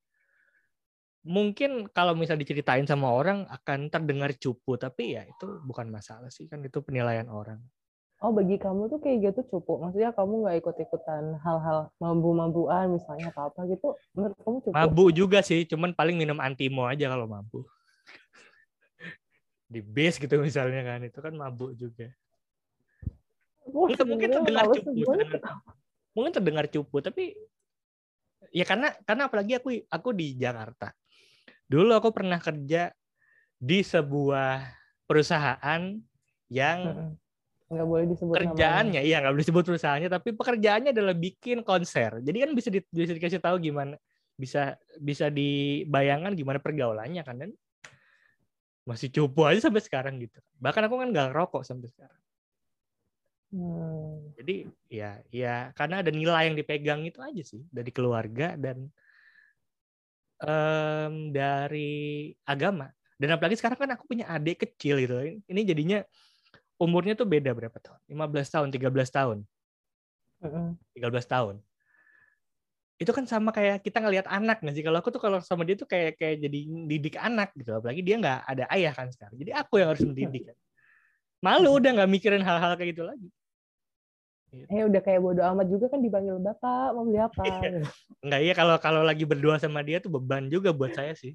mungkin 1.24 1.88
kalau 1.90 2.12
misal 2.12 2.36
diceritain 2.36 2.84
sama 2.84 3.10
orang 3.10 3.48
akan 3.48 3.88
terdengar 3.88 4.36
cupu 4.36 4.76
tapi 4.76 5.16
ya 5.16 5.24
itu 5.24 5.58
bukan 5.64 5.88
masalah 5.88 6.28
sih 6.28 6.46
kan 6.46 6.60
itu 6.60 6.84
penilaian 6.84 7.26
orang 7.32 7.58
oh 8.24 8.32
bagi 8.32 8.56
kamu 8.56 8.88
tuh 8.88 8.98
kayak 9.04 9.30
gitu 9.30 9.40
cupu 9.52 9.76
maksudnya 9.84 10.16
kamu 10.16 10.48
nggak 10.48 10.56
ikut 10.64 10.76
ikutan 10.80 11.36
hal-hal 11.44 11.92
mambu-mambuan 12.00 12.96
misalnya 12.96 13.28
apa 13.28 13.52
apa 13.52 13.68
gitu 13.68 13.92
menurut 14.16 14.36
kamu 14.40 14.56
cupu 14.64 14.72
mabuk 14.72 15.08
juga 15.12 15.38
sih 15.44 15.68
cuman 15.68 15.92
paling 15.92 16.16
minum 16.16 16.40
antimo 16.40 16.88
aja 16.88 17.12
kalau 17.12 17.28
mampu 17.28 17.60
di 19.72 19.84
base 19.84 20.16
gitu 20.16 20.40
misalnya 20.40 20.80
kan 20.88 21.04
itu 21.04 21.18
kan 21.20 21.36
mabuk 21.36 21.76
juga. 21.76 22.08
Wah, 23.64 23.88
mungkin 24.04 24.28
terdengar 24.28 24.66
cupu 24.72 25.00
mungkin 26.14 26.32
terdengar 26.32 26.66
cupu 26.70 26.96
tapi 27.02 27.34
ya 28.54 28.62
karena 28.62 28.94
karena 29.02 29.26
apalagi 29.26 29.52
aku 29.58 29.68
aku 29.88 30.08
di 30.14 30.36
Jakarta. 30.38 30.94
Dulu 31.64 31.90
aku 31.96 32.12
pernah 32.12 32.38
kerja 32.38 32.92
di 33.56 33.80
sebuah 33.80 34.62
perusahaan 35.08 35.96
yang 36.52 36.78
nggak 37.74 37.88
boleh 37.90 38.06
disebut 38.08 38.34
kerjaannya 38.38 39.00
namanya. 39.00 39.02
iya 39.02 39.16
nggak 39.20 39.32
boleh 39.34 39.44
disebut 39.44 39.64
perusahaannya 39.66 40.10
tapi 40.10 40.28
pekerjaannya 40.32 40.90
adalah 40.94 41.14
bikin 41.14 41.66
konser 41.66 42.22
jadi 42.22 42.46
kan 42.46 42.50
bisa 42.54 42.68
di, 42.70 42.80
bisa 42.88 43.12
dikasih 43.12 43.42
tahu 43.42 43.56
gimana 43.58 43.98
bisa 44.34 44.74
bisa 44.98 45.30
dibayangkan 45.30 46.34
gimana 46.34 46.58
pergaulannya 46.58 47.22
kan 47.22 47.36
dan 47.38 47.50
masih 48.84 49.08
cupu 49.08 49.48
aja 49.48 49.68
sampai 49.68 49.80
sekarang 49.80 50.20
gitu. 50.20 50.38
Bahkan 50.60 50.82
aku 50.86 50.96
kan 51.00 51.08
nggak 51.08 51.32
rokok 51.32 51.64
sampai 51.64 51.88
sekarang. 51.88 52.20
Hmm. 53.54 54.34
Jadi 54.36 54.68
ya 54.92 55.22
ya 55.32 55.72
karena 55.72 56.04
ada 56.04 56.10
nilai 56.12 56.52
yang 56.52 56.56
dipegang 56.58 57.00
itu 57.06 57.22
aja 57.22 57.42
sih 57.46 57.64
dari 57.72 57.90
keluarga 57.94 58.58
dan 58.60 58.90
um, 60.44 61.32
dari 61.32 62.34
agama. 62.44 62.92
Dan 63.16 63.38
apalagi 63.38 63.56
sekarang 63.56 63.78
kan 63.78 63.90
aku 63.96 64.04
punya 64.04 64.28
adik 64.28 64.68
kecil 64.68 65.00
gitu. 65.00 65.16
Ini 65.48 65.60
jadinya 65.64 66.04
umurnya 66.78 67.14
tuh 67.14 67.26
beda 67.28 67.54
berapa 67.54 67.78
tahun? 67.78 68.00
15 68.10 68.54
tahun, 68.54 68.68
13 68.74 68.90
tahun. 69.10 69.38
Mm-mm. 70.44 70.66
13 70.98 71.24
tahun. 71.24 71.54
Itu 72.94 73.10
kan 73.10 73.26
sama 73.26 73.50
kayak 73.50 73.82
kita 73.82 73.98
ngelihat 73.98 74.26
anak 74.30 74.62
nggak 74.62 74.74
sih? 74.74 74.84
Kalau 74.86 74.98
aku 75.02 75.10
tuh 75.10 75.22
kalau 75.22 75.38
sama 75.42 75.66
dia 75.66 75.74
tuh 75.74 75.88
kayak 75.88 76.14
kayak 76.18 76.36
jadi 76.42 76.58
didik 76.86 77.16
anak 77.18 77.50
gitu. 77.58 77.74
Apalagi 77.74 78.02
dia 78.06 78.16
nggak 78.18 78.40
ada 78.46 78.64
ayah 78.70 78.92
kan 78.94 79.10
sekarang. 79.10 79.34
Jadi 79.38 79.50
aku 79.50 79.82
yang 79.82 79.88
harus 79.90 80.04
mendidik. 80.06 80.50
Kan. 80.50 80.56
Malu 81.42 81.76
udah 81.76 81.90
nggak 82.00 82.10
mikirin 82.10 82.42
hal-hal 82.44 82.78
kayak 82.78 82.94
gitu 82.94 83.02
lagi. 83.04 83.28
Eh 84.70 84.86
udah 84.86 85.02
kayak 85.02 85.18
bodo 85.18 85.42
amat 85.42 85.66
juga 85.66 85.90
kan 85.90 85.98
dipanggil 85.98 86.38
bapak 86.38 86.94
mau 86.94 87.02
beli 87.02 87.18
apa? 87.18 87.42
Enggak 88.22 88.40
iya 88.46 88.54
kalau 88.54 88.78
kalau 88.78 89.02
lagi 89.02 89.26
berdua 89.26 89.58
sama 89.58 89.82
dia 89.82 89.98
tuh 89.98 90.14
beban 90.14 90.46
juga 90.46 90.70
buat 90.70 90.94
saya 90.94 91.18
sih. 91.18 91.34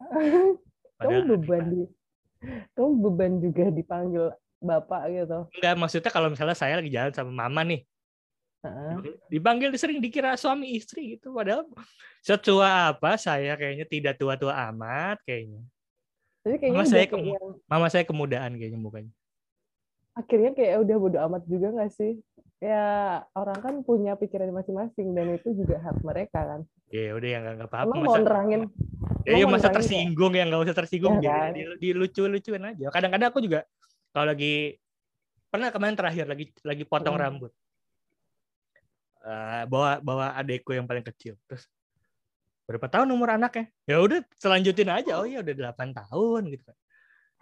kamu 0.98 1.38
beban 1.38 1.62
di, 1.70 1.80
kamu 2.72 2.90
beban 3.00 3.32
juga 3.40 3.64
dipanggil 3.68 4.24
bapak 4.56 5.02
gitu. 5.08 5.38
enggak 5.56 5.74
maksudnya 5.76 6.10
kalau 6.10 6.28
misalnya 6.28 6.56
saya 6.56 6.80
lagi 6.80 6.88
jalan 6.88 7.12
sama 7.12 7.32
mama 7.32 7.60
nih, 7.62 7.84
dipanggil 9.28 9.70
sering 9.76 10.00
dikira 10.00 10.34
suami 10.34 10.74
istri 10.74 11.16
gitu 11.16 11.30
padahal 11.30 11.68
setua 12.18 12.90
apa 12.90 13.14
saya 13.14 13.54
kayaknya 13.54 13.86
tidak 13.86 14.14
tua-tua 14.16 14.52
amat 14.72 15.22
kayaknya. 15.22 15.62
Tapi 16.42 16.56
kayaknya 16.58 16.78
Mama 16.78 16.86
saya 16.86 16.96
kayak 17.02 17.12
kemu- 17.12 17.34
yang- 17.34 17.56
Mama 17.66 17.86
saya 17.90 18.04
kemudaan 18.06 18.52
kayaknya 18.54 18.80
mukanya. 18.80 19.12
akhirnya 20.16 20.50
kayak 20.56 20.74
udah 20.80 20.96
bodo 20.96 21.18
amat 21.28 21.42
juga 21.44 21.68
nggak 21.76 21.92
sih? 21.92 22.12
Ya 22.56 22.84
orang 23.36 23.58
kan 23.60 23.74
punya 23.84 24.16
pikiran 24.16 24.48
masing-masing 24.48 25.12
dan 25.12 25.36
itu 25.36 25.52
juga 25.52 25.76
hak 25.76 26.00
mereka 26.00 26.40
kan. 26.40 26.60
Ya 26.88 27.12
udah 27.12 27.28
ya 27.28 27.38
nggak 27.44 27.68
apa-apa. 27.68 27.84
Emang 27.84 28.00
mau 28.00 28.14
Masa, 28.16 28.24
nerangin? 28.24 28.60
ya, 29.28 29.34
ya 29.36 29.44
mau 29.44 29.52
masa 29.52 29.68
tersinggung 29.68 30.32
ya 30.32 30.44
nggak 30.48 30.62
usah 30.64 30.76
tersinggung 30.76 31.20
Iya 31.20 31.22
jadi 31.22 31.36
kan? 31.36 31.52
di- 31.52 31.78
dilucu-lucuin 31.82 32.64
aja. 32.64 32.86
Kadang-kadang 32.88 33.28
aku 33.28 33.40
juga 33.44 33.60
kalau 34.10 34.32
lagi 34.32 34.80
pernah 35.52 35.68
kemarin 35.68 35.96
terakhir 35.96 36.24
lagi 36.26 36.44
lagi 36.64 36.84
potong 36.88 37.16
Hmm. 37.18 37.24
rambut. 37.28 37.52
Eh, 39.20 39.62
bawa 39.66 39.98
bawa 39.98 40.38
adekku 40.38 40.70
yang 40.70 40.86
paling 40.86 41.02
kecil 41.02 41.34
terus 41.50 41.66
berapa 42.62 42.86
tahun 42.86 43.10
umur 43.10 43.34
anaknya 43.34 43.74
ya 43.82 43.98
udah 43.98 44.22
selanjutin 44.38 44.86
aja 44.86 45.18
oh 45.18 45.26
iya 45.26 45.42
udah 45.42 45.54
8 45.66 45.90
tahun 45.90 46.46
gitu 46.54 46.62
kan 46.62 46.76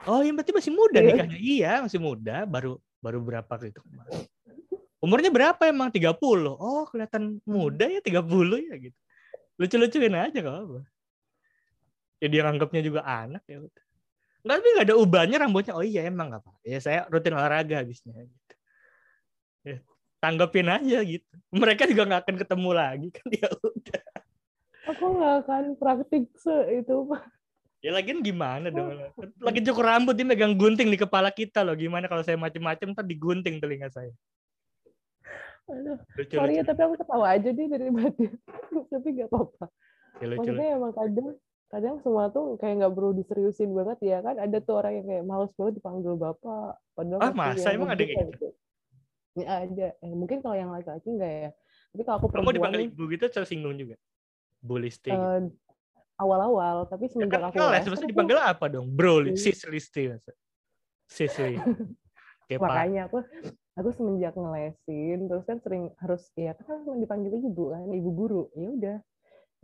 oh 0.09 0.25
iya 0.25 0.33
berarti 0.33 0.53
masih 0.57 0.73
muda 0.73 0.97
Iya. 0.97 1.09
nikahnya 1.12 1.37
iya 1.37 1.73
masih 1.85 2.01
muda 2.01 2.49
baru 2.49 2.81
baru 3.05 3.21
berapa 3.21 3.53
gitu 3.69 3.85
umurnya 5.05 5.29
berapa 5.29 5.63
emang? 5.69 5.93
30 5.93 6.17
oh 6.57 6.89
kelihatan 6.89 7.37
muda 7.45 7.85
ya 7.85 8.01
30 8.01 8.25
ya 8.73 8.75
gitu. 8.81 8.99
Lucu-lucuin 9.61 10.17
aja 10.17 10.39
kok 10.41 10.57
apa 10.57 10.81
ya 12.23 12.27
dia 12.33 12.41
nganggapnya 12.49 12.81
juga 12.81 13.01
anak 13.05 13.45
ya 13.45 13.61
udah 13.61 13.85
nggak 14.45 14.57
tapi 14.61 14.69
nggak 14.77 14.87
ada 14.93 14.97
ubahnya 15.01 15.37
rambutnya. 15.41 15.73
Oh 15.73 15.85
iya 15.85 16.05
emang 16.05 16.29
nggak 16.29 16.45
apa 16.45 16.53
ya 16.65 16.79
saya 16.81 17.09
rutin 17.09 17.33
olahraga 17.33 17.81
habisnya 17.81 18.13
gitu. 18.13 18.55
Ya, 19.65 19.77
tanggapin 20.21 20.69
aja 20.69 20.99
gitu. 21.01 21.35
Mereka 21.49 21.89
juga 21.89 22.03
nggak 22.05 22.21
akan 22.29 22.37
ketemu 22.45 22.71
lagi 22.73 23.09
kan? 23.09 23.27
Ya 23.41 23.49
udah. 23.49 24.05
Aku 24.93 25.05
nggak 25.17 25.35
akan 25.45 25.65
praktik 25.81 26.29
se 26.37 26.53
itu 26.77 26.97
Pak. 27.09 27.25
ya 27.85 27.93
lagian 27.93 28.25
gimana 28.25 28.73
dong? 28.73 28.97
Lagi 29.41 29.61
cukur 29.65 29.85
rambut 29.85 30.17
dia 30.17 30.25
megang 30.25 30.57
gunting 30.57 30.89
di 30.89 30.97
kepala 31.01 31.29
kita 31.33 31.65
loh. 31.65 31.77
Gimana 31.77 32.09
kalau 32.09 32.21
saya 32.21 32.37
macem-macem 32.37 32.93
ntar 32.93 33.05
digunting 33.05 33.61
telinga 33.61 33.89
saya 33.93 34.13
Aduh, 35.65 35.97
lucu 36.17 36.35
sorry 36.37 36.53
lucu, 36.53 36.59
ya 36.61 36.62
tapi 36.69 36.81
aku 36.85 36.95
ketawa 37.01 37.27
aja 37.33 37.49
deh 37.49 37.67
dari 37.69 37.89
batin. 37.89 38.33
tapi 38.93 39.07
nggak 39.17 39.29
apa-apa. 39.33 39.67
ya, 40.21 40.27
lucu, 40.29 40.29
lucu. 40.29 40.37
Maksudnya 40.39 40.67
emang 40.77 40.93
kadang 40.93 41.29
kadang 41.73 41.97
semua 42.05 42.25
tuh 42.31 42.55
kayak 42.61 42.75
nggak 42.85 42.93
perlu 42.95 43.11
diseriusin 43.19 43.71
banget 43.75 43.99
ya 44.05 44.19
kan 44.23 44.39
ada 44.39 44.59
tuh 44.62 44.75
orang 44.79 44.93
yang 45.01 45.07
kayak 45.11 45.25
males 45.27 45.51
banget 45.59 45.75
dipanggil 45.83 46.15
bapak 46.15 46.79
padahal 46.95 47.19
Ah, 47.19 47.33
masa? 47.35 47.69
yang 47.73 47.83
Emang 47.83 47.91
ada 47.91 48.05
kayak 48.05 48.27
gitu? 48.31 48.47
ya 49.35 49.47
ada 49.67 49.87
eh, 49.99 50.15
mungkin 50.15 50.39
kalau 50.39 50.55
yang 50.55 50.71
laki-laki 50.71 51.11
enggak 51.11 51.33
ya 51.35 51.51
tapi 51.91 52.03
kalau 52.07 52.17
aku 52.23 52.27
kamu 52.31 52.31
perempuan 52.31 52.55
dipanggil 52.55 52.79
nih, 52.79 52.89
ibu 52.95 53.03
gitu 53.11 53.25
tersinggung 53.27 53.75
juga 53.75 53.97
bulisti 54.62 55.11
gitu. 55.11 55.19
eh, 55.19 55.41
awal-awal 56.15 56.87
tapi 56.87 57.11
Ya 57.11 57.11
semenjak 57.11 57.43
kan 57.43 57.51
aku 57.51 57.59
les, 57.75 57.85
mesti 57.91 58.05
kan 58.07 58.11
dipanggil 58.15 58.39
apa 58.39 58.65
dong? 58.71 58.87
Bro, 58.95 59.15
Iya. 59.27 59.35
sis 59.35 59.61
listi. 59.67 60.03
Sis 61.11 61.35
makanya 62.62 63.11
aku 63.11 63.19
aku 63.75 63.91
semenjak 63.91 64.35
ngelesin 64.35 65.27
terus 65.27 65.45
kan 65.45 65.59
sering 65.59 65.91
harus 65.99 66.31
ya 66.39 66.55
kan 66.55 66.79
harus 66.79 66.87
dipanggil 66.95 67.35
ibu 67.35 67.75
kan 67.75 67.91
ibu 67.91 68.11
guru 68.14 68.43
ya 68.55 68.68
udah 68.70 68.97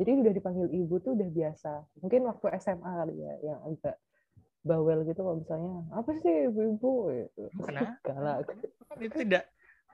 jadi 0.01 0.11
udah 0.19 0.33
dipanggil 0.35 0.69
ibu 0.73 0.95
tuh 0.99 1.15
udah 1.15 1.29
biasa 1.31 1.73
mungkin 2.03 2.27
waktu 2.27 2.47
SMA 2.59 2.91
kali 2.91 3.15
ya 3.21 3.35
yang 3.47 3.59
agak 3.63 3.97
bawel 4.61 5.07
gitu 5.09 5.21
kalau 5.25 5.41
misalnya 5.41 5.73
apa 5.89 6.11
sih 6.21 6.53
ibu-ibu 6.53 6.93
gitu. 7.09 7.43
Kenapa? 7.65 7.97
galak 8.05 8.45
Kan 8.45 8.99
itu 9.01 9.17
tidak 9.25 9.45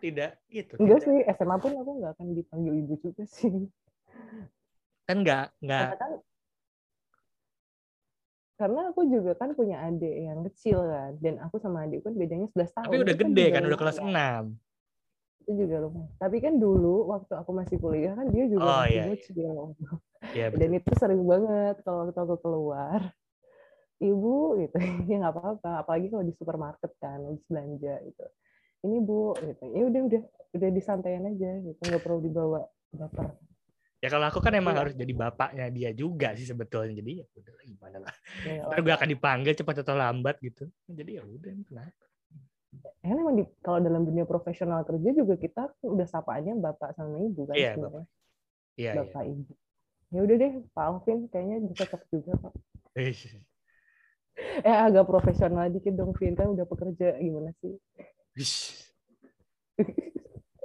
tidak 0.03 0.31
gitu. 0.51 0.75
enggak 0.81 0.99
tidak- 1.01 1.07
sih 1.07 1.19
SMA 1.37 1.57
pun 1.61 1.73
aku 1.77 1.91
nggak 2.03 2.12
akan 2.19 2.27
dipanggil 2.35 2.75
ibu 2.75 2.95
juga 2.99 3.23
sih 3.29 3.53
Kan 5.07 5.23
enggak 5.23 5.55
enggak 5.62 5.81
karena 5.93 5.99
kan 6.03 6.12
karena 8.57 8.89
aku 8.89 9.05
juga 9.05 9.33
kan 9.37 9.53
punya 9.53 9.85
adik 9.85 10.15
yang 10.17 10.41
kecil 10.49 10.81
kan 10.81 11.13
dan 11.21 11.37
aku 11.45 11.61
sama 11.61 11.85
adik 11.85 12.01
kan 12.05 12.17
bedanya 12.17 12.49
11 12.49 12.73
tahun 12.73 12.89
tapi 12.89 12.97
udah 13.05 13.15
Itu 13.17 13.23
gede 13.29 13.45
kan 13.53 13.63
udah 13.69 13.79
kelas 13.79 13.99
lumayan. 14.01 14.45
6. 14.57 15.45
itu 15.47 15.53
juga 15.63 15.77
lumayan. 15.85 16.11
Tapi 16.19 16.37
kan 16.43 16.55
dulu 16.59 16.97
waktu 17.07 17.33
aku 17.37 17.51
masih 17.55 17.77
kuliah 17.79 18.13
kan 18.19 18.27
dia 18.35 18.45
juga 18.51 18.67
Oh, 18.67 18.77
masih 18.83 18.91
iya, 18.91 19.05
iya. 19.05 19.07
bocil. 19.07 19.57
Iya 20.35 20.47
Dan 20.59 20.69
itu 20.75 20.91
sering 20.99 21.23
banget 21.23 21.77
kalau 21.85 21.99
waktu 22.09 22.19
aku 22.19 22.37
keluar. 22.43 23.01
Ibu 23.97 24.61
gitu, 24.61 24.77
ya 25.09 25.15
nggak 25.25 25.35
apa-apa. 25.37 25.71
Apalagi 25.81 26.13
kalau 26.13 26.25
di 26.27 26.35
supermarket 26.37 26.93
kan, 27.01 27.17
habis 27.17 27.41
belanja 27.49 27.95
gitu. 28.05 28.25
Ini 28.85 28.97
bu, 29.01 29.33
gitu. 29.41 29.65
Ya 29.73 29.83
udah 29.89 30.01
udah 30.05 30.23
udah 30.53 30.69
disantaiin 30.73 31.25
aja 31.25 31.51
gitu, 31.65 31.81
nggak 31.81 32.03
perlu 32.05 32.21
dibawa 32.21 32.61
baper. 32.93 33.33
Ya 34.05 34.09
kalau 34.13 34.29
aku 34.29 34.45
kan 34.45 34.53
emang 34.53 34.77
Iya. 34.77 34.81
harus 34.85 34.95
jadi 34.95 35.13
bapaknya 35.17 35.67
dia 35.73 35.91
juga 35.97 36.37
sih 36.37 36.45
sebetulnya. 36.45 36.93
Jadi 37.01 37.25
ya 37.25 37.27
udah 37.33 37.53
lah, 37.57 37.65
gimana 37.65 37.99
lah. 38.05 38.15
Ya, 38.45 38.61
Ntar 38.69 38.79
gue 38.85 38.93
akan 38.93 39.09
dipanggil 39.09 39.53
cepat 39.57 39.77
atau 39.81 39.97
lambat 39.97 40.37
gitu. 40.45 40.69
Jadi 40.85 41.17
ya 41.17 41.23
udah 41.25 41.53
kenapa. 41.65 42.05
Ya 43.01 43.07
kan 43.09 43.17
emang 43.17 43.37
di, 43.41 43.45
kalau 43.65 43.81
dalam 43.81 44.05
dunia 44.05 44.29
profesional 44.29 44.85
kerja 44.85 45.11
juga 45.17 45.35
kita 45.41 45.63
udah 45.81 46.07
sapaannya 46.07 46.61
bapak 46.61 46.93
sama 46.93 47.17
ibu 47.25 47.49
kan 47.49 47.57
Iya, 47.57 47.73
sebenarnya. 47.73 48.05
Iya 48.77 48.91
iya. 48.93 48.93
Bapak 49.01 49.23
ibu. 49.25 49.53
Ya 50.13 50.21
udah 50.23 50.37
deh, 50.39 50.53
Pak 50.77 50.85
Alvin 50.87 51.19
kayaknya 51.33 51.57
cocok 51.73 52.03
juga 52.13 52.33
Pak. 52.37 52.53
Eh, 54.37 54.77
agak 54.77 55.09
profesional 55.09 55.73
dikit 55.73 55.97
dong 55.97 56.13
Vin 56.13 56.37
kan 56.37 56.53
udah 56.53 56.69
pekerja 56.69 57.17
gimana 57.17 57.57
sih? 57.65 57.81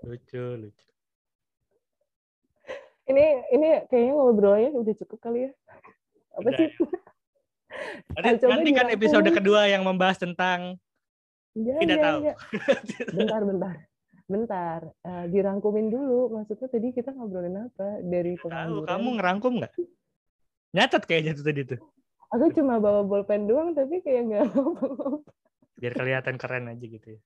Lucu 0.04 0.44
lucu. 0.60 0.91
Ini 3.12 3.26
ini 3.52 3.70
kayaknya 3.92 4.14
ngobrolnya 4.16 4.70
udah 4.72 4.94
cukup 5.04 5.20
kali 5.20 5.40
ya. 5.46 5.52
Apa 6.40 6.48
Udah, 6.48 6.58
sih? 6.58 6.70
Nanti, 8.16 8.28
Ah, 8.28 8.36
coba 8.36 8.52
nanti 8.60 8.72
kan 8.76 8.88
episode 8.92 9.30
kedua 9.32 9.64
yang 9.68 9.84
membahas 9.84 10.20
tentang 10.20 10.76
Enggak, 11.52 11.78
Tidak 11.84 11.96
enggak, 11.96 12.08
tahu. 12.08 12.20
enggak. 12.20 12.38
Bentar, 13.16 13.42
bentar. 13.44 13.74
Bentar. 14.28 14.80
Eh, 15.04 15.26
dirangkumin 15.28 15.88
dulu. 15.92 16.32
Maksudnya 16.32 16.68
tadi 16.72 16.88
kita 16.96 17.12
ngobrolin 17.12 17.68
apa? 17.68 18.00
Dari 18.00 18.40
tahu 18.40 18.48
pengangguran. 18.48 18.88
kamu 18.88 19.08
ngerangkum 19.20 19.54
nggak? 19.60 19.74
Nyatet 20.72 21.04
kayaknya 21.04 21.32
tuh 21.36 21.44
tadi 21.44 21.62
tuh. 21.68 21.80
Aku 22.32 22.48
cuma 22.56 22.80
bawa 22.80 23.04
bolpen 23.04 23.44
doang 23.44 23.76
tapi 23.76 24.00
kayak 24.00 24.24
nggak. 24.32 24.46
Biar 25.84 25.92
kelihatan 25.92 26.36
keren 26.40 26.72
aja 26.72 26.86
gitu 26.88 27.08
ya. 27.16 27.22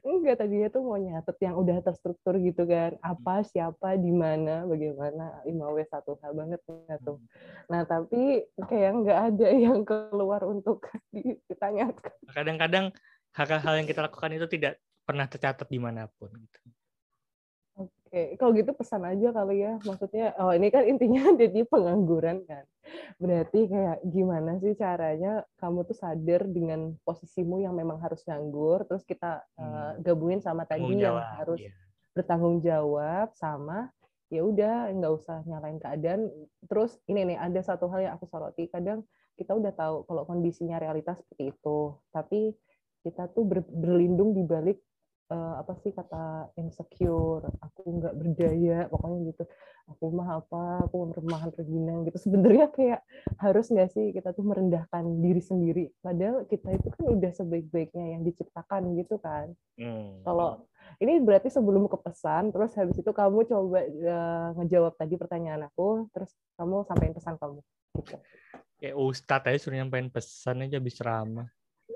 Enggak, 0.00 0.40
tadinya 0.40 0.68
tuh 0.72 0.82
mau 0.84 0.96
nyatet 0.96 1.36
yang 1.44 1.54
udah 1.60 1.78
terstruktur 1.84 2.34
gitu 2.40 2.64
kan. 2.64 2.96
Apa, 3.04 3.44
siapa, 3.44 3.96
di 4.00 4.12
mana, 4.12 4.64
bagaimana. 4.64 5.44
5W1H 5.44 6.24
banget 6.32 6.60
ya 6.88 6.96
tuh. 7.04 7.18
Nah, 7.68 7.84
tapi 7.84 8.44
kayak 8.56 8.90
nggak 9.04 9.18
ada 9.32 9.48
yang 9.70 9.80
keluar 9.84 10.42
untuk 10.48 10.88
ditanyakan. 11.14 12.16
Kadang-kadang 12.32 12.86
hal-hal 13.36 13.74
yang 13.78 13.88
kita 13.88 14.00
lakukan 14.04 14.32
itu 14.34 14.46
tidak 14.50 14.80
pernah 15.04 15.26
tercatat 15.26 15.68
di 15.68 15.78
mana 15.82 16.06
pun. 16.06 16.30
Gitu. 16.32 16.79
Oke, 18.10 18.34
kalau 18.42 18.50
gitu 18.58 18.74
pesan 18.74 19.06
aja 19.06 19.30
kali 19.30 19.62
ya. 19.62 19.78
Maksudnya, 19.86 20.34
oh 20.42 20.50
ini 20.50 20.66
kan 20.74 20.82
intinya 20.82 21.30
jadi 21.46 21.62
pengangguran 21.62 22.42
kan. 22.42 22.66
Berarti 23.22 23.70
kayak 23.70 24.02
gimana 24.02 24.58
sih 24.58 24.74
caranya 24.74 25.46
kamu 25.62 25.86
tuh 25.86 25.94
sadar 25.94 26.42
dengan 26.50 26.98
posisimu 27.06 27.62
yang 27.62 27.78
memang 27.78 28.02
harus 28.02 28.26
nganggur, 28.26 28.82
terus 28.90 29.06
kita 29.06 29.46
eh, 29.54 29.62
Hmm. 29.62 30.02
gabungin 30.02 30.42
sama 30.42 30.66
tadi 30.66 30.98
yang 30.98 31.22
harus 31.38 31.62
iya. 31.62 31.70
bertanggung 32.10 32.58
jawab 32.66 33.30
sama 33.38 33.94
ya 34.26 34.42
udah 34.42 34.90
nggak 34.90 35.12
usah 35.14 35.46
nyalain 35.46 35.78
keadaan. 35.78 36.34
Terus 36.66 36.98
ini 37.06 37.30
nih 37.30 37.38
ada 37.38 37.62
satu 37.62 37.86
hal 37.94 38.10
yang 38.10 38.14
aku 38.18 38.26
soroti. 38.26 38.66
Kadang 38.66 39.06
kita 39.38 39.54
udah 39.54 39.70
tahu 39.70 40.02
kalau 40.10 40.26
kondisinya 40.26 40.82
realitas 40.82 41.22
seperti 41.22 41.54
itu, 41.54 41.94
tapi 42.10 42.58
kita 43.06 43.30
tuh 43.30 43.46
ber- 43.46 43.70
berlindung 43.70 44.34
di 44.34 44.42
balik 44.42 44.82
uh, 45.30 45.54
apa 45.62 45.72
sih 45.80 45.94
kata 45.94 46.50
insecure, 46.58 47.46
aku 47.62 47.80
nggak 47.86 48.14
berdaya, 48.18 48.78
pokoknya 48.90 49.18
gitu. 49.32 49.44
Aku 49.90 50.14
mah 50.14 50.38
apa, 50.38 50.86
aku 50.86 51.10
remahan 51.18 51.50
terginang 51.50 52.06
gitu. 52.06 52.18
Sebenarnya 52.18 52.70
kayak 52.70 53.00
harus 53.42 53.70
nggak 53.70 53.90
sih 53.90 54.14
kita 54.14 54.30
tuh 54.34 54.46
merendahkan 54.46 55.02
diri 55.18 55.42
sendiri. 55.42 55.84
Padahal 56.02 56.46
kita 56.46 56.74
itu 56.74 56.88
kan 56.94 57.04
udah 57.10 57.30
sebaik-baiknya 57.34 58.18
yang 58.18 58.22
diciptakan 58.22 58.94
gitu 58.98 59.18
kan. 59.18 59.50
Hmm. 59.78 60.22
Kalau 60.22 60.66
ini 61.02 61.18
berarti 61.22 61.50
sebelum 61.50 61.90
ke 61.90 61.98
pesan, 61.98 62.54
terus 62.54 62.74
habis 62.78 62.98
itu 62.98 63.10
kamu 63.10 63.46
coba 63.50 63.80
uh, 63.82 64.48
ngejawab 64.62 64.94
tadi 64.94 65.14
pertanyaan 65.18 65.66
aku, 65.70 66.06
terus 66.14 66.30
kamu 66.54 66.86
sampaikan 66.86 67.14
pesan 67.18 67.34
kamu. 67.38 67.58
Gitu. 67.98 68.16
Kayak 68.80 68.96
Ustadz 68.96 69.46
aja 69.50 69.58
suruh 69.58 69.76
nyampein 69.76 70.08
pesan 70.08 70.64
aja 70.64 70.78
bisa 70.80 71.04
ramah 71.04 71.50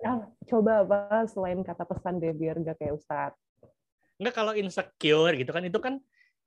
ah, 0.04 0.28
coba 0.46 0.84
apa 0.84 1.24
selain 1.26 1.60
kata 1.64 1.84
pesan 1.88 2.20
deh 2.20 2.30
biar 2.36 2.60
gak 2.60 2.76
kayak 2.78 2.94
Ustadz. 2.94 3.40
Enggak 4.20 4.34
kalau 4.36 4.52
insecure 4.54 5.34
gitu 5.34 5.50
kan 5.50 5.64
itu 5.64 5.78
kan 5.80 5.94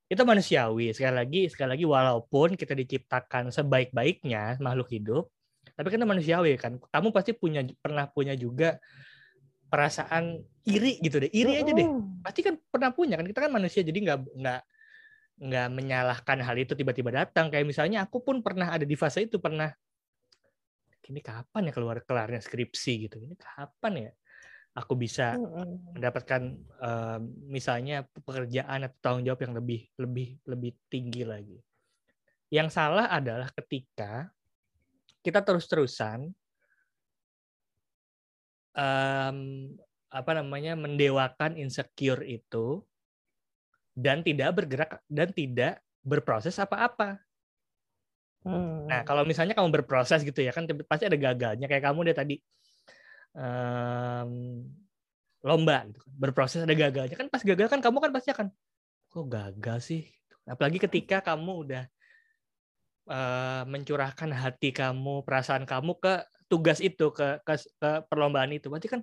itu 0.07 0.21
manusiawi. 0.23 0.95
Sekali 0.95 1.15
lagi 1.17 1.41
sekali 1.51 1.75
lagi 1.75 1.85
walaupun 1.85 2.55
kita 2.55 2.71
diciptakan 2.71 3.51
sebaik-baiknya 3.51 4.61
makhluk 4.63 4.87
hidup 4.93 5.27
tapi 5.77 5.93
kan 5.93 6.01
itu 6.01 6.07
manusiawi 6.07 6.57
kan. 6.57 6.81
Kamu 6.81 7.13
pasti 7.13 7.37
punya 7.37 7.61
pernah 7.77 8.09
punya 8.09 8.33
juga 8.33 8.81
perasaan 9.67 10.41
iri 10.65 10.97
gitu 11.05 11.21
deh. 11.21 11.29
Iri 11.29 11.59
aja 11.59 11.71
deh. 11.75 11.87
Pasti 12.25 12.41
kan 12.41 12.55
pernah 12.73 12.89
punya 12.89 13.19
kan. 13.19 13.29
Kita 13.29 13.45
kan 13.45 13.51
manusia 13.53 13.85
jadi 13.85 13.93
nggak 13.93 14.19
nggak 14.41 14.61
nggak 15.37 15.67
menyalahkan 15.69 16.37
hal 16.41 16.55
itu 16.57 16.73
tiba-tiba 16.73 17.13
datang. 17.13 17.53
Kayak 17.53 17.69
misalnya 17.69 18.09
aku 18.09 18.25
pun 18.25 18.39
pernah 18.41 18.73
ada 18.73 18.85
di 18.87 18.97
fase 18.97 19.29
itu 19.29 19.37
pernah 19.37 19.69
ini 21.07 21.19
kapan 21.23 21.69
ya 21.69 21.73
keluar 21.73 21.97
kelarnya 22.03 22.43
skripsi? 22.43 23.07
gitu. 23.07 23.17
Ini 23.19 23.35
kapan 23.39 24.09
ya 24.09 24.11
aku 24.77 24.93
bisa 24.93 25.33
mendapatkan 25.97 26.53
uh, 26.85 27.17
misalnya 27.49 28.05
pekerjaan 28.21 28.85
atau 28.85 28.97
tanggung 29.01 29.25
jawab 29.25 29.41
yang 29.41 29.53
lebih 29.57 29.81
lebih 29.97 30.27
lebih 30.45 30.71
tinggi 30.87 31.23
lagi? 31.25 31.57
Yang 32.53 32.77
salah 32.77 33.11
adalah 33.11 33.49
ketika 33.51 34.31
kita 35.25 35.43
terus-terusan 35.43 36.31
um, 38.77 39.39
apa 40.07 40.31
namanya 40.31 40.79
mendewakan 40.79 41.59
insecure 41.59 42.23
itu 42.23 42.79
dan 43.91 44.23
tidak 44.23 44.55
bergerak 44.55 45.03
dan 45.11 45.33
tidak 45.35 45.83
berproses 46.05 46.55
apa-apa 46.61 47.19
Hmm. 48.47 48.87
Nah, 48.87 49.03
kalau 49.03 49.27
misalnya 49.27 49.51
kamu 49.51 49.69
berproses 49.75 50.23
gitu 50.23 50.39
ya 50.39 50.55
kan 50.55 50.63
pasti 50.87 51.03
ada 51.11 51.19
gagalnya 51.19 51.67
kayak 51.67 51.83
kamu 51.83 51.99
deh 52.07 52.15
tadi 52.15 52.35
um, 53.35 54.63
lomba 55.43 55.83
gitu 55.91 55.99
kan. 55.99 56.11
Berproses 56.15 56.63
ada 56.63 56.71
gagalnya 56.71 57.15
kan 57.19 57.27
pas 57.27 57.43
gagal 57.43 57.67
kan 57.67 57.83
kamu 57.83 57.97
kan 57.99 58.11
pasti 58.15 58.29
akan 58.31 58.47
kok 59.11 59.27
gagal 59.27 59.77
sih. 59.83 60.01
Apalagi 60.47 60.79
ketika 60.79 61.19
kamu 61.19 61.67
udah 61.67 61.83
uh, 63.11 63.63
mencurahkan 63.67 64.31
hati 64.31 64.71
kamu, 64.71 65.27
perasaan 65.27 65.67
kamu 65.67 65.99
ke 65.99 66.23
tugas 66.47 66.79
itu, 66.79 67.11
ke 67.11 67.43
ke, 67.43 67.53
ke 67.59 67.89
perlombaan 68.07 68.55
itu. 68.55 68.71
Berarti 68.71 68.87
kan 68.87 69.01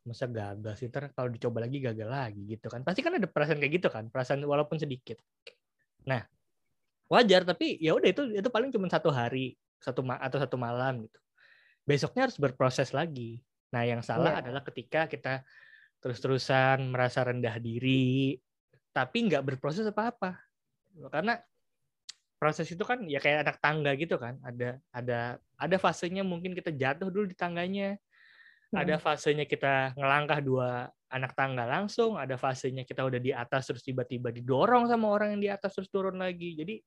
masa 0.00 0.24
gagal 0.24 0.80
sih 0.80 0.88
ntar 0.88 1.12
kalau 1.12 1.28
dicoba 1.28 1.60
lagi 1.60 1.76
gagal 1.76 2.08
lagi 2.08 2.42
gitu 2.48 2.72
kan 2.72 2.80
pasti 2.80 3.04
kan 3.04 3.20
ada 3.20 3.28
perasaan 3.28 3.60
kayak 3.60 3.72
gitu 3.76 3.88
kan 3.92 4.08
perasaan 4.08 4.40
walaupun 4.48 4.80
sedikit 4.80 5.20
nah 6.08 6.24
wajar 7.10 7.42
tapi 7.42 7.74
ya 7.82 7.98
udah 7.98 8.08
itu 8.08 8.22
itu 8.38 8.48
paling 8.48 8.70
cuma 8.70 8.86
satu 8.86 9.10
hari 9.10 9.58
satu 9.82 10.06
ma 10.06 10.20
atau 10.22 10.38
satu 10.38 10.54
malam 10.54 11.02
gitu. 11.08 11.18
Besoknya 11.82 12.30
harus 12.30 12.38
berproses 12.38 12.94
lagi. 12.94 13.42
Nah 13.74 13.82
yang 13.82 14.04
salah 14.04 14.38
yeah. 14.38 14.42
adalah 14.46 14.62
ketika 14.62 15.10
kita 15.10 15.42
terus-terusan 16.00 16.94
merasa 16.94 17.26
rendah 17.26 17.58
diri 17.58 18.38
tapi 18.94 19.26
nggak 19.26 19.42
berproses 19.42 19.88
apa-apa. 19.90 20.38
Karena 21.10 21.34
proses 22.40 22.70
itu 22.72 22.80
kan 22.86 23.04
ya 23.10 23.18
kayak 23.18 23.42
anak 23.42 23.56
tangga 23.58 23.90
gitu 23.98 24.14
kan. 24.20 24.38
Ada 24.46 24.78
ada 24.94 25.20
ada 25.58 25.76
fasenya 25.82 26.22
mungkin 26.22 26.54
kita 26.54 26.70
jatuh 26.70 27.10
dulu 27.10 27.26
di 27.26 27.34
tangganya. 27.34 27.98
Ada 28.70 28.96
hmm. 28.96 29.02
fasenya 29.02 29.44
kita 29.50 29.98
ngelangkah 29.98 30.38
dua 30.38 30.86
anak 31.10 31.34
tangga 31.34 31.66
langsung. 31.66 32.14
Ada 32.14 32.38
fasenya 32.38 32.86
kita 32.86 33.02
udah 33.02 33.18
di 33.18 33.34
atas 33.34 33.66
terus 33.66 33.82
tiba-tiba 33.82 34.30
didorong 34.30 34.86
sama 34.86 35.10
orang 35.10 35.34
yang 35.34 35.42
di 35.42 35.50
atas 35.50 35.74
terus 35.74 35.90
turun 35.90 36.22
lagi. 36.22 36.54
Jadi 36.54 36.78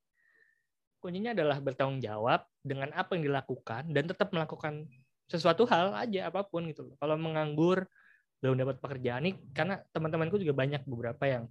kuncinya 1.03 1.35
adalah 1.35 1.59
bertanggung 1.59 1.99
jawab 1.99 2.47
dengan 2.63 2.95
apa 2.95 3.19
yang 3.19 3.27
dilakukan 3.27 3.91
dan 3.91 4.07
tetap 4.07 4.31
melakukan 4.31 4.87
sesuatu 5.27 5.67
hal 5.67 5.91
aja 5.99 6.31
apa 6.31 6.47
pun 6.47 6.63
gitu 6.71 6.95
Kalau 6.95 7.19
menganggur 7.19 7.83
belum 8.39 8.55
dapat 8.55 8.79
pekerjaan 8.79 9.27
nih 9.27 9.35
karena 9.51 9.83
teman-temanku 9.91 10.39
juga 10.39 10.55
banyak 10.55 10.87
beberapa 10.87 11.23
yang 11.27 11.43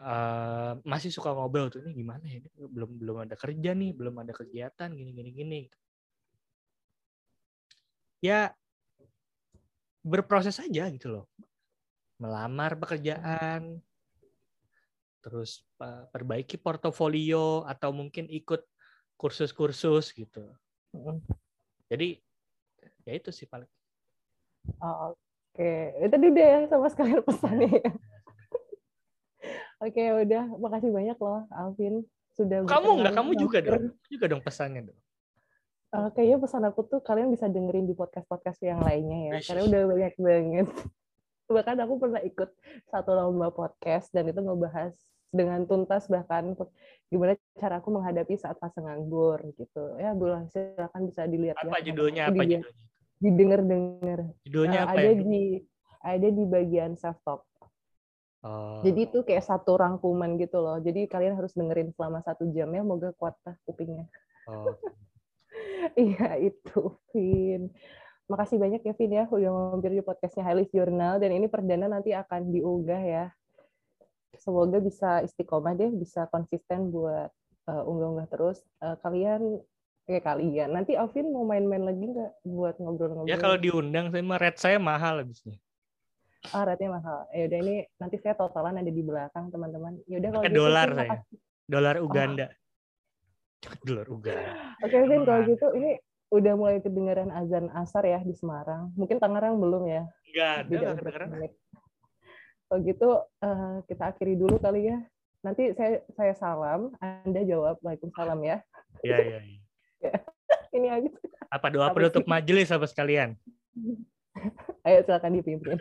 uh, 0.00 0.76
masih 0.84 1.08
suka 1.08 1.32
ngobrol 1.32 1.72
tuh 1.72 1.80
ini 1.88 2.04
gimana 2.04 2.24
ya? 2.28 2.44
Belum 2.68 2.92
belum 3.00 3.16
ada 3.24 3.36
kerja 3.36 3.72
nih 3.72 3.96
belum 3.96 4.14
ada 4.20 4.36
kegiatan 4.36 4.92
gini 4.92 5.10
gini 5.16 5.30
gini. 5.32 5.60
Ya 8.20 8.52
berproses 10.04 10.60
aja 10.60 10.84
gitu 10.92 11.08
loh. 11.08 11.24
Melamar 12.20 12.76
pekerjaan 12.76 13.80
terus 15.20 15.66
perbaiki 16.14 16.56
portofolio 16.58 17.66
atau 17.66 17.90
mungkin 17.90 18.30
ikut 18.30 18.62
kursus-kursus 19.18 20.14
gitu. 20.14 20.50
Jadi 21.90 22.22
ya 23.02 23.12
itu 23.16 23.30
sih 23.34 23.48
paling. 23.48 23.68
Oh, 24.78 25.16
Oke, 25.58 25.90
itu 25.98 26.14
udah 26.14 26.46
ya 26.46 26.58
sama 26.70 26.86
sekalian 26.86 27.18
pesannya 27.26 27.66
ya. 27.82 27.90
Oke, 29.84 30.02
udah. 30.22 30.44
Makasih 30.54 30.90
banyak 30.94 31.18
loh, 31.18 31.50
Alvin. 31.50 32.06
Sudah 32.38 32.62
Kamu 32.62 33.02
enggak, 33.02 33.14
kamu 33.18 33.30
juga 33.34 33.58
dong. 33.58 33.90
Juga 34.06 34.24
dong 34.30 34.42
pesannya 34.46 34.86
dong. 34.86 35.00
Uh, 35.90 36.14
kayaknya 36.14 36.38
pesan 36.38 36.62
aku 36.62 36.86
tuh 36.86 37.02
kalian 37.02 37.34
bisa 37.34 37.50
dengerin 37.50 37.90
di 37.90 37.96
podcast-podcast 37.98 38.62
yang 38.62 38.78
lainnya 38.86 39.34
ya. 39.34 39.42
Karena 39.42 39.62
udah 39.66 39.80
banyak 39.90 40.14
banget. 40.14 40.68
Bahkan 41.48 41.76
aku 41.80 41.94
pernah 41.96 42.20
ikut 42.20 42.50
satu 42.92 43.16
lomba 43.16 43.48
podcast 43.48 44.12
dan 44.12 44.28
itu 44.28 44.40
ngebahas 44.44 44.92
dengan 45.28 45.64
tuntas 45.68 46.08
bahkan 46.08 46.56
gimana 47.12 47.36
cara 47.56 47.80
aku 47.80 47.92
menghadapi 47.92 48.36
saat 48.36 48.60
fase 48.60 48.80
nganggur 48.80 49.40
gitu. 49.56 49.96
Ya 49.96 50.12
boleh 50.12 50.44
silakan 50.52 51.08
bisa 51.08 51.24
dilihat 51.24 51.56
apa 51.56 51.80
ya, 51.80 51.92
judulnya 51.92 52.22
apa 52.28 52.44
judulnya? 52.44 52.60
didengar. 53.18 53.60
Dengar 53.64 54.20
judulnya 54.44 54.78
uh, 54.84 54.86
apa 54.92 54.98
ada 55.00 55.10
ya? 55.12 55.14
di 55.24 55.44
ada 55.98 56.28
di 56.30 56.44
bagian 56.46 56.94
self 56.94 57.18
talk 57.26 57.42
oh. 58.46 58.80
jadi 58.86 59.10
itu 59.10 59.18
kayak 59.26 59.42
satu 59.42 59.74
rangkuman 59.76 60.38
gitu 60.38 60.62
loh. 60.62 60.78
Jadi 60.78 61.10
kalian 61.10 61.34
harus 61.34 61.52
dengerin 61.56 61.90
selama 61.96 62.22
satu 62.22 62.48
jam 62.54 62.70
ya 62.70 62.84
moga 62.84 63.10
kuat 63.16 63.34
lah 63.48 63.56
kupingnya. 63.64 64.06
Oh. 64.46 64.72
iya 65.96 66.36
itu 66.40 66.96
Vin 67.12 67.72
makasih 68.28 68.60
banyak 68.60 68.84
ya 68.84 68.92
Vin 68.92 69.12
ya 69.12 69.24
udah 69.24 69.72
mampir 69.72 69.92
di 69.92 70.04
podcastnya 70.04 70.44
Highlight 70.44 70.70
Journal 70.70 71.16
dan 71.16 71.32
ini 71.32 71.48
perdana 71.48 71.88
nanti 71.88 72.12
akan 72.12 72.52
diunggah 72.52 73.02
ya 73.02 73.24
semoga 74.38 74.78
bisa 74.78 75.24
istiqomah 75.26 75.74
deh, 75.74 75.90
bisa 75.92 76.30
konsisten 76.30 76.94
buat 76.94 77.28
uh, 77.68 77.82
unggah-unggah 77.84 78.28
terus. 78.30 78.62
Uh, 78.78 78.94
kalian 79.02 79.60
kayak 80.06 80.24
kalian. 80.24 80.72
Nanti 80.72 80.94
Alvin 80.94 81.28
mau 81.34 81.44
main-main 81.44 81.84
lagi 81.84 82.04
nggak 82.04 82.32
buat 82.46 82.74
ngobrol-ngobrol? 82.80 83.28
Ya 83.28 83.36
kalau 83.36 83.58
diundang 83.58 84.08
saya 84.14 84.24
mah 84.24 84.38
red 84.40 84.56
saya 84.56 84.78
mahal 84.80 85.20
habisnya. 85.20 85.58
Ah, 86.54 86.64
rate 86.64 86.86
mahal. 86.86 87.26
Ya 87.34 87.50
udah 87.50 87.58
ini 87.66 87.76
nanti 87.98 88.16
saya 88.22 88.38
totalan 88.38 88.78
ada 88.78 88.88
di 88.88 89.02
belakang 89.02 89.50
teman-teman. 89.50 90.00
Ya 90.06 90.22
udah 90.22 90.30
kalau 90.32 90.44
gitu, 90.46 90.56
dolar 90.56 90.88
saya. 90.94 91.10
Dolar 91.68 91.96
Uganda. 92.00 92.46
Oh. 92.48 93.74
dolar 93.82 94.06
Uganda. 94.06 94.54
Oke, 94.86 94.94
okay, 94.94 95.02
Vin, 95.10 95.22
kalau 95.26 95.40
gitu 95.44 95.66
ini 95.74 95.90
udah 96.28 96.54
mulai 96.56 96.78
kedengaran 96.84 97.32
azan 97.32 97.72
asar 97.72 98.04
ya 98.04 98.20
di 98.20 98.36
Semarang. 98.36 98.92
Mungkin 98.94 99.16
Tangerang 99.16 99.56
belum 99.56 99.88
ya? 99.88 100.04
Enggak 100.28 100.50
ada, 100.64 100.88
kedengaran. 101.00 101.28
Kalau 102.68 102.78
gitu 102.84 103.08
uh, 103.40 103.76
kita 103.88 104.12
akhiri 104.12 104.36
dulu 104.36 104.60
kali 104.60 104.92
ya. 104.92 104.98
Nanti 105.40 105.72
saya 105.72 106.04
saya 106.12 106.34
salam, 106.36 106.92
Anda 107.00 107.40
jawab 107.48 107.80
Waalaikumsalam 107.80 108.40
ya. 108.44 108.60
Iya, 109.00 109.18
iya, 109.24 109.38
iya. 109.40 109.60
Ini 110.76 110.86
habis. 110.92 111.14
Apa 111.48 111.72
doa 111.72 111.88
penutup 111.96 112.28
majelis 112.28 112.68
apa 112.68 112.84
sekalian? 112.84 113.32
Ayo 114.86 115.00
silakan 115.08 115.40
dipimpin. 115.40 115.80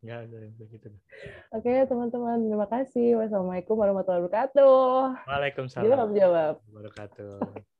Enggak 0.00 0.32
begitu. 0.60 0.88
Oke, 1.52 1.72
teman-teman, 1.88 2.40
terima 2.40 2.68
kasih. 2.68 3.20
Wassalamualaikum 3.20 3.76
warahmatullahi 3.76 4.28
wabarakatuh. 4.28 4.80
Waalaikumsalam. 5.28 5.84
Jawab, 5.84 6.08
jawab. 6.16 6.54
Wabarakatuh. 6.72 7.72